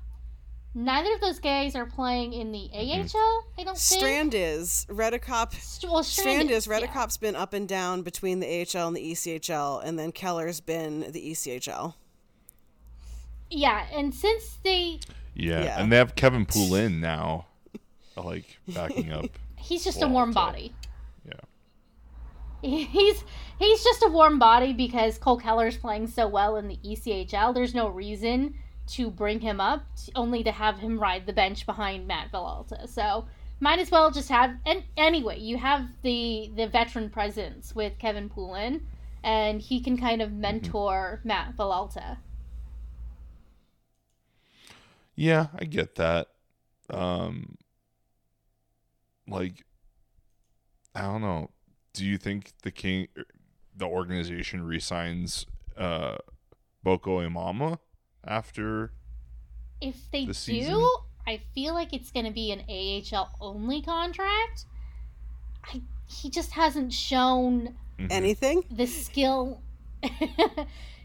Neither 0.74 1.12
of 1.14 1.20
those 1.20 1.38
guys 1.38 1.74
are 1.74 1.86
playing 1.86 2.32
in 2.32 2.52
the 2.52 2.68
AHL. 2.72 3.46
I 3.58 3.64
don't 3.64 3.76
think. 3.76 4.00
Strand 4.00 4.34
is 4.34 4.86
Reddekopp. 4.90 5.54
St- 5.54 5.90
well, 5.90 6.02
Strand 6.02 6.50
is 6.50 6.66
yeah. 6.66 6.80
Reddekopp's 6.80 7.16
been 7.16 7.34
up 7.36 7.52
and 7.52 7.68
down 7.68 8.02
between 8.02 8.40
the 8.40 8.46
AHL 8.46 8.88
and 8.88 8.96
the 8.96 9.12
ECHL, 9.12 9.82
and 9.84 9.98
then 9.98 10.12
Kehler's 10.12 10.60
been 10.60 11.10
the 11.12 11.30
ECHL. 11.30 11.94
Yeah, 13.50 13.86
and 13.92 14.14
since 14.14 14.58
they, 14.62 15.00
Yeah, 15.34 15.64
Yeah. 15.64 15.80
and 15.80 15.92
they 15.92 15.96
have 15.96 16.14
Kevin 16.14 16.46
Poulin 16.52 17.00
now, 17.00 17.46
like 18.16 18.58
backing 18.68 19.12
up. 19.12 19.26
he's 19.56 19.84
just 19.84 20.00
Well, 20.00 20.10
a 20.10 20.12
warm 20.12 20.32
body. 20.32 20.74
Yeah. 21.24 21.32
He's 22.62 23.22
he's 23.58 23.84
just 23.84 24.02
a 24.02 24.08
warm 24.08 24.40
body 24.40 24.72
because 24.72 25.16
Cole 25.18 25.38
Kehler's 25.40 25.76
playing 25.76 26.08
so 26.08 26.26
well 26.26 26.56
in 26.56 26.66
the 26.66 26.76
ECHL. 26.84 27.54
There's 27.54 27.74
no 27.74 27.88
reason 27.88 28.54
to 28.88 29.10
bring 29.10 29.40
him 29.40 29.60
up, 29.60 29.84
only 30.16 30.42
to 30.42 30.50
have 30.50 30.78
him 30.78 30.98
ride 30.98 31.26
the 31.26 31.32
bench 31.32 31.66
behind 31.66 32.08
Matt 32.08 32.32
Villalta. 32.32 32.88
So 32.88 33.26
might 33.60 33.78
as 33.78 33.90
well 33.90 34.10
just 34.10 34.28
have. 34.28 34.56
And 34.66 34.82
anyway, 34.96 35.38
you 35.38 35.56
have 35.58 35.88
the 36.02 36.50
the 36.56 36.66
veteran 36.66 37.10
presence 37.10 37.74
with 37.74 37.98
Kevin 37.98 38.28
Poulin, 38.28 38.86
and 39.22 39.60
he 39.60 39.80
can 39.80 39.96
kind 39.96 40.22
of 40.22 40.30
mm-hmm. 40.30 40.40
mentor 40.40 41.20
Matt 41.24 41.56
Villalta. 41.56 42.18
Yeah, 45.20 45.48
I 45.58 45.64
get 45.64 45.96
that. 45.96 46.28
Um 46.90 47.56
like 49.26 49.64
I 50.94 51.02
don't 51.02 51.22
know. 51.22 51.50
Do 51.92 52.04
you 52.06 52.18
think 52.18 52.52
the 52.62 52.70
king 52.70 53.08
the 53.76 53.84
organization 53.86 54.62
resigns 54.62 55.44
uh 55.76 56.18
Boko 56.84 57.18
Imama 57.20 57.78
after 58.24 58.92
If 59.80 60.08
they 60.12 60.20
The 60.20 60.26
do, 60.28 60.32
season? 60.34 60.88
I 61.26 61.40
feel 61.52 61.74
like 61.74 61.92
it's 61.92 62.10
going 62.12 62.24
to 62.24 62.32
be 62.32 62.52
an 62.52 62.62
AHL 62.70 63.28
only 63.40 63.82
contract. 63.82 64.66
I 65.64 65.82
he 66.06 66.30
just 66.30 66.52
hasn't 66.52 66.92
shown 66.92 67.74
Mhm. 67.98 68.06
Anything? 68.12 68.64
the 68.70 68.86
skill 68.86 69.60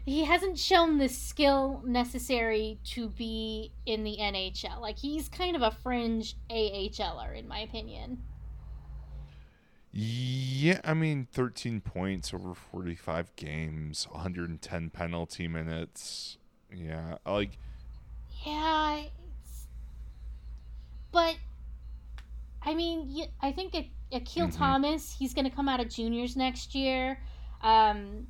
he 0.04 0.24
hasn't 0.24 0.58
shown 0.58 0.98
the 0.98 1.08
skill 1.08 1.82
necessary 1.86 2.78
to 2.84 3.08
be 3.08 3.72
in 3.86 4.04
the 4.04 4.18
NHL. 4.20 4.80
Like 4.80 4.98
he's 4.98 5.28
kind 5.28 5.56
of 5.56 5.62
a 5.62 5.70
fringe 5.70 6.36
AHLer 6.50 7.36
in 7.38 7.48
my 7.48 7.60
opinion. 7.60 8.22
Yeah, 9.92 10.80
I 10.84 10.92
mean 10.92 11.28
13 11.32 11.80
points 11.80 12.34
over 12.34 12.54
45 12.54 13.34
games, 13.36 14.08
110 14.10 14.90
penalty 14.90 15.46
minutes. 15.48 16.36
Yeah, 16.74 17.18
like 17.24 17.58
Yeah, 18.44 19.04
it's... 19.04 19.68
but 21.12 21.36
I 22.66 22.74
mean, 22.74 23.28
I 23.40 23.52
think 23.52 23.74
Akil 24.10 24.48
Mhm. 24.48 24.56
Thomas, 24.56 25.14
he's 25.16 25.32
going 25.34 25.44
to 25.44 25.54
come 25.54 25.68
out 25.68 25.80
of 25.80 25.88
juniors 25.88 26.34
next 26.36 26.74
year. 26.74 27.22
Um, 27.62 28.26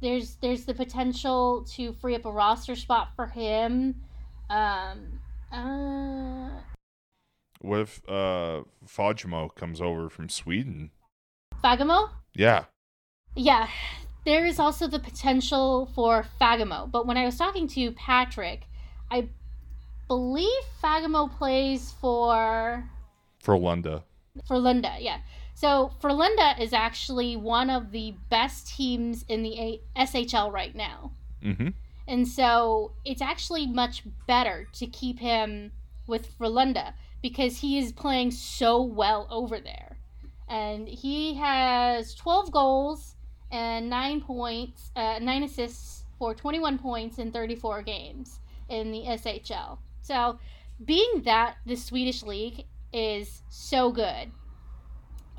there's 0.00 0.36
there's 0.36 0.64
the 0.64 0.74
potential 0.74 1.64
to 1.74 1.92
free 1.94 2.14
up 2.14 2.24
a 2.24 2.30
roster 2.30 2.74
spot 2.74 3.10
for 3.16 3.26
him. 3.26 4.02
Um, 4.48 5.20
uh, 5.52 6.50
what 7.60 7.80
if 7.80 8.00
uh 8.08 8.62
Fagemo 8.86 9.54
comes 9.54 9.80
over 9.80 10.08
from 10.08 10.28
Sweden? 10.28 10.90
Fagemo? 11.62 12.10
Yeah. 12.34 12.64
Yeah, 13.36 13.68
there 14.24 14.44
is 14.44 14.58
also 14.58 14.86
the 14.86 14.98
potential 14.98 15.90
for 15.94 16.24
Fagemo. 16.40 16.90
But 16.90 17.06
when 17.06 17.16
I 17.16 17.24
was 17.24 17.36
talking 17.36 17.68
to 17.68 17.92
Patrik, 17.92 18.62
I 19.10 19.28
believe 20.08 20.62
Fagemo 20.82 21.30
plays 21.30 21.94
for 22.00 22.84
Frölunda. 23.42 24.02
for 24.46 24.56
Lunda. 24.56 24.96
Yeah. 24.98 25.18
So 25.60 25.90
Frölunda 26.00 26.58
is 26.58 26.72
actually 26.72 27.36
one 27.36 27.68
of 27.68 27.90
the 27.90 28.14
best 28.30 28.74
teams 28.74 29.26
in 29.28 29.42
the 29.42 29.60
A- 29.60 29.80
SHL 29.94 30.50
right 30.50 30.74
now. 30.74 31.12
Mhm. 31.42 31.74
And 32.08 32.26
so 32.26 32.92
it's 33.04 33.20
actually 33.20 33.66
much 33.66 34.04
better 34.26 34.68
to 34.72 34.86
keep 34.86 35.18
him 35.18 35.72
with 36.06 36.34
Frölunda 36.38 36.94
because 37.20 37.58
he 37.58 37.76
is 37.76 37.92
playing 37.92 38.30
so 38.30 38.80
well 38.80 39.26
over 39.30 39.60
there. 39.60 39.98
And 40.48 40.88
he 40.88 41.34
has 41.34 42.14
12 42.14 42.50
goals 42.50 43.16
and 43.50 43.90
9 43.90 44.22
points, 44.22 44.90
uh, 44.96 45.18
9 45.18 45.42
assists 45.42 46.06
for 46.18 46.34
21 46.34 46.78
points 46.78 47.18
in 47.18 47.32
34 47.32 47.82
games 47.82 48.40
in 48.70 48.92
the 48.92 49.06
SHL. 49.06 49.78
So 50.00 50.38
being 50.82 51.20
that 51.24 51.58
the 51.66 51.76
Swedish 51.76 52.22
league 52.22 52.64
is 52.94 53.42
so 53.50 53.92
good 53.92 54.32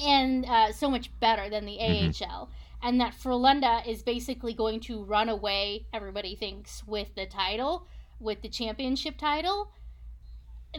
and 0.02 0.46
uh, 0.46 0.72
so 0.72 0.90
much 0.90 1.10
better 1.20 1.50
than 1.50 1.66
the 1.66 1.78
Mhm. 1.80 2.22
AHL 2.22 2.50
and 2.84 3.00
that 3.00 3.14
Frölunda 3.14 3.86
is 3.86 4.02
basically 4.02 4.54
going 4.54 4.80
to 4.82 5.04
run 5.04 5.30
away, 5.30 5.86
everybody 5.94 6.36
thinks, 6.36 6.84
with 6.88 7.14
the 7.16 7.26
title, 7.28 7.86
with 8.20 8.42
the 8.42 8.50
championship 8.50 9.18
title. 9.18 9.72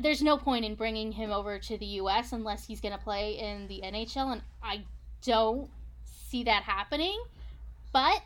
There's 0.01 0.23
no 0.23 0.37
point 0.39 0.65
in 0.65 0.75
bringing 0.75 1.13
him 1.13 1.31
over 1.31 1.59
to 1.59 1.79
the 1.79 1.87
US 2.01 2.33
unless 2.33 2.67
he's 2.67 2.81
going 2.81 2.97
to 2.97 3.03
play 3.03 3.39
in 3.39 3.69
the 3.69 3.83
NHL, 3.85 4.33
and 4.33 4.43
I 4.63 4.85
don't 5.25 5.71
see 6.05 6.43
that 6.45 6.63
happening. 6.65 7.23
But 7.93 8.23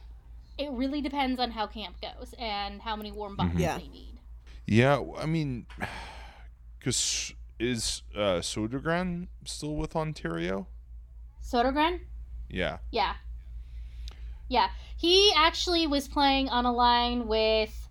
it 0.58 0.70
really 0.70 1.02
depends 1.02 1.38
on 1.40 1.50
how 1.50 1.66
camp 1.66 1.96
goes 2.00 2.34
and 2.38 2.80
how 2.80 2.96
many 2.96 3.12
warm 3.12 3.36
bodies 3.36 3.60
Yeah. 3.60 3.76
they 3.78 3.88
need. 3.88 4.18
Yeah, 4.66 5.02
I 5.18 5.26
mean 5.26 5.66
cuz 6.80 7.34
is 7.58 8.02
uh 8.14 8.40
Sodergran 8.40 9.28
still 9.44 9.76
with 9.76 9.96
Ontario? 9.96 10.66
Sodergran? 11.46 12.00
Yeah. 12.48 12.78
Yeah. 12.90 13.14
Yeah. 14.48 14.68
He 14.96 15.32
actually 15.36 15.86
was 15.86 16.08
playing 16.08 16.48
on 16.48 16.64
a 16.64 16.72
line 16.72 17.26
with 17.26 17.88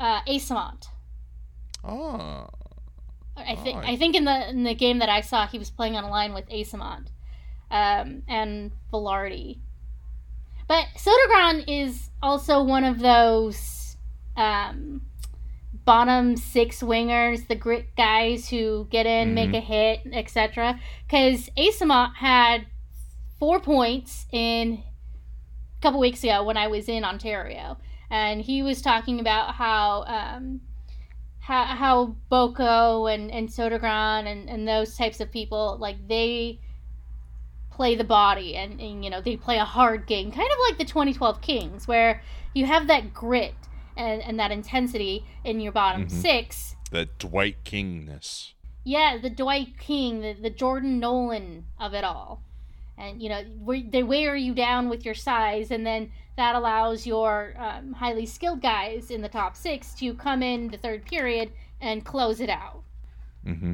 uh, 0.00 0.20
Asamont. 0.22 0.86
Oh. 1.84 2.48
I 3.36 3.54
think 3.54 3.78
Oh, 3.78 3.86
I 3.86 3.96
think 3.96 4.16
in 4.16 4.24
the 4.24 4.48
in 4.48 4.64
the 4.64 4.74
game 4.74 5.00
that 5.00 5.10
I 5.10 5.20
saw, 5.20 5.46
he 5.46 5.58
was 5.58 5.70
playing 5.70 5.94
on 5.94 6.04
a 6.04 6.08
line 6.08 6.32
with 6.32 6.48
Asamont 6.48 7.08
um, 7.70 8.22
and 8.28 8.72
Vilardi. 8.90 9.58
But 10.66 10.86
Sodergran 10.96 11.64
is 11.68 12.10
also 12.22 12.62
one 12.62 12.84
of 12.84 12.98
those 12.98 13.96
um, 14.36 15.02
bottom 15.84 16.36
six 16.36 16.82
wingers, 16.82 17.46
the 17.46 17.54
grit 17.54 17.94
guys 17.96 18.48
who 18.48 18.88
get 18.90 19.06
in, 19.06 19.34
make 19.34 19.54
a 19.54 19.60
hit, 19.60 20.00
etc. 20.12 20.80
Because 21.06 21.50
Asamont 21.56 22.16
had 22.16 22.66
four 23.38 23.60
points 23.60 24.26
in 24.32 24.82
a 25.78 25.82
couple 25.82 26.00
weeks 26.00 26.22
ago 26.24 26.42
when 26.44 26.56
I 26.56 26.68
was 26.68 26.88
in 26.88 27.04
Ontario, 27.04 27.78
and 28.10 28.40
he 28.40 28.62
was 28.62 28.80
talking 28.82 29.20
about 29.20 29.54
how 29.54 30.04
um, 30.04 30.60
how, 31.40 31.64
how 31.64 32.16
Boko 32.28 33.06
and, 33.06 33.30
and 33.30 33.48
Sodergran 33.48 34.26
and, 34.26 34.48
and 34.50 34.66
those 34.66 34.96
types 34.96 35.20
of 35.20 35.30
people, 35.30 35.76
like, 35.80 36.08
they 36.08 36.58
play 37.70 37.94
the 37.94 38.02
body 38.02 38.56
and, 38.56 38.80
and, 38.80 39.04
you 39.04 39.10
know, 39.10 39.20
they 39.20 39.36
play 39.36 39.58
a 39.58 39.64
hard 39.64 40.06
game, 40.08 40.32
kind 40.32 40.48
of 40.50 40.58
like 40.68 40.78
the 40.78 40.84
2012 40.84 41.40
Kings, 41.40 41.86
where 41.86 42.20
you 42.52 42.66
have 42.66 42.88
that 42.88 43.14
grit 43.14 43.54
and, 43.96 44.22
and 44.22 44.40
that 44.40 44.50
intensity 44.50 45.24
in 45.44 45.60
your 45.60 45.70
bottom 45.70 46.06
Mhm. 46.08 46.10
six. 46.10 46.74
The 46.90 47.08
Dwight 47.18 47.62
Kingness. 47.64 48.54
Yeah, 48.82 49.16
the 49.16 49.30
Dwight 49.30 49.78
King, 49.78 50.22
the, 50.22 50.32
the 50.32 50.50
Jordan 50.50 50.98
Nolan 50.98 51.66
of 51.78 51.94
it 51.94 52.02
all. 52.02 52.42
And, 52.98 53.20
you 53.20 53.28
know, 53.28 53.42
they 53.90 54.02
wear 54.02 54.36
you 54.36 54.54
down 54.54 54.88
with 54.88 55.04
your 55.04 55.14
size, 55.14 55.70
and 55.70 55.86
then 55.86 56.10
that 56.36 56.54
allows 56.54 57.06
your 57.06 57.54
um, 57.58 57.92
highly 57.92 58.26
skilled 58.26 58.62
guys 58.62 59.10
in 59.10 59.20
the 59.20 59.28
top 59.28 59.56
six 59.56 59.92
to 59.94 60.14
come 60.14 60.42
in 60.42 60.68
the 60.68 60.78
third 60.78 61.04
period 61.04 61.52
and 61.80 62.04
close 62.04 62.40
it 62.40 62.50
out. 62.50 62.82
mm-hmm. 63.46 63.72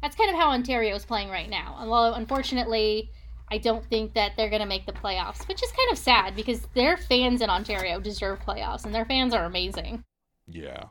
That's 0.00 0.16
kind 0.16 0.30
of 0.30 0.36
how 0.36 0.50
Ontario 0.50 0.94
is 0.96 1.04
playing 1.04 1.30
right 1.30 1.48
now. 1.48 1.76
Although, 1.78 2.14
unfortunately, 2.14 3.10
I 3.50 3.58
don't 3.58 3.84
think 3.86 4.14
that 4.14 4.32
they're 4.36 4.50
going 4.50 4.62
to 4.62 4.66
make 4.66 4.86
the 4.86 4.92
playoffs, 4.92 5.46
which 5.46 5.62
is 5.62 5.70
kind 5.70 5.92
of 5.92 5.98
sad 5.98 6.34
because 6.34 6.66
their 6.74 6.96
fans 6.96 7.40
in 7.40 7.50
Ontario 7.50 8.00
deserve 8.00 8.40
playoffs, 8.40 8.84
and 8.84 8.94
their 8.94 9.04
fans 9.04 9.34
are 9.34 9.44
amazing. 9.44 10.02
Yeah. 10.48 10.84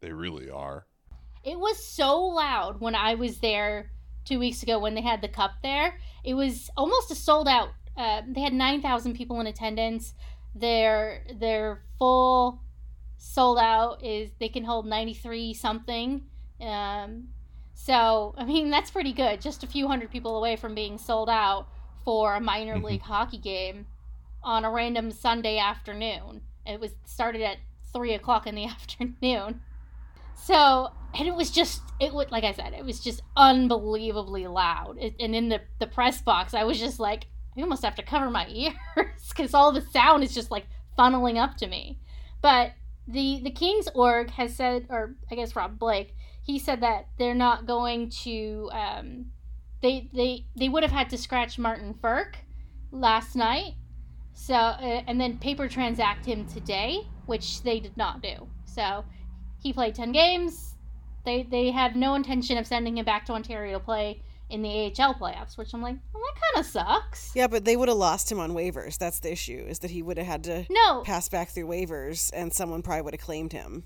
They 0.00 0.12
really 0.12 0.48
are. 0.48 0.86
It 1.44 1.58
was 1.58 1.84
so 1.84 2.20
loud 2.20 2.80
when 2.80 2.94
I 2.94 3.14
was 3.14 3.38
there 3.38 3.90
two 4.28 4.38
weeks 4.38 4.62
ago 4.62 4.78
when 4.78 4.94
they 4.94 5.00
had 5.00 5.22
the 5.22 5.28
cup 5.28 5.52
there. 5.62 5.98
It 6.24 6.34
was 6.34 6.70
almost 6.76 7.10
a 7.10 7.14
sold 7.14 7.48
out. 7.48 7.70
Uh, 7.96 8.22
they 8.28 8.40
had 8.42 8.52
nine 8.52 8.82
thousand 8.82 9.14
people 9.14 9.40
in 9.40 9.46
attendance. 9.46 10.14
Their 10.54 11.24
their 11.40 11.82
full 11.98 12.60
sold 13.16 13.58
out 13.58 14.04
is 14.04 14.30
they 14.38 14.48
can 14.48 14.64
hold 14.64 14.86
ninety 14.86 15.14
three 15.14 15.54
something. 15.54 16.22
Um, 16.60 17.28
so 17.74 18.34
I 18.36 18.44
mean 18.44 18.70
that's 18.70 18.90
pretty 18.90 19.12
good. 19.12 19.40
Just 19.40 19.64
a 19.64 19.66
few 19.66 19.88
hundred 19.88 20.10
people 20.10 20.36
away 20.36 20.56
from 20.56 20.74
being 20.74 20.98
sold 20.98 21.28
out 21.30 21.68
for 22.04 22.34
a 22.34 22.40
minor 22.40 22.76
Mhm. 22.76 22.84
league 22.84 23.02
hockey 23.02 23.38
game 23.38 23.86
on 24.42 24.64
a 24.64 24.70
random 24.70 25.10
Sunday 25.10 25.58
afternoon. 25.58 26.42
It 26.66 26.80
was 26.80 26.92
started 27.04 27.42
at 27.42 27.58
three 27.92 28.14
o'clock 28.14 28.46
in 28.46 28.54
the 28.54 28.64
afternoon. 28.76 29.62
So, 30.34 30.92
and 31.14 31.26
it 31.26 31.34
was 31.34 31.50
just, 31.50 31.82
it 32.00 32.12
would, 32.12 32.30
like 32.30 32.44
I 32.44 32.52
said, 32.52 32.72
it 32.74 32.84
was 32.84 33.00
just 33.00 33.22
unbelievably 33.36 34.46
loud. 34.46 34.96
It, 35.00 35.14
and 35.20 35.34
in 35.34 35.48
the, 35.48 35.60
the 35.78 35.86
press 35.86 36.20
box, 36.22 36.54
I 36.54 36.64
was 36.64 36.78
just 36.78 37.00
like, 37.00 37.26
I 37.56 37.62
almost 37.62 37.84
have 37.84 37.96
to 37.96 38.02
cover 38.02 38.30
my 38.30 38.46
ears 38.48 39.28
because 39.28 39.54
all 39.54 39.72
the 39.72 39.80
sound 39.80 40.22
is 40.22 40.34
just 40.34 40.50
like 40.50 40.66
funneling 40.98 41.36
up 41.42 41.56
to 41.58 41.66
me. 41.66 41.98
But 42.40 42.72
the 43.08 43.40
the 43.42 43.50
Kings 43.50 43.88
org 43.94 44.30
has 44.30 44.54
said, 44.54 44.86
or 44.90 45.16
I 45.30 45.34
guess 45.34 45.56
Rob 45.56 45.78
Blake, 45.78 46.14
he 46.42 46.58
said 46.58 46.82
that 46.82 47.08
they're 47.18 47.34
not 47.34 47.66
going 47.66 48.10
to. 48.22 48.70
Um, 48.72 49.26
they 49.82 50.08
they 50.12 50.46
they 50.56 50.68
would 50.68 50.82
have 50.82 50.92
had 50.92 51.10
to 51.10 51.18
scratch 51.18 51.58
Martin 51.58 51.94
Frk 51.94 52.34
last 52.92 53.34
night, 53.34 53.74
so 54.34 54.54
uh, 54.54 55.02
and 55.06 55.20
then 55.20 55.38
paper 55.38 55.68
transact 55.68 56.26
him 56.26 56.46
today, 56.46 57.00
which 57.26 57.62
they 57.62 57.80
did 57.80 57.96
not 57.96 58.22
do. 58.22 58.48
So 58.64 59.04
he 59.60 59.72
played 59.72 59.94
ten 59.94 60.12
games. 60.12 60.74
They 61.24 61.42
they 61.42 61.70
have 61.70 61.96
no 61.96 62.14
intention 62.14 62.56
of 62.58 62.66
sending 62.66 62.98
him 62.98 63.04
back 63.04 63.26
to 63.26 63.32
Ontario 63.32 63.78
to 63.78 63.84
play 63.84 64.22
in 64.50 64.62
the 64.62 64.68
AHL 64.70 65.14
playoffs, 65.14 65.58
which 65.58 65.74
I'm 65.74 65.82
like, 65.82 65.96
well, 66.14 66.22
that 66.22 66.40
kind 66.54 66.64
of 66.64 66.70
sucks. 66.70 67.32
Yeah, 67.34 67.48
but 67.48 67.66
they 67.66 67.76
would 67.76 67.88
have 67.88 67.98
lost 67.98 68.32
him 68.32 68.40
on 68.40 68.52
waivers. 68.52 68.96
That's 68.96 69.20
the 69.20 69.30
issue, 69.30 69.66
is 69.68 69.80
that 69.80 69.90
he 69.90 70.00
would 70.02 70.16
have 70.16 70.26
had 70.26 70.44
to 70.44 70.64
No. 70.70 71.02
pass 71.02 71.28
back 71.28 71.50
through 71.50 71.66
waivers, 71.66 72.30
and 72.32 72.50
someone 72.52 72.80
probably 72.80 73.02
would 73.02 73.14
have 73.14 73.20
claimed 73.20 73.52
him. 73.52 73.84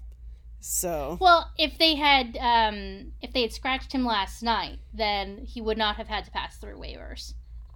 So 0.61 1.19
Well, 1.21 1.51
if 1.59 1.77
they 1.79 1.97
had 1.97 2.37
um, 2.41 3.13
if 3.21 3.33
they 3.33 3.43
had 3.43 3.53
scratched 3.53 3.93
him 3.93 4.05
last 4.07 4.43
night, 4.43 4.79
then 4.95 5.39
he 5.39 5.61
would 5.61 5.77
not 5.79 5.97
have 5.97 6.07
had 6.07 6.25
to 6.27 6.31
pass 6.31 6.57
through 6.59 6.79
waivers. 6.79 7.35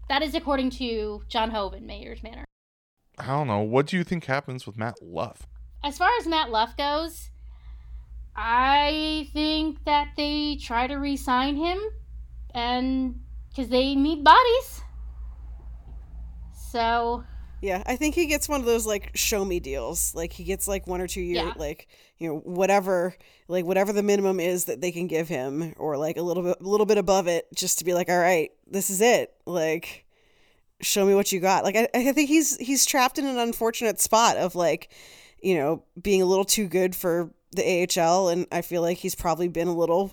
That 0.09 0.23
is 0.23 0.37
according 0.37 0.71
to 0.71 1.25
John 1.29 1.51
Hoven, 1.51 1.85
Mayor's 1.85 2.23
Manor. 2.23 2.45
I 3.19 3.27
don't 3.27 3.49
know. 3.49 3.61
What 3.63 3.87
do 3.87 3.97
you 3.97 4.05
think 4.05 4.27
happens 4.27 4.67
with 4.67 4.77
Matt 4.77 5.03
Luff? 5.03 5.49
As 5.83 5.99
far 5.99 6.11
as 6.21 6.29
Matt 6.29 6.51
Luff 6.51 6.77
goes, 6.77 7.31
I 8.37 9.29
think 9.33 9.83
that 9.85 10.09
they 10.17 10.59
try 10.61 10.87
to 10.87 10.97
re-sign 10.97 11.57
him, 11.57 11.79
and 12.55 13.21
because 13.49 13.71
they 13.71 13.95
need 13.95 14.23
bodies. 14.25 14.83
So 16.71 17.25
yeah, 17.63 17.83
I 17.87 17.97
think 17.97 18.15
he 18.15 18.27
gets 18.27 18.49
one 18.49 18.61
of 18.61 18.67
those 18.67 18.87
like 18.87 19.11
show 19.17 19.45
me 19.45 19.61
deals. 19.61 20.15
Like 20.15 20.33
he 20.33 20.45
gets 20.45 20.69
like 20.69 20.87
one 20.87 21.01
or 21.01 21.07
two 21.07 21.23
years, 21.23 21.47
Yeah. 21.47 21.53
like 21.57 21.89
you 22.19 22.29
know 22.29 22.39
whatever, 22.41 23.15
like 23.49 23.65
whatever 23.65 23.93
the 23.93 24.03
minimum 24.03 24.41
is 24.41 24.67
that 24.67 24.81
they 24.83 24.93
can 24.93 25.07
give 25.07 25.29
him, 25.29 25.75
or 25.79 25.97
like 25.97 26.19
a 26.19 26.23
little 26.23 26.43
bit, 26.43 26.59
a 26.61 26.65
little 26.69 26.87
bit 26.87 26.99
above 26.99 27.27
it, 27.29 27.47
just 27.55 27.79
to 27.79 27.85
be 27.85 27.95
like, 27.95 28.11
all 28.11 28.19
right, 28.19 28.51
this 28.67 28.91
is 28.91 29.01
it. 29.01 29.33
Like, 29.47 30.05
show 30.83 31.07
me 31.07 31.15
what 31.15 31.33
you 31.33 31.41
got. 31.41 31.65
Like 31.65 31.77
I, 31.77 31.89
I 31.95 32.13
think 32.13 32.29
he's 32.29 32.59
he's 32.59 32.85
trapped 32.85 33.19
in 33.19 33.25
an 33.25 33.39
unfortunate 33.39 33.99
spot 34.01 34.37
of 34.37 34.55
like, 34.55 34.91
you 35.41 35.55
know, 35.57 35.83
being 36.01 36.21
a 36.21 36.27
little 36.27 36.45
too 36.45 36.69
good 36.69 36.95
for 36.95 37.31
the 37.53 37.89
AHL, 37.99 38.29
and 38.29 38.47
I 38.53 38.63
feel 38.63 38.83
like 38.83 38.99
he's 38.99 39.15
probably 39.15 39.49
been 39.49 39.69
a 39.69 39.75
little, 39.77 40.13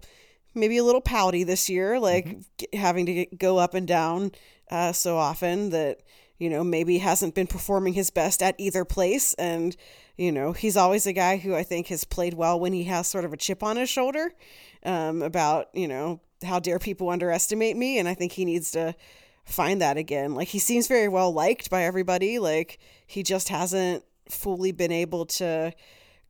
maybe 0.53 0.77
a 0.77 0.84
little 0.84 1.01
pouty 1.01 1.43
this 1.43 1.69
year, 1.69 1.99
like 1.99 2.38
g- 2.57 2.67
having 2.73 3.05
to 3.05 3.13
get, 3.13 3.39
go 3.39 3.57
up 3.57 3.73
and 3.73 3.88
down 3.88 4.31
uh, 4.71 4.91
so 4.91 5.17
often 5.17 5.69
that 5.71 6.01
you 6.38 6.49
know 6.49 6.63
maybe 6.63 6.97
hasn't 6.97 7.36
been 7.36 7.47
performing 7.47 7.93
his 7.93 8.09
best 8.09 8.41
at 8.41 8.55
either 8.57 8.86
place, 8.86 9.34
and 9.36 9.75
you 10.17 10.31
know 10.31 10.51
he's 10.53 10.77
always 10.77 11.05
a 11.05 11.13
guy 11.13 11.38
who 11.38 11.55
I 11.55 11.63
think 11.63 11.88
has 11.88 12.03
played 12.03 12.34
well 12.34 12.59
when 12.59 12.73
he 12.73 12.86
has 12.86 13.07
sort 13.07 13.25
of 13.25 13.34
a 13.34 13.38
chip 13.38 13.63
on 13.63 13.77
his 13.77 13.89
shoulder 13.89 14.31
um, 14.84 15.21
about 15.21 15.69
you 15.73 15.88
know 15.88 16.21
how 16.43 16.59
dare 16.59 16.79
people 16.79 17.09
underestimate 17.09 17.77
me, 17.77 17.99
and 17.99 18.07
I 18.07 18.13
think 18.13 18.34
he 18.34 18.45
needs 18.45 18.71
to 18.71 18.95
find 19.45 19.81
that 19.81 19.97
again. 19.97 20.36
Like 20.36 20.49
he 20.49 20.59
seems 20.59 20.88
very 20.88 21.07
well 21.07 21.31
liked 21.34 21.69
by 21.69 21.84
everybody. 21.84 22.39
Like 22.39 22.79
he 23.05 23.23
just 23.23 23.49
hasn't 23.49 24.03
fully 24.29 24.71
been 24.71 24.91
able 24.91 25.25
to 25.25 25.73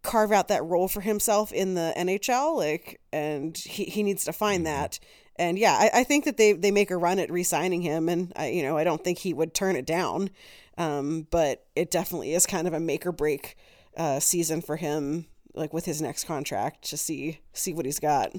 carve 0.03 0.31
out 0.31 0.49
that 0.49 0.63
role 0.63 0.87
for 0.87 1.01
himself 1.01 1.51
in 1.51 1.73
the 1.73 1.93
NHL. 1.97 2.57
Like, 2.57 2.99
and 3.11 3.57
he, 3.57 3.85
he 3.85 4.03
needs 4.03 4.25
to 4.25 4.33
find 4.33 4.65
that. 4.65 4.99
And 5.35 5.57
yeah, 5.57 5.73
I, 5.73 6.01
I 6.01 6.03
think 6.03 6.25
that 6.25 6.37
they, 6.37 6.53
they 6.53 6.71
make 6.71 6.91
a 6.91 6.97
run 6.97 7.17
at 7.17 7.31
re-signing 7.31 7.81
him, 7.81 8.07
and 8.07 8.31
I 8.35 8.49
you 8.49 8.61
know 8.61 8.77
I 8.77 8.83
don't 8.83 9.03
think 9.03 9.17
he 9.19 9.33
would 9.33 9.53
turn 9.53 9.75
it 9.75 9.85
down. 9.85 10.29
Um, 10.77 11.27
but 11.29 11.65
it 11.75 11.91
definitely 11.91 12.33
is 12.33 12.45
kind 12.45 12.67
of 12.67 12.73
a 12.73 12.79
make 12.79 13.05
or 13.05 13.11
break 13.11 13.57
uh, 13.95 14.19
season 14.19 14.61
for 14.61 14.75
him, 14.75 15.27
like 15.53 15.73
with 15.73 15.85
his 15.85 16.01
next 16.01 16.25
contract 16.25 16.89
to 16.89 16.97
see 16.97 17.39
see 17.53 17.73
what 17.73 17.85
he's 17.85 17.99
got. 17.99 18.33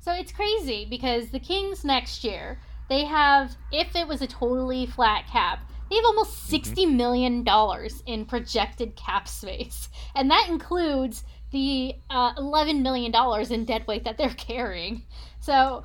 So 0.00 0.12
it's 0.12 0.32
crazy 0.32 0.86
because 0.88 1.30
the 1.30 1.38
Kings 1.38 1.84
next 1.84 2.24
year, 2.24 2.58
they 2.88 3.04
have, 3.04 3.56
if 3.70 3.94
it 3.94 4.08
was 4.08 4.22
a 4.22 4.26
totally 4.26 4.86
flat 4.86 5.26
cap, 5.30 5.69
they 5.90 5.96
have 5.96 6.04
almost 6.04 6.44
sixty 6.48 6.86
million 6.86 7.42
dollars 7.42 8.02
in 8.06 8.24
projected 8.24 8.96
cap 8.96 9.26
space, 9.28 9.88
and 10.14 10.30
that 10.30 10.48
includes 10.48 11.24
the 11.50 11.96
uh, 12.08 12.32
eleven 12.38 12.82
million 12.82 13.10
dollars 13.10 13.50
in 13.50 13.64
dead 13.64 13.86
weight 13.86 14.04
that 14.04 14.16
they're 14.16 14.28
carrying. 14.36 15.02
So, 15.40 15.84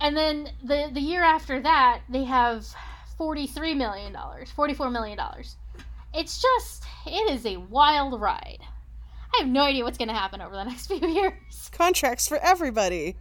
and 0.00 0.16
then 0.16 0.48
the 0.64 0.90
the 0.92 1.00
year 1.00 1.22
after 1.22 1.60
that, 1.60 2.00
they 2.08 2.24
have 2.24 2.66
forty 3.18 3.46
three 3.46 3.74
million 3.74 4.12
dollars, 4.12 4.50
forty 4.50 4.74
four 4.74 4.90
million 4.90 5.18
dollars. 5.18 5.56
It's 6.14 6.40
just, 6.40 6.84
it 7.04 7.30
is 7.30 7.44
a 7.44 7.58
wild 7.58 8.18
ride. 8.18 8.60
I 9.34 9.40
have 9.40 9.48
no 9.48 9.62
idea 9.62 9.84
what's 9.84 9.98
going 9.98 10.08
to 10.08 10.14
happen 10.14 10.40
over 10.40 10.54
the 10.56 10.64
next 10.70 10.86
few 10.86 11.06
years. 11.06 11.70
Contracts 11.72 12.26
for 12.26 12.38
everybody. 12.38 13.16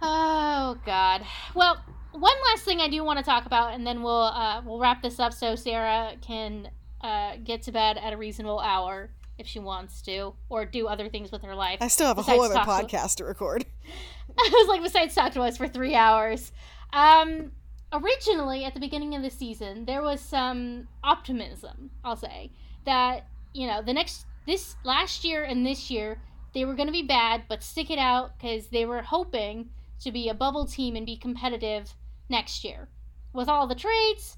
Oh 0.00 0.78
God. 0.86 1.22
Well, 1.54 1.76
one 2.14 2.36
last 2.52 2.64
thing 2.64 2.80
I 2.80 2.88
do 2.88 3.02
want 3.02 3.18
to 3.18 3.24
talk 3.24 3.44
about, 3.44 3.74
and 3.74 3.86
then 3.86 4.02
we'll 4.02 4.14
uh, 4.14 4.62
we'll 4.64 4.78
wrap 4.78 5.02
this 5.02 5.18
up 5.18 5.32
so 5.32 5.56
Sarah 5.56 6.12
can 6.20 6.70
uh, 7.00 7.36
get 7.42 7.62
to 7.62 7.72
bed 7.72 7.98
at 7.98 8.12
a 8.12 8.16
reasonable 8.16 8.60
hour 8.60 9.10
if 9.36 9.48
she 9.48 9.58
wants 9.58 10.00
to, 10.02 10.32
or 10.48 10.64
do 10.64 10.86
other 10.86 11.08
things 11.08 11.32
with 11.32 11.42
her 11.42 11.54
life. 11.56 11.78
I 11.80 11.88
still 11.88 12.06
have 12.06 12.18
a 12.18 12.22
whole 12.22 12.42
other 12.42 12.54
talk 12.54 12.88
to- 12.88 12.96
podcast 12.96 13.16
to 13.16 13.24
record. 13.24 13.64
I 14.38 14.50
was 14.52 14.68
like, 14.68 14.82
besides 14.82 15.14
talk 15.14 15.32
to 15.32 15.42
us 15.42 15.56
for 15.56 15.66
three 15.66 15.94
hours. 15.94 16.52
Um, 16.92 17.50
originally, 17.92 18.64
at 18.64 18.74
the 18.74 18.80
beginning 18.80 19.16
of 19.16 19.22
the 19.22 19.30
season, 19.30 19.84
there 19.84 20.02
was 20.02 20.20
some 20.20 20.86
optimism. 21.02 21.90
I'll 22.04 22.16
say 22.16 22.52
that 22.86 23.26
you 23.52 23.66
know 23.66 23.82
the 23.82 23.92
next 23.92 24.26
this 24.46 24.76
last 24.84 25.24
year 25.24 25.42
and 25.42 25.66
this 25.66 25.90
year 25.90 26.20
they 26.52 26.64
were 26.64 26.74
going 26.74 26.86
to 26.86 26.92
be 26.92 27.02
bad, 27.02 27.42
but 27.48 27.62
stick 27.62 27.90
it 27.90 27.98
out 27.98 28.38
because 28.38 28.68
they 28.68 28.86
were 28.86 29.02
hoping 29.02 29.70
to 30.00 30.12
be 30.12 30.28
a 30.28 30.34
bubble 30.34 30.66
team 30.66 30.94
and 30.94 31.04
be 31.04 31.16
competitive 31.16 31.92
next 32.28 32.64
year. 32.64 32.88
With 33.32 33.48
all 33.48 33.66
the 33.66 33.74
trades, 33.74 34.36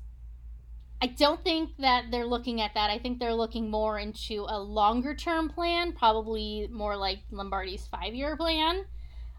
I 1.02 1.08
don't 1.08 1.44
think 1.44 1.76
that 1.78 2.10
they're 2.10 2.26
looking 2.26 2.60
at 2.60 2.74
that. 2.74 2.90
I 2.90 2.98
think 2.98 3.18
they're 3.18 3.34
looking 3.34 3.70
more 3.70 3.98
into 3.98 4.46
a 4.48 4.58
longer 4.58 5.14
term 5.14 5.48
plan, 5.48 5.92
probably 5.92 6.68
more 6.70 6.96
like 6.96 7.20
Lombardi's 7.30 7.86
five 7.86 8.14
year 8.14 8.36
plan 8.36 8.86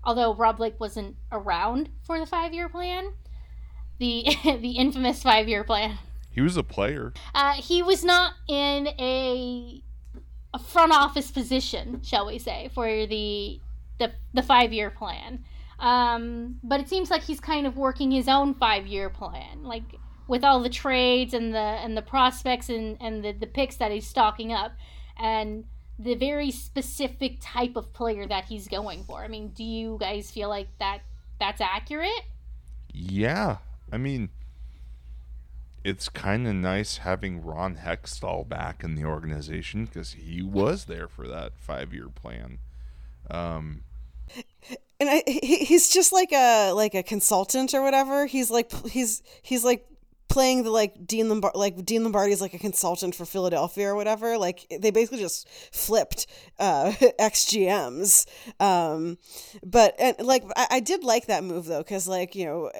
although 0.07 0.33
Rob 0.33 0.57
Blake 0.57 0.79
wasn't 0.79 1.17
around 1.31 1.89
for 2.01 2.17
the 2.17 2.25
five 2.25 2.53
year 2.53 2.69
plan, 2.69 3.13
the 3.99 4.25
the 4.43 4.71
infamous 4.71 5.21
five 5.21 5.47
year 5.47 5.63
plan. 5.63 5.99
He 6.31 6.41
was 6.41 6.57
a 6.57 6.63
player. 6.63 7.13
Uh, 7.35 7.53
he 7.53 7.83
was 7.83 8.03
not 8.03 8.33
in 8.47 8.87
a 8.99 9.83
a 10.53 10.59
front 10.59 10.93
office 10.93 11.29
position, 11.29 12.01
shall 12.03 12.25
we 12.25 12.39
say, 12.39 12.71
for 12.73 12.87
the 12.87 13.59
the 13.99 14.13
the 14.33 14.41
five 14.41 14.73
year 14.73 14.89
plan. 14.89 15.43
Um, 15.79 16.59
but 16.63 16.79
it 16.79 16.89
seems 16.89 17.11
like 17.11 17.23
he's 17.23 17.39
kind 17.39 17.67
of 17.67 17.77
working 17.77 18.11
his 18.11 18.27
own 18.27 18.53
five 18.55 18.87
year 18.87 19.09
plan, 19.09 19.63
like 19.63 19.95
with 20.27 20.43
all 20.43 20.61
the 20.61 20.69
trades 20.69 21.33
and 21.33 21.53
the 21.53 21.57
and 21.57 21.95
the 21.95 22.01
prospects 22.01 22.69
and 22.69 22.97
and 22.99 23.23
the, 23.23 23.31
the 23.31 23.47
picks 23.47 23.75
that 23.77 23.91
he's 23.91 24.07
stocking 24.07 24.51
up, 24.51 24.73
and 25.17 25.65
the 25.99 26.15
very 26.15 26.51
specific 26.51 27.37
type 27.41 27.75
of 27.75 27.93
player 27.93 28.27
that 28.27 28.45
he's 28.45 28.67
going 28.67 29.03
for. 29.03 29.23
I 29.23 29.27
mean, 29.27 29.49
do 29.49 29.63
you 29.63 29.97
guys 29.99 30.31
feel 30.31 30.49
like 30.49 30.67
that 30.79 31.01
that's 31.39 31.61
accurate? 31.61 32.23
Yeah. 32.93 33.57
I 33.91 33.97
mean, 33.97 34.29
it's 35.83 36.09
kind 36.09 36.47
of 36.47 36.55
nice 36.55 36.97
having 36.97 37.43
Ron 37.43 37.77
Hextall 37.77 38.47
back 38.47 38.83
in 38.83 38.95
the 38.95 39.05
organization 39.05 39.85
because 39.85 40.13
he 40.13 40.41
was 40.41 40.85
there 40.85 41.07
for 41.07 41.27
that 41.27 41.53
five 41.57 41.93
year 41.93 42.09
plan. 42.09 42.59
Um, 43.29 43.83
and 44.99 45.09
I, 45.09 45.23
he, 45.27 45.65
he's 45.65 45.89
just 45.89 46.11
like 46.11 46.31
a 46.31 46.71
like 46.71 46.95
a 46.95 47.03
consultant 47.03 47.73
or 47.73 47.81
whatever. 47.81 48.25
He's 48.25 48.49
like 48.49 48.71
he's 48.87 49.21
he's 49.41 49.63
like 49.63 49.85
playing 50.27 50.63
the 50.63 50.71
like 50.71 51.05
Dean 51.05 51.29
Lombard 51.29 51.55
like 51.55 51.85
Dean 51.85 52.03
Lombardi 52.03 52.31
is 52.31 52.41
like 52.41 52.53
a 52.53 52.59
consultant 52.59 53.15
for 53.15 53.25
Philadelphia 53.25 53.89
or 53.89 53.95
whatever. 53.95 54.37
Like 54.37 54.65
they 54.69 54.91
basically 54.91 55.19
just 55.19 55.47
flipped 55.71 56.27
uh, 56.59 56.91
XGMs. 57.19 58.25
Um, 58.59 59.17
but 59.63 59.95
and 59.99 60.15
like 60.19 60.43
I, 60.55 60.67
I 60.71 60.79
did 60.79 61.03
like 61.03 61.27
that 61.27 61.43
move 61.43 61.65
though 61.65 61.83
because 61.83 62.07
like 62.07 62.35
you 62.35 62.45
know 62.45 62.71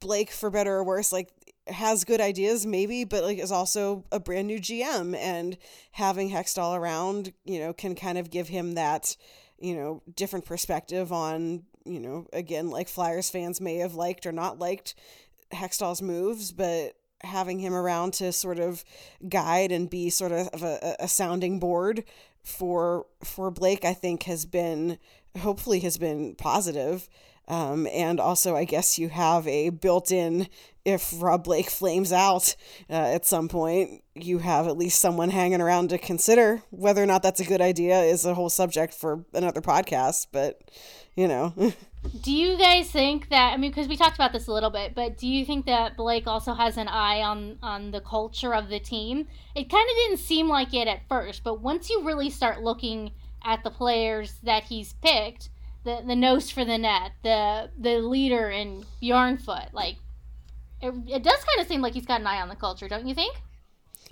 Blake 0.00 0.30
for 0.30 0.50
better 0.50 0.74
or 0.74 0.84
worse 0.84 1.12
like 1.12 1.30
has 1.68 2.04
good 2.04 2.20
ideas 2.20 2.66
maybe 2.66 3.04
but 3.04 3.22
like 3.22 3.38
is 3.38 3.52
also 3.52 4.04
a 4.10 4.18
brand 4.18 4.48
new 4.48 4.58
GM 4.58 5.16
and 5.16 5.56
having 5.92 6.30
Hextall 6.30 6.76
around 6.76 7.32
you 7.44 7.60
know 7.60 7.72
can 7.72 7.94
kind 7.94 8.18
of 8.18 8.30
give 8.30 8.48
him 8.48 8.74
that 8.74 9.16
you 9.60 9.74
know 9.74 10.02
different 10.14 10.44
perspective 10.44 11.12
on 11.12 11.62
you 11.84 12.00
know 12.00 12.26
again 12.32 12.70
like 12.70 12.88
Flyers 12.88 13.30
fans 13.30 13.60
may 13.60 13.76
have 13.76 13.94
liked 13.94 14.26
or 14.26 14.32
not 14.32 14.58
liked 14.58 14.94
Hextall's 15.52 16.02
moves 16.02 16.50
but 16.50 16.94
having 17.22 17.60
him 17.60 17.74
around 17.74 18.12
to 18.14 18.32
sort 18.32 18.58
of 18.58 18.84
guide 19.28 19.70
and 19.70 19.88
be 19.88 20.10
sort 20.10 20.32
of 20.32 20.62
a, 20.62 20.96
a 21.00 21.08
sounding 21.08 21.58
board 21.58 22.04
for 22.42 23.06
for 23.22 23.50
Blake, 23.50 23.84
I 23.84 23.94
think 23.94 24.24
has 24.24 24.44
been 24.44 24.98
hopefully 25.38 25.80
has 25.80 25.98
been 25.98 26.34
positive. 26.34 27.08
Um, 27.48 27.86
and 27.88 28.20
also, 28.20 28.56
I 28.56 28.64
guess 28.64 28.98
you 28.98 29.08
have 29.08 29.46
a 29.48 29.70
built 29.70 30.10
in 30.12 30.48
if 30.84 31.12
Rob 31.20 31.44
Blake 31.44 31.70
flames 31.70 32.12
out 32.12 32.56
uh, 32.90 32.94
at 32.94 33.26
some 33.26 33.48
point, 33.48 34.02
you 34.14 34.38
have 34.38 34.66
at 34.66 34.76
least 34.76 34.98
someone 34.98 35.30
hanging 35.30 35.60
around 35.60 35.90
to 35.90 35.98
consider. 35.98 36.62
Whether 36.70 37.02
or 37.02 37.06
not 37.06 37.22
that's 37.22 37.40
a 37.40 37.44
good 37.44 37.60
idea 37.60 38.00
is 38.02 38.24
a 38.24 38.34
whole 38.34 38.50
subject 38.50 38.94
for 38.94 39.24
another 39.32 39.60
podcast, 39.60 40.28
but 40.32 40.60
you 41.14 41.28
know. 41.28 41.52
do 42.22 42.32
you 42.32 42.58
guys 42.58 42.90
think 42.90 43.28
that 43.28 43.52
I 43.52 43.56
mean 43.56 43.70
because 43.70 43.88
we 43.88 43.96
talked 43.96 44.16
about 44.16 44.32
this 44.32 44.48
a 44.48 44.52
little 44.52 44.70
bit, 44.70 44.94
but 44.94 45.18
do 45.18 45.28
you 45.28 45.44
think 45.44 45.66
that 45.66 45.96
Blake 45.96 46.26
also 46.26 46.54
has 46.54 46.76
an 46.76 46.88
eye 46.88 47.22
on 47.22 47.58
on 47.62 47.90
the 47.90 48.00
culture 48.00 48.54
of 48.54 48.68
the 48.68 48.80
team? 48.80 49.28
It 49.54 49.70
kind 49.70 49.88
of 49.88 49.96
didn't 49.96 50.18
seem 50.18 50.48
like 50.48 50.74
it 50.74 50.88
at 50.88 51.08
first, 51.08 51.44
but 51.44 51.60
once 51.60 51.90
you 51.90 52.02
really 52.02 52.30
start 52.30 52.62
looking 52.62 53.12
at 53.44 53.62
the 53.64 53.70
players 53.70 54.34
that 54.42 54.64
he's 54.64 54.94
picked, 54.94 55.48
the 55.84 56.02
the 56.06 56.16
nose 56.16 56.50
for 56.50 56.64
the 56.64 56.78
net, 56.78 57.12
the 57.22 57.70
the 57.78 57.98
leader 57.98 58.50
in 58.50 58.84
Bjornfot, 59.02 59.72
like 59.72 59.96
it, 60.80 60.94
it 61.08 61.22
does 61.22 61.44
kind 61.44 61.60
of 61.60 61.66
seem 61.66 61.80
like 61.80 61.94
he's 61.94 62.06
got 62.06 62.20
an 62.20 62.26
eye 62.26 62.40
on 62.40 62.48
the 62.48 62.56
culture, 62.56 62.88
don't 62.88 63.06
you 63.06 63.14
think? 63.14 63.36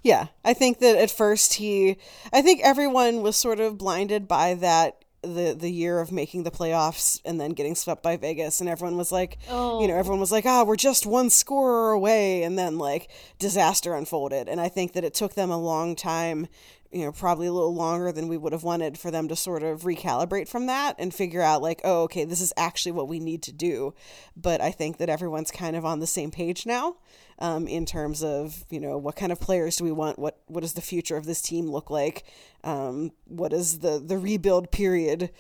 Yeah, 0.03 0.29
I 0.45 0.55
think 0.55 0.79
that 0.79 0.97
at 0.97 1.11
first 1.11 1.55
he, 1.55 1.99
I 2.33 2.41
think 2.41 2.63
everyone 2.63 3.21
was 3.23 3.37
sort 3.37 3.61
of 3.61 3.77
blinded 3.77 4.27
by 4.27 4.55
that 4.55 5.05
the 5.23 5.55
the 5.59 5.71
year 5.71 6.01
of 6.01 6.11
making 6.11 6.45
the 6.45 6.51
playoffs 6.51 7.21
and 7.27 7.39
then 7.39 7.51
getting 7.51 7.75
swept 7.75 8.03
by 8.03 8.17
Vegas 8.17 8.59
and 8.61 8.71
everyone 8.71 8.97
was 8.97 9.13
like 9.13 9.37
oh. 9.51 9.79
you 9.83 9.87
know 9.87 9.95
everyone 9.95 10.19
was 10.19 10.33
like 10.33 10.47
ah 10.47 10.61
oh, 10.61 10.65
we're 10.65 10.77
just 10.77 11.05
one 11.05 11.29
scorer 11.29 11.91
away 11.91 12.43
and 12.43 12.59
then 12.59 12.79
like 12.79 13.11
disaster 13.39 13.93
unfolded 13.95 14.49
and 14.49 14.63
I 14.63 14.71
think 14.71 14.95
that 14.95 15.05
it 15.05 15.13
took 15.13 15.35
them 15.35 15.51
a 15.51 15.59
long 15.59 15.95
time 15.95 16.49
you 16.93 17.05
know, 17.05 17.13
probably 17.13 17.47
a 17.47 17.53
little 17.53 17.75
longer 17.75 18.11
than 18.11 18.27
we 18.27 18.37
would 18.37 18.53
have 18.53 18.65
wanted 18.65 18.99
for 18.99 19.11
them 19.11 19.29
to 19.29 19.37
sort 19.37 19.63
of 19.63 19.83
recalibrate 19.83 20.49
from 20.49 20.67
that 20.67 20.97
and 20.99 21.15
figure 21.15 21.41
out, 21.41 21.63
like, 21.63 21.81
oh, 21.85 22.03
okay, 22.03 22.25
this 22.25 22.41
is 22.41 22.53
actually 22.57 22.93
what 22.93 23.09
we 23.09 23.21
need 23.21 23.43
to 23.45 23.53
do. 23.53 23.95
But 24.37 24.61
I 24.61 24.73
think 24.73 24.99
that 24.99 25.09
everyone's 25.09 25.53
kind 25.53 25.77
of 25.77 25.85
on 25.85 26.01
the 26.01 26.07
same 26.07 26.33
page 26.33 26.67
now 26.67 26.97
um, 27.39 27.69
in 27.69 27.87
terms 27.87 28.25
of, 28.25 28.65
you 28.71 28.81
know, 28.81 28.99
what 28.99 29.15
kind 29.15 29.31
of 29.31 29.41
players 29.41 29.77
do 29.77 29.85
we 29.85 29.93
want? 29.93 30.19
What 30.19 30.41
what 30.47 30.63
does 30.63 30.73
the 30.73 30.81
future 30.81 31.17
of 31.17 31.27
this 31.27 31.41
team 31.41 31.71
look 31.71 31.91
like? 31.91 32.25
Um, 32.65 33.13
what 33.27 33.53
is 33.53 33.79
the, 33.79 34.03
the 34.05 34.19
rebuild 34.19 34.73
period? 34.73 35.31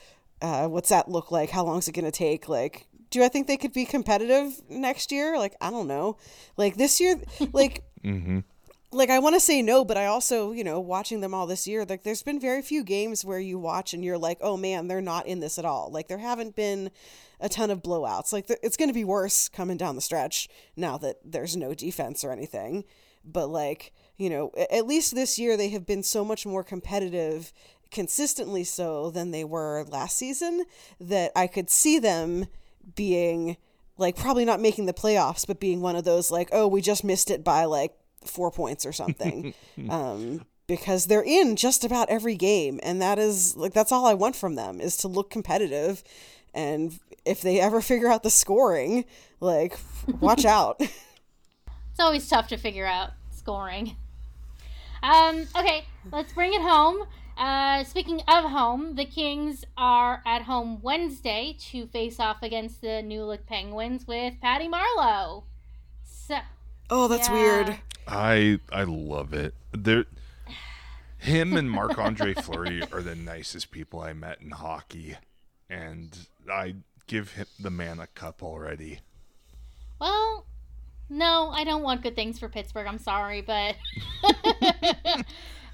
Uh, 0.40 0.68
what's 0.68 0.90
that 0.90 1.10
look 1.10 1.32
like? 1.32 1.50
How 1.50 1.64
long 1.64 1.78
is 1.78 1.88
it 1.88 1.92
going 1.92 2.04
to 2.04 2.12
take? 2.12 2.48
Like, 2.48 2.86
do 3.10 3.24
I 3.24 3.28
think 3.28 3.48
they 3.48 3.56
could 3.56 3.72
be 3.72 3.84
competitive 3.84 4.60
next 4.70 5.10
year? 5.10 5.36
Like, 5.36 5.56
I 5.60 5.70
don't 5.70 5.88
know. 5.88 6.16
Like 6.56 6.76
this 6.76 7.00
year, 7.00 7.20
like. 7.52 7.82
mm-hmm 8.04 8.40
like 8.92 9.10
I 9.10 9.20
want 9.20 9.36
to 9.36 9.40
say 9.40 9.62
no, 9.62 9.84
but 9.84 9.96
I 9.96 10.06
also, 10.06 10.50
you 10.50 10.64
know, 10.64 10.80
watching 10.80 11.20
them 11.20 11.32
all 11.32 11.46
this 11.46 11.66
year, 11.66 11.84
like 11.84 12.02
there's 12.02 12.22
been 12.22 12.40
very 12.40 12.60
few 12.60 12.82
games 12.82 13.24
where 13.24 13.38
you 13.38 13.58
watch 13.58 13.94
and 13.94 14.04
you're 14.04 14.18
like, 14.18 14.38
oh 14.40 14.56
man, 14.56 14.88
they're 14.88 15.00
not 15.00 15.26
in 15.26 15.40
this 15.40 15.58
at 15.58 15.64
all. 15.64 15.90
Like 15.92 16.08
there 16.08 16.18
haven't 16.18 16.56
been 16.56 16.90
a 17.40 17.48
ton 17.48 17.70
of 17.70 17.82
blowouts. 17.82 18.32
Like 18.32 18.46
it's 18.62 18.76
going 18.76 18.88
to 18.88 18.94
be 18.94 19.04
worse 19.04 19.48
coming 19.48 19.76
down 19.76 19.94
the 19.94 20.00
stretch 20.00 20.48
now 20.76 20.98
that 20.98 21.18
there's 21.24 21.56
no 21.56 21.72
defense 21.72 22.24
or 22.24 22.32
anything. 22.32 22.84
But 23.24 23.48
like, 23.48 23.92
you 24.16 24.28
know, 24.28 24.50
at 24.70 24.86
least 24.86 25.14
this 25.14 25.38
year 25.38 25.56
they 25.56 25.68
have 25.68 25.86
been 25.86 26.02
so 26.02 26.24
much 26.24 26.44
more 26.44 26.64
competitive, 26.64 27.52
consistently 27.92 28.64
so 28.64 29.10
than 29.10 29.30
they 29.30 29.44
were 29.44 29.84
last 29.88 30.16
season 30.16 30.64
that 31.00 31.30
I 31.36 31.46
could 31.46 31.70
see 31.70 32.00
them 32.00 32.46
being 32.96 33.56
like 33.98 34.16
probably 34.16 34.44
not 34.44 34.60
making 34.60 34.86
the 34.86 34.92
playoffs, 34.92 35.46
but 35.46 35.60
being 35.60 35.80
one 35.80 35.94
of 35.94 36.04
those 36.04 36.30
like, 36.30 36.48
oh, 36.50 36.66
we 36.66 36.80
just 36.80 37.04
missed 37.04 37.30
it 37.30 37.44
by 37.44 37.66
like 37.66 37.92
four 38.24 38.50
points 38.50 38.84
or 38.86 38.92
something. 38.92 39.54
um, 39.88 40.44
because 40.66 41.06
they're 41.06 41.24
in 41.24 41.56
just 41.56 41.84
about 41.84 42.08
every 42.08 42.36
game 42.36 42.78
and 42.84 43.02
that 43.02 43.18
is 43.18 43.56
like 43.56 43.72
that's 43.72 43.90
all 43.90 44.06
I 44.06 44.14
want 44.14 44.36
from 44.36 44.54
them 44.54 44.80
is 44.80 44.96
to 44.98 45.08
look 45.08 45.28
competitive 45.28 46.04
and 46.54 46.96
if 47.24 47.40
they 47.42 47.60
ever 47.60 47.80
figure 47.80 48.08
out 48.08 48.22
the 48.22 48.30
scoring, 48.30 49.04
like 49.40 49.78
watch 50.20 50.44
out. 50.46 50.80
It's 50.80 52.00
always 52.00 52.28
tough 52.28 52.48
to 52.48 52.56
figure 52.56 52.86
out 52.86 53.10
scoring. 53.32 53.96
Um, 55.02 55.46
okay, 55.56 55.84
let's 56.12 56.32
bring 56.32 56.52
it 56.52 56.60
home. 56.60 57.04
Uh, 57.36 57.84
speaking 57.84 58.20
of 58.28 58.44
home, 58.50 58.96
the 58.96 59.06
Kings 59.06 59.64
are 59.76 60.22
at 60.26 60.42
home 60.42 60.80
Wednesday 60.82 61.56
to 61.70 61.86
face 61.86 62.20
off 62.20 62.42
against 62.42 62.82
the 62.82 63.00
New 63.00 63.24
Look 63.24 63.46
Penguins 63.46 64.06
with 64.06 64.34
Patty 64.42 64.68
Marleau. 64.68 65.44
So, 66.04 66.36
oh, 66.90 67.08
that's 67.08 67.28
yeah. 67.28 67.34
weird. 67.34 67.76
I 68.06 68.60
I 68.72 68.84
love 68.84 69.32
it. 69.32 69.54
There, 69.72 70.04
him 71.18 71.56
and 71.56 71.70
Marc 71.70 71.98
Andre 71.98 72.34
Fleury 72.34 72.82
are 72.92 73.02
the 73.02 73.14
nicest 73.14 73.70
people 73.70 74.00
I 74.00 74.12
met 74.12 74.40
in 74.40 74.50
hockey, 74.50 75.16
and 75.68 76.16
I 76.50 76.76
give 77.06 77.32
him 77.32 77.46
the 77.58 77.70
man 77.70 78.00
a 78.00 78.06
cup 78.06 78.42
already. 78.42 79.00
Well, 80.00 80.46
no, 81.10 81.50
I 81.52 81.64
don't 81.64 81.82
want 81.82 82.02
good 82.02 82.14
things 82.14 82.38
for 82.38 82.48
Pittsburgh. 82.48 82.86
I'm 82.86 82.98
sorry, 82.98 83.42
but 83.42 83.76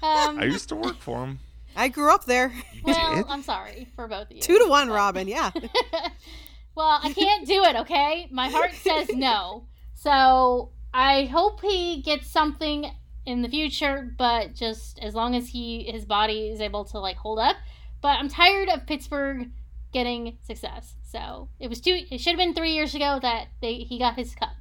um, 0.01 0.39
I 0.39 0.45
used 0.45 0.69
to 0.69 0.75
work 0.75 0.97
for 0.97 1.23
him. 1.23 1.39
I 1.75 1.89
grew 1.89 2.13
up 2.13 2.25
there. 2.25 2.51
Well, 2.83 3.25
I'm 3.29 3.43
sorry 3.43 3.87
for 3.95 4.07
both 4.07 4.31
of 4.31 4.35
you. 4.35 4.41
Two 4.41 4.57
to 4.57 4.67
one, 4.67 4.87
but... 4.87 4.95
Robin. 4.95 5.27
Yeah. 5.27 5.51
well, 6.75 6.99
I 7.03 7.13
can't 7.13 7.47
do 7.47 7.63
it. 7.63 7.75
Okay, 7.77 8.27
my 8.31 8.49
heart 8.49 8.73
says 8.73 9.09
no. 9.13 9.67
So 9.93 10.71
I 10.97 11.25
hope 11.25 11.61
he 11.61 12.01
gets 12.01 12.27
something 12.27 12.89
in 13.23 13.43
the 13.43 13.49
future, 13.49 14.15
but 14.17 14.55
just 14.55 14.97
as 14.97 15.13
long 15.13 15.35
as 15.35 15.49
he 15.49 15.83
his 15.83 16.05
body 16.05 16.49
is 16.49 16.59
able 16.59 16.85
to 16.85 16.97
like 16.97 17.17
hold 17.17 17.37
up. 17.37 17.55
But 18.01 18.17
I'm 18.17 18.29
tired 18.29 18.67
of 18.69 18.87
Pittsburgh 18.87 19.51
getting 19.93 20.39
success. 20.41 20.95
So 21.03 21.49
it 21.59 21.67
was 21.67 21.81
two. 21.81 22.01
It 22.09 22.19
should 22.19 22.31
have 22.31 22.39
been 22.39 22.55
three 22.55 22.71
years 22.71 22.95
ago 22.95 23.19
that 23.21 23.49
they 23.61 23.75
he 23.75 23.99
got 23.99 24.15
his 24.15 24.33
cup, 24.33 24.55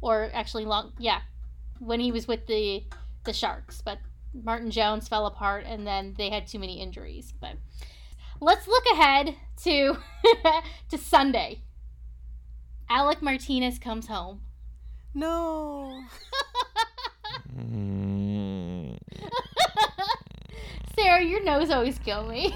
or 0.00 0.30
actually 0.32 0.64
long. 0.64 0.94
Yeah, 0.98 1.20
when 1.80 2.00
he 2.00 2.12
was 2.12 2.26
with 2.26 2.46
the 2.46 2.84
the 3.24 3.34
Sharks. 3.34 3.82
But 3.82 3.98
Martin 4.32 4.70
Jones 4.70 5.06
fell 5.06 5.26
apart, 5.26 5.64
and 5.66 5.86
then 5.86 6.14
they 6.16 6.30
had 6.30 6.46
too 6.46 6.60
many 6.60 6.80
injuries. 6.80 7.34
But 7.38 7.56
let's 8.40 8.66
look 8.66 8.84
ahead 8.94 9.36
to 9.64 9.98
to 10.88 10.96
Sunday. 10.96 11.60
Alec 12.88 13.20
Martinez 13.20 13.78
comes 13.78 14.06
home. 14.06 14.40
No. 15.14 16.02
Sarah, 20.96 21.22
your 21.22 21.42
nose 21.44 21.70
always 21.70 21.98
kill 21.98 22.26
me. 22.26 22.54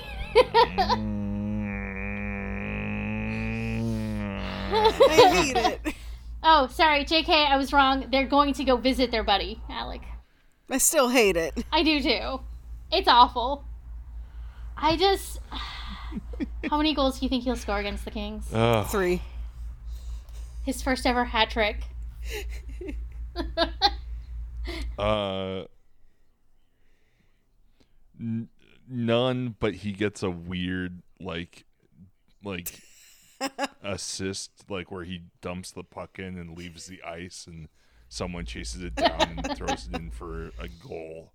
I 4.69 5.33
hate 5.33 5.57
it. 5.57 5.95
Oh, 6.43 6.69
sorry, 6.69 7.05
JK, 7.05 7.29
I 7.29 7.57
was 7.57 7.73
wrong. 7.73 8.07
They're 8.11 8.27
going 8.27 8.55
to 8.55 8.65
go 8.65 8.77
visit 8.77 9.11
their 9.11 9.25
buddy, 9.25 9.61
Alec. 9.69 10.03
I 10.71 10.79
still 10.79 11.09
hate 11.09 11.37
it. 11.37 11.65
I 11.73 11.83
do 11.83 12.01
too. 12.01 12.41
It's 12.93 13.09
awful. 13.09 13.65
I 14.77 14.97
just. 14.97 15.41
How 16.71 16.77
many 16.77 16.95
goals 16.95 17.19
do 17.19 17.27
you 17.27 17.31
think 17.31 17.45
he'll 17.45 17.57
score 17.57 17.79
against 17.79 18.05
the 18.05 18.11
Kings? 18.11 18.47
Ugh. 18.53 18.87
Three. 18.87 19.23
His 20.65 20.83
first 20.83 21.07
ever 21.07 21.25
hat 21.25 21.51
trick. 21.51 21.83
uh, 24.99 25.64
n- 28.20 28.49
none, 28.89 29.57
but 29.59 29.74
he 29.74 29.93
gets 29.93 30.22
a 30.22 30.31
weird 30.31 31.03
like, 31.20 31.64
like 32.45 32.81
assist, 33.83 34.51
like 34.68 34.91
where 34.91 35.05
he 35.05 35.22
dumps 35.41 35.70
the 35.72 35.85
puck 35.85 36.18
in 36.18 36.39
and 36.39 36.57
leaves 36.57 36.87
the 36.87 37.03
ice, 37.03 37.47
and 37.47 37.68
someone 38.09 38.45
chases 38.45 38.83
it 38.83 38.95
down 38.95 39.41
and 39.45 39.57
throws 39.57 39.89
it 39.91 39.97
in 39.97 40.11
for 40.11 40.51
a 40.59 40.68
goal. 40.68 41.33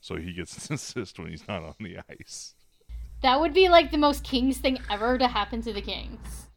So 0.00 0.16
he 0.16 0.32
gets 0.32 0.68
an 0.68 0.74
assist 0.74 1.18
when 1.18 1.28
he's 1.28 1.48
not 1.48 1.62
on 1.62 1.74
the 1.80 1.98
ice. 2.10 2.54
That 3.22 3.40
would 3.40 3.54
be 3.54 3.70
like 3.70 3.90
the 3.90 3.96
most 3.96 4.22
Kings 4.22 4.58
thing 4.58 4.78
ever 4.90 5.16
to 5.16 5.28
happen 5.28 5.62
to 5.62 5.72
the 5.72 5.80
Kings. 5.80 6.48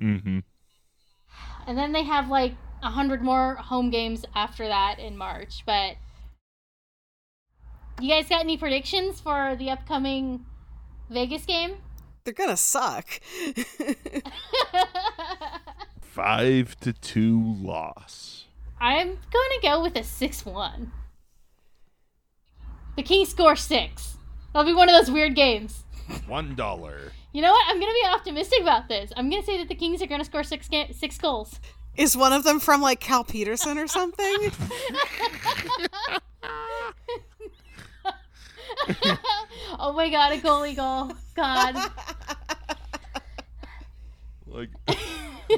Mm-hmm. 0.00 0.38
And 1.66 1.76
then 1.76 1.92
they 1.92 2.04
have 2.04 2.30
like 2.30 2.54
a 2.82 2.90
hundred 2.90 3.22
more 3.22 3.54
home 3.56 3.90
games 3.90 4.24
after 4.34 4.66
that 4.68 4.98
in 4.98 5.16
March. 5.16 5.62
But 5.66 5.96
you 8.00 8.08
guys 8.08 8.28
got 8.28 8.40
any 8.40 8.56
predictions 8.56 9.20
for 9.20 9.56
the 9.56 9.70
upcoming 9.70 10.46
Vegas 11.10 11.44
game? 11.44 11.78
They're 12.24 12.34
gonna 12.34 12.56
suck. 12.56 13.20
Five 16.00 16.78
to 16.80 16.92
two 16.92 17.56
loss. 17.60 18.44
I'm 18.80 19.08
going 19.08 19.50
to 19.50 19.60
go 19.62 19.82
with 19.82 19.96
a 19.96 20.04
six-one. 20.04 20.92
The 22.96 23.02
Kings 23.02 23.28
score 23.30 23.56
six. 23.56 24.16
That'll 24.52 24.66
be 24.66 24.74
one 24.74 24.88
of 24.88 24.94
those 24.94 25.10
weird 25.10 25.34
games. 25.34 25.84
One 26.26 26.54
dollar. 26.54 27.12
You 27.32 27.42
know 27.42 27.52
what? 27.52 27.66
I'm 27.68 27.78
gonna 27.78 27.92
be 27.92 28.08
optimistic 28.08 28.60
about 28.62 28.88
this. 28.88 29.12
I'm 29.16 29.30
gonna 29.30 29.42
say 29.42 29.58
that 29.58 29.68
the 29.68 29.74
Kings 29.74 30.02
are 30.02 30.06
gonna 30.06 30.24
score 30.24 30.42
six 30.42 30.68
ga- 30.68 30.92
six 30.92 31.18
goals. 31.18 31.60
Is 31.98 32.16
one 32.16 32.32
of 32.32 32.44
them 32.44 32.60
from 32.60 32.80
like 32.80 33.00
Cal 33.00 33.24
Petersen 33.24 33.76
or 33.76 33.88
something? 33.88 34.24
oh 39.80 39.92
my 39.96 40.08
god, 40.08 40.32
a 40.32 40.38
goalie 40.38 40.76
goal. 40.76 41.12
God. 41.34 41.76
Like 44.50 44.70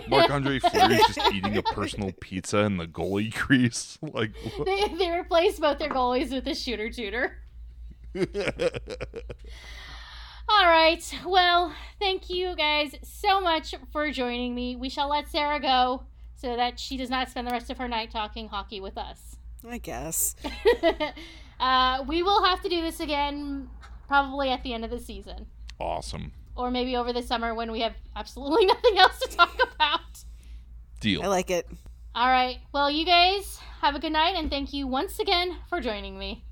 Marc 0.08 0.30
Andre 0.30 0.58
Fleury's 0.58 1.06
just 1.06 1.32
eating 1.32 1.56
a 1.56 1.62
personal 1.62 2.10
pizza 2.20 2.58
in 2.58 2.76
the 2.76 2.88
goalie 2.88 3.32
crease. 3.36 3.98
Like 4.02 4.32
what? 4.56 4.66
They, 4.66 4.88
they 4.98 5.10
replaced 5.10 5.60
both 5.60 5.78
their 5.78 5.88
goalies 5.88 6.32
with 6.32 6.48
a 6.48 6.56
shooter 6.56 6.90
tutor. 6.90 7.38
All 10.48 10.66
right. 10.66 11.02
Well, 11.24 11.72
thank 12.00 12.28
you 12.28 12.56
guys 12.56 12.96
so 13.04 13.40
much 13.40 13.76
for 13.92 14.10
joining 14.10 14.56
me. 14.56 14.74
We 14.74 14.88
shall 14.88 15.08
let 15.08 15.28
Sarah 15.28 15.60
go 15.60 16.02
so 16.40 16.56
that 16.56 16.78
she 16.80 16.96
does 16.96 17.10
not 17.10 17.28
spend 17.28 17.46
the 17.46 17.52
rest 17.52 17.70
of 17.70 17.78
her 17.78 17.88
night 17.88 18.10
talking 18.10 18.48
hockey 18.48 18.80
with 18.80 18.96
us. 18.96 19.36
I 19.68 19.78
guess. 19.78 20.34
uh, 21.60 22.04
we 22.06 22.22
will 22.22 22.42
have 22.44 22.62
to 22.62 22.68
do 22.68 22.80
this 22.80 23.00
again 23.00 23.68
probably 24.08 24.50
at 24.50 24.62
the 24.62 24.72
end 24.72 24.84
of 24.84 24.90
the 24.90 24.98
season. 24.98 25.46
awesome. 25.78 26.32
Or 26.56 26.70
maybe 26.70 26.96
over 26.96 27.12
the 27.12 27.22
summer 27.22 27.54
when 27.54 27.70
we 27.72 27.80
have 27.80 27.94
absolutely 28.16 28.66
nothing 28.74 28.98
else 28.98 29.18
to 29.20 29.36
talk 29.36 29.58
about. 29.74 30.00
Deal. 31.00 31.22
I 31.22 31.26
like 31.28 31.50
it. 31.50 31.66
All 32.14 32.28
right. 32.28 32.58
Well, 32.72 32.90
you 32.90 33.06
guys 33.06 33.58
have 33.80 33.94
a 33.94 33.98
good 33.98 34.12
night 34.12 34.34
and 34.36 34.50
thank 34.50 34.72
you 34.72 34.86
once 34.86 35.18
again 35.18 35.56
for 35.68 35.80
joining 35.80 36.18
me. 36.18 36.44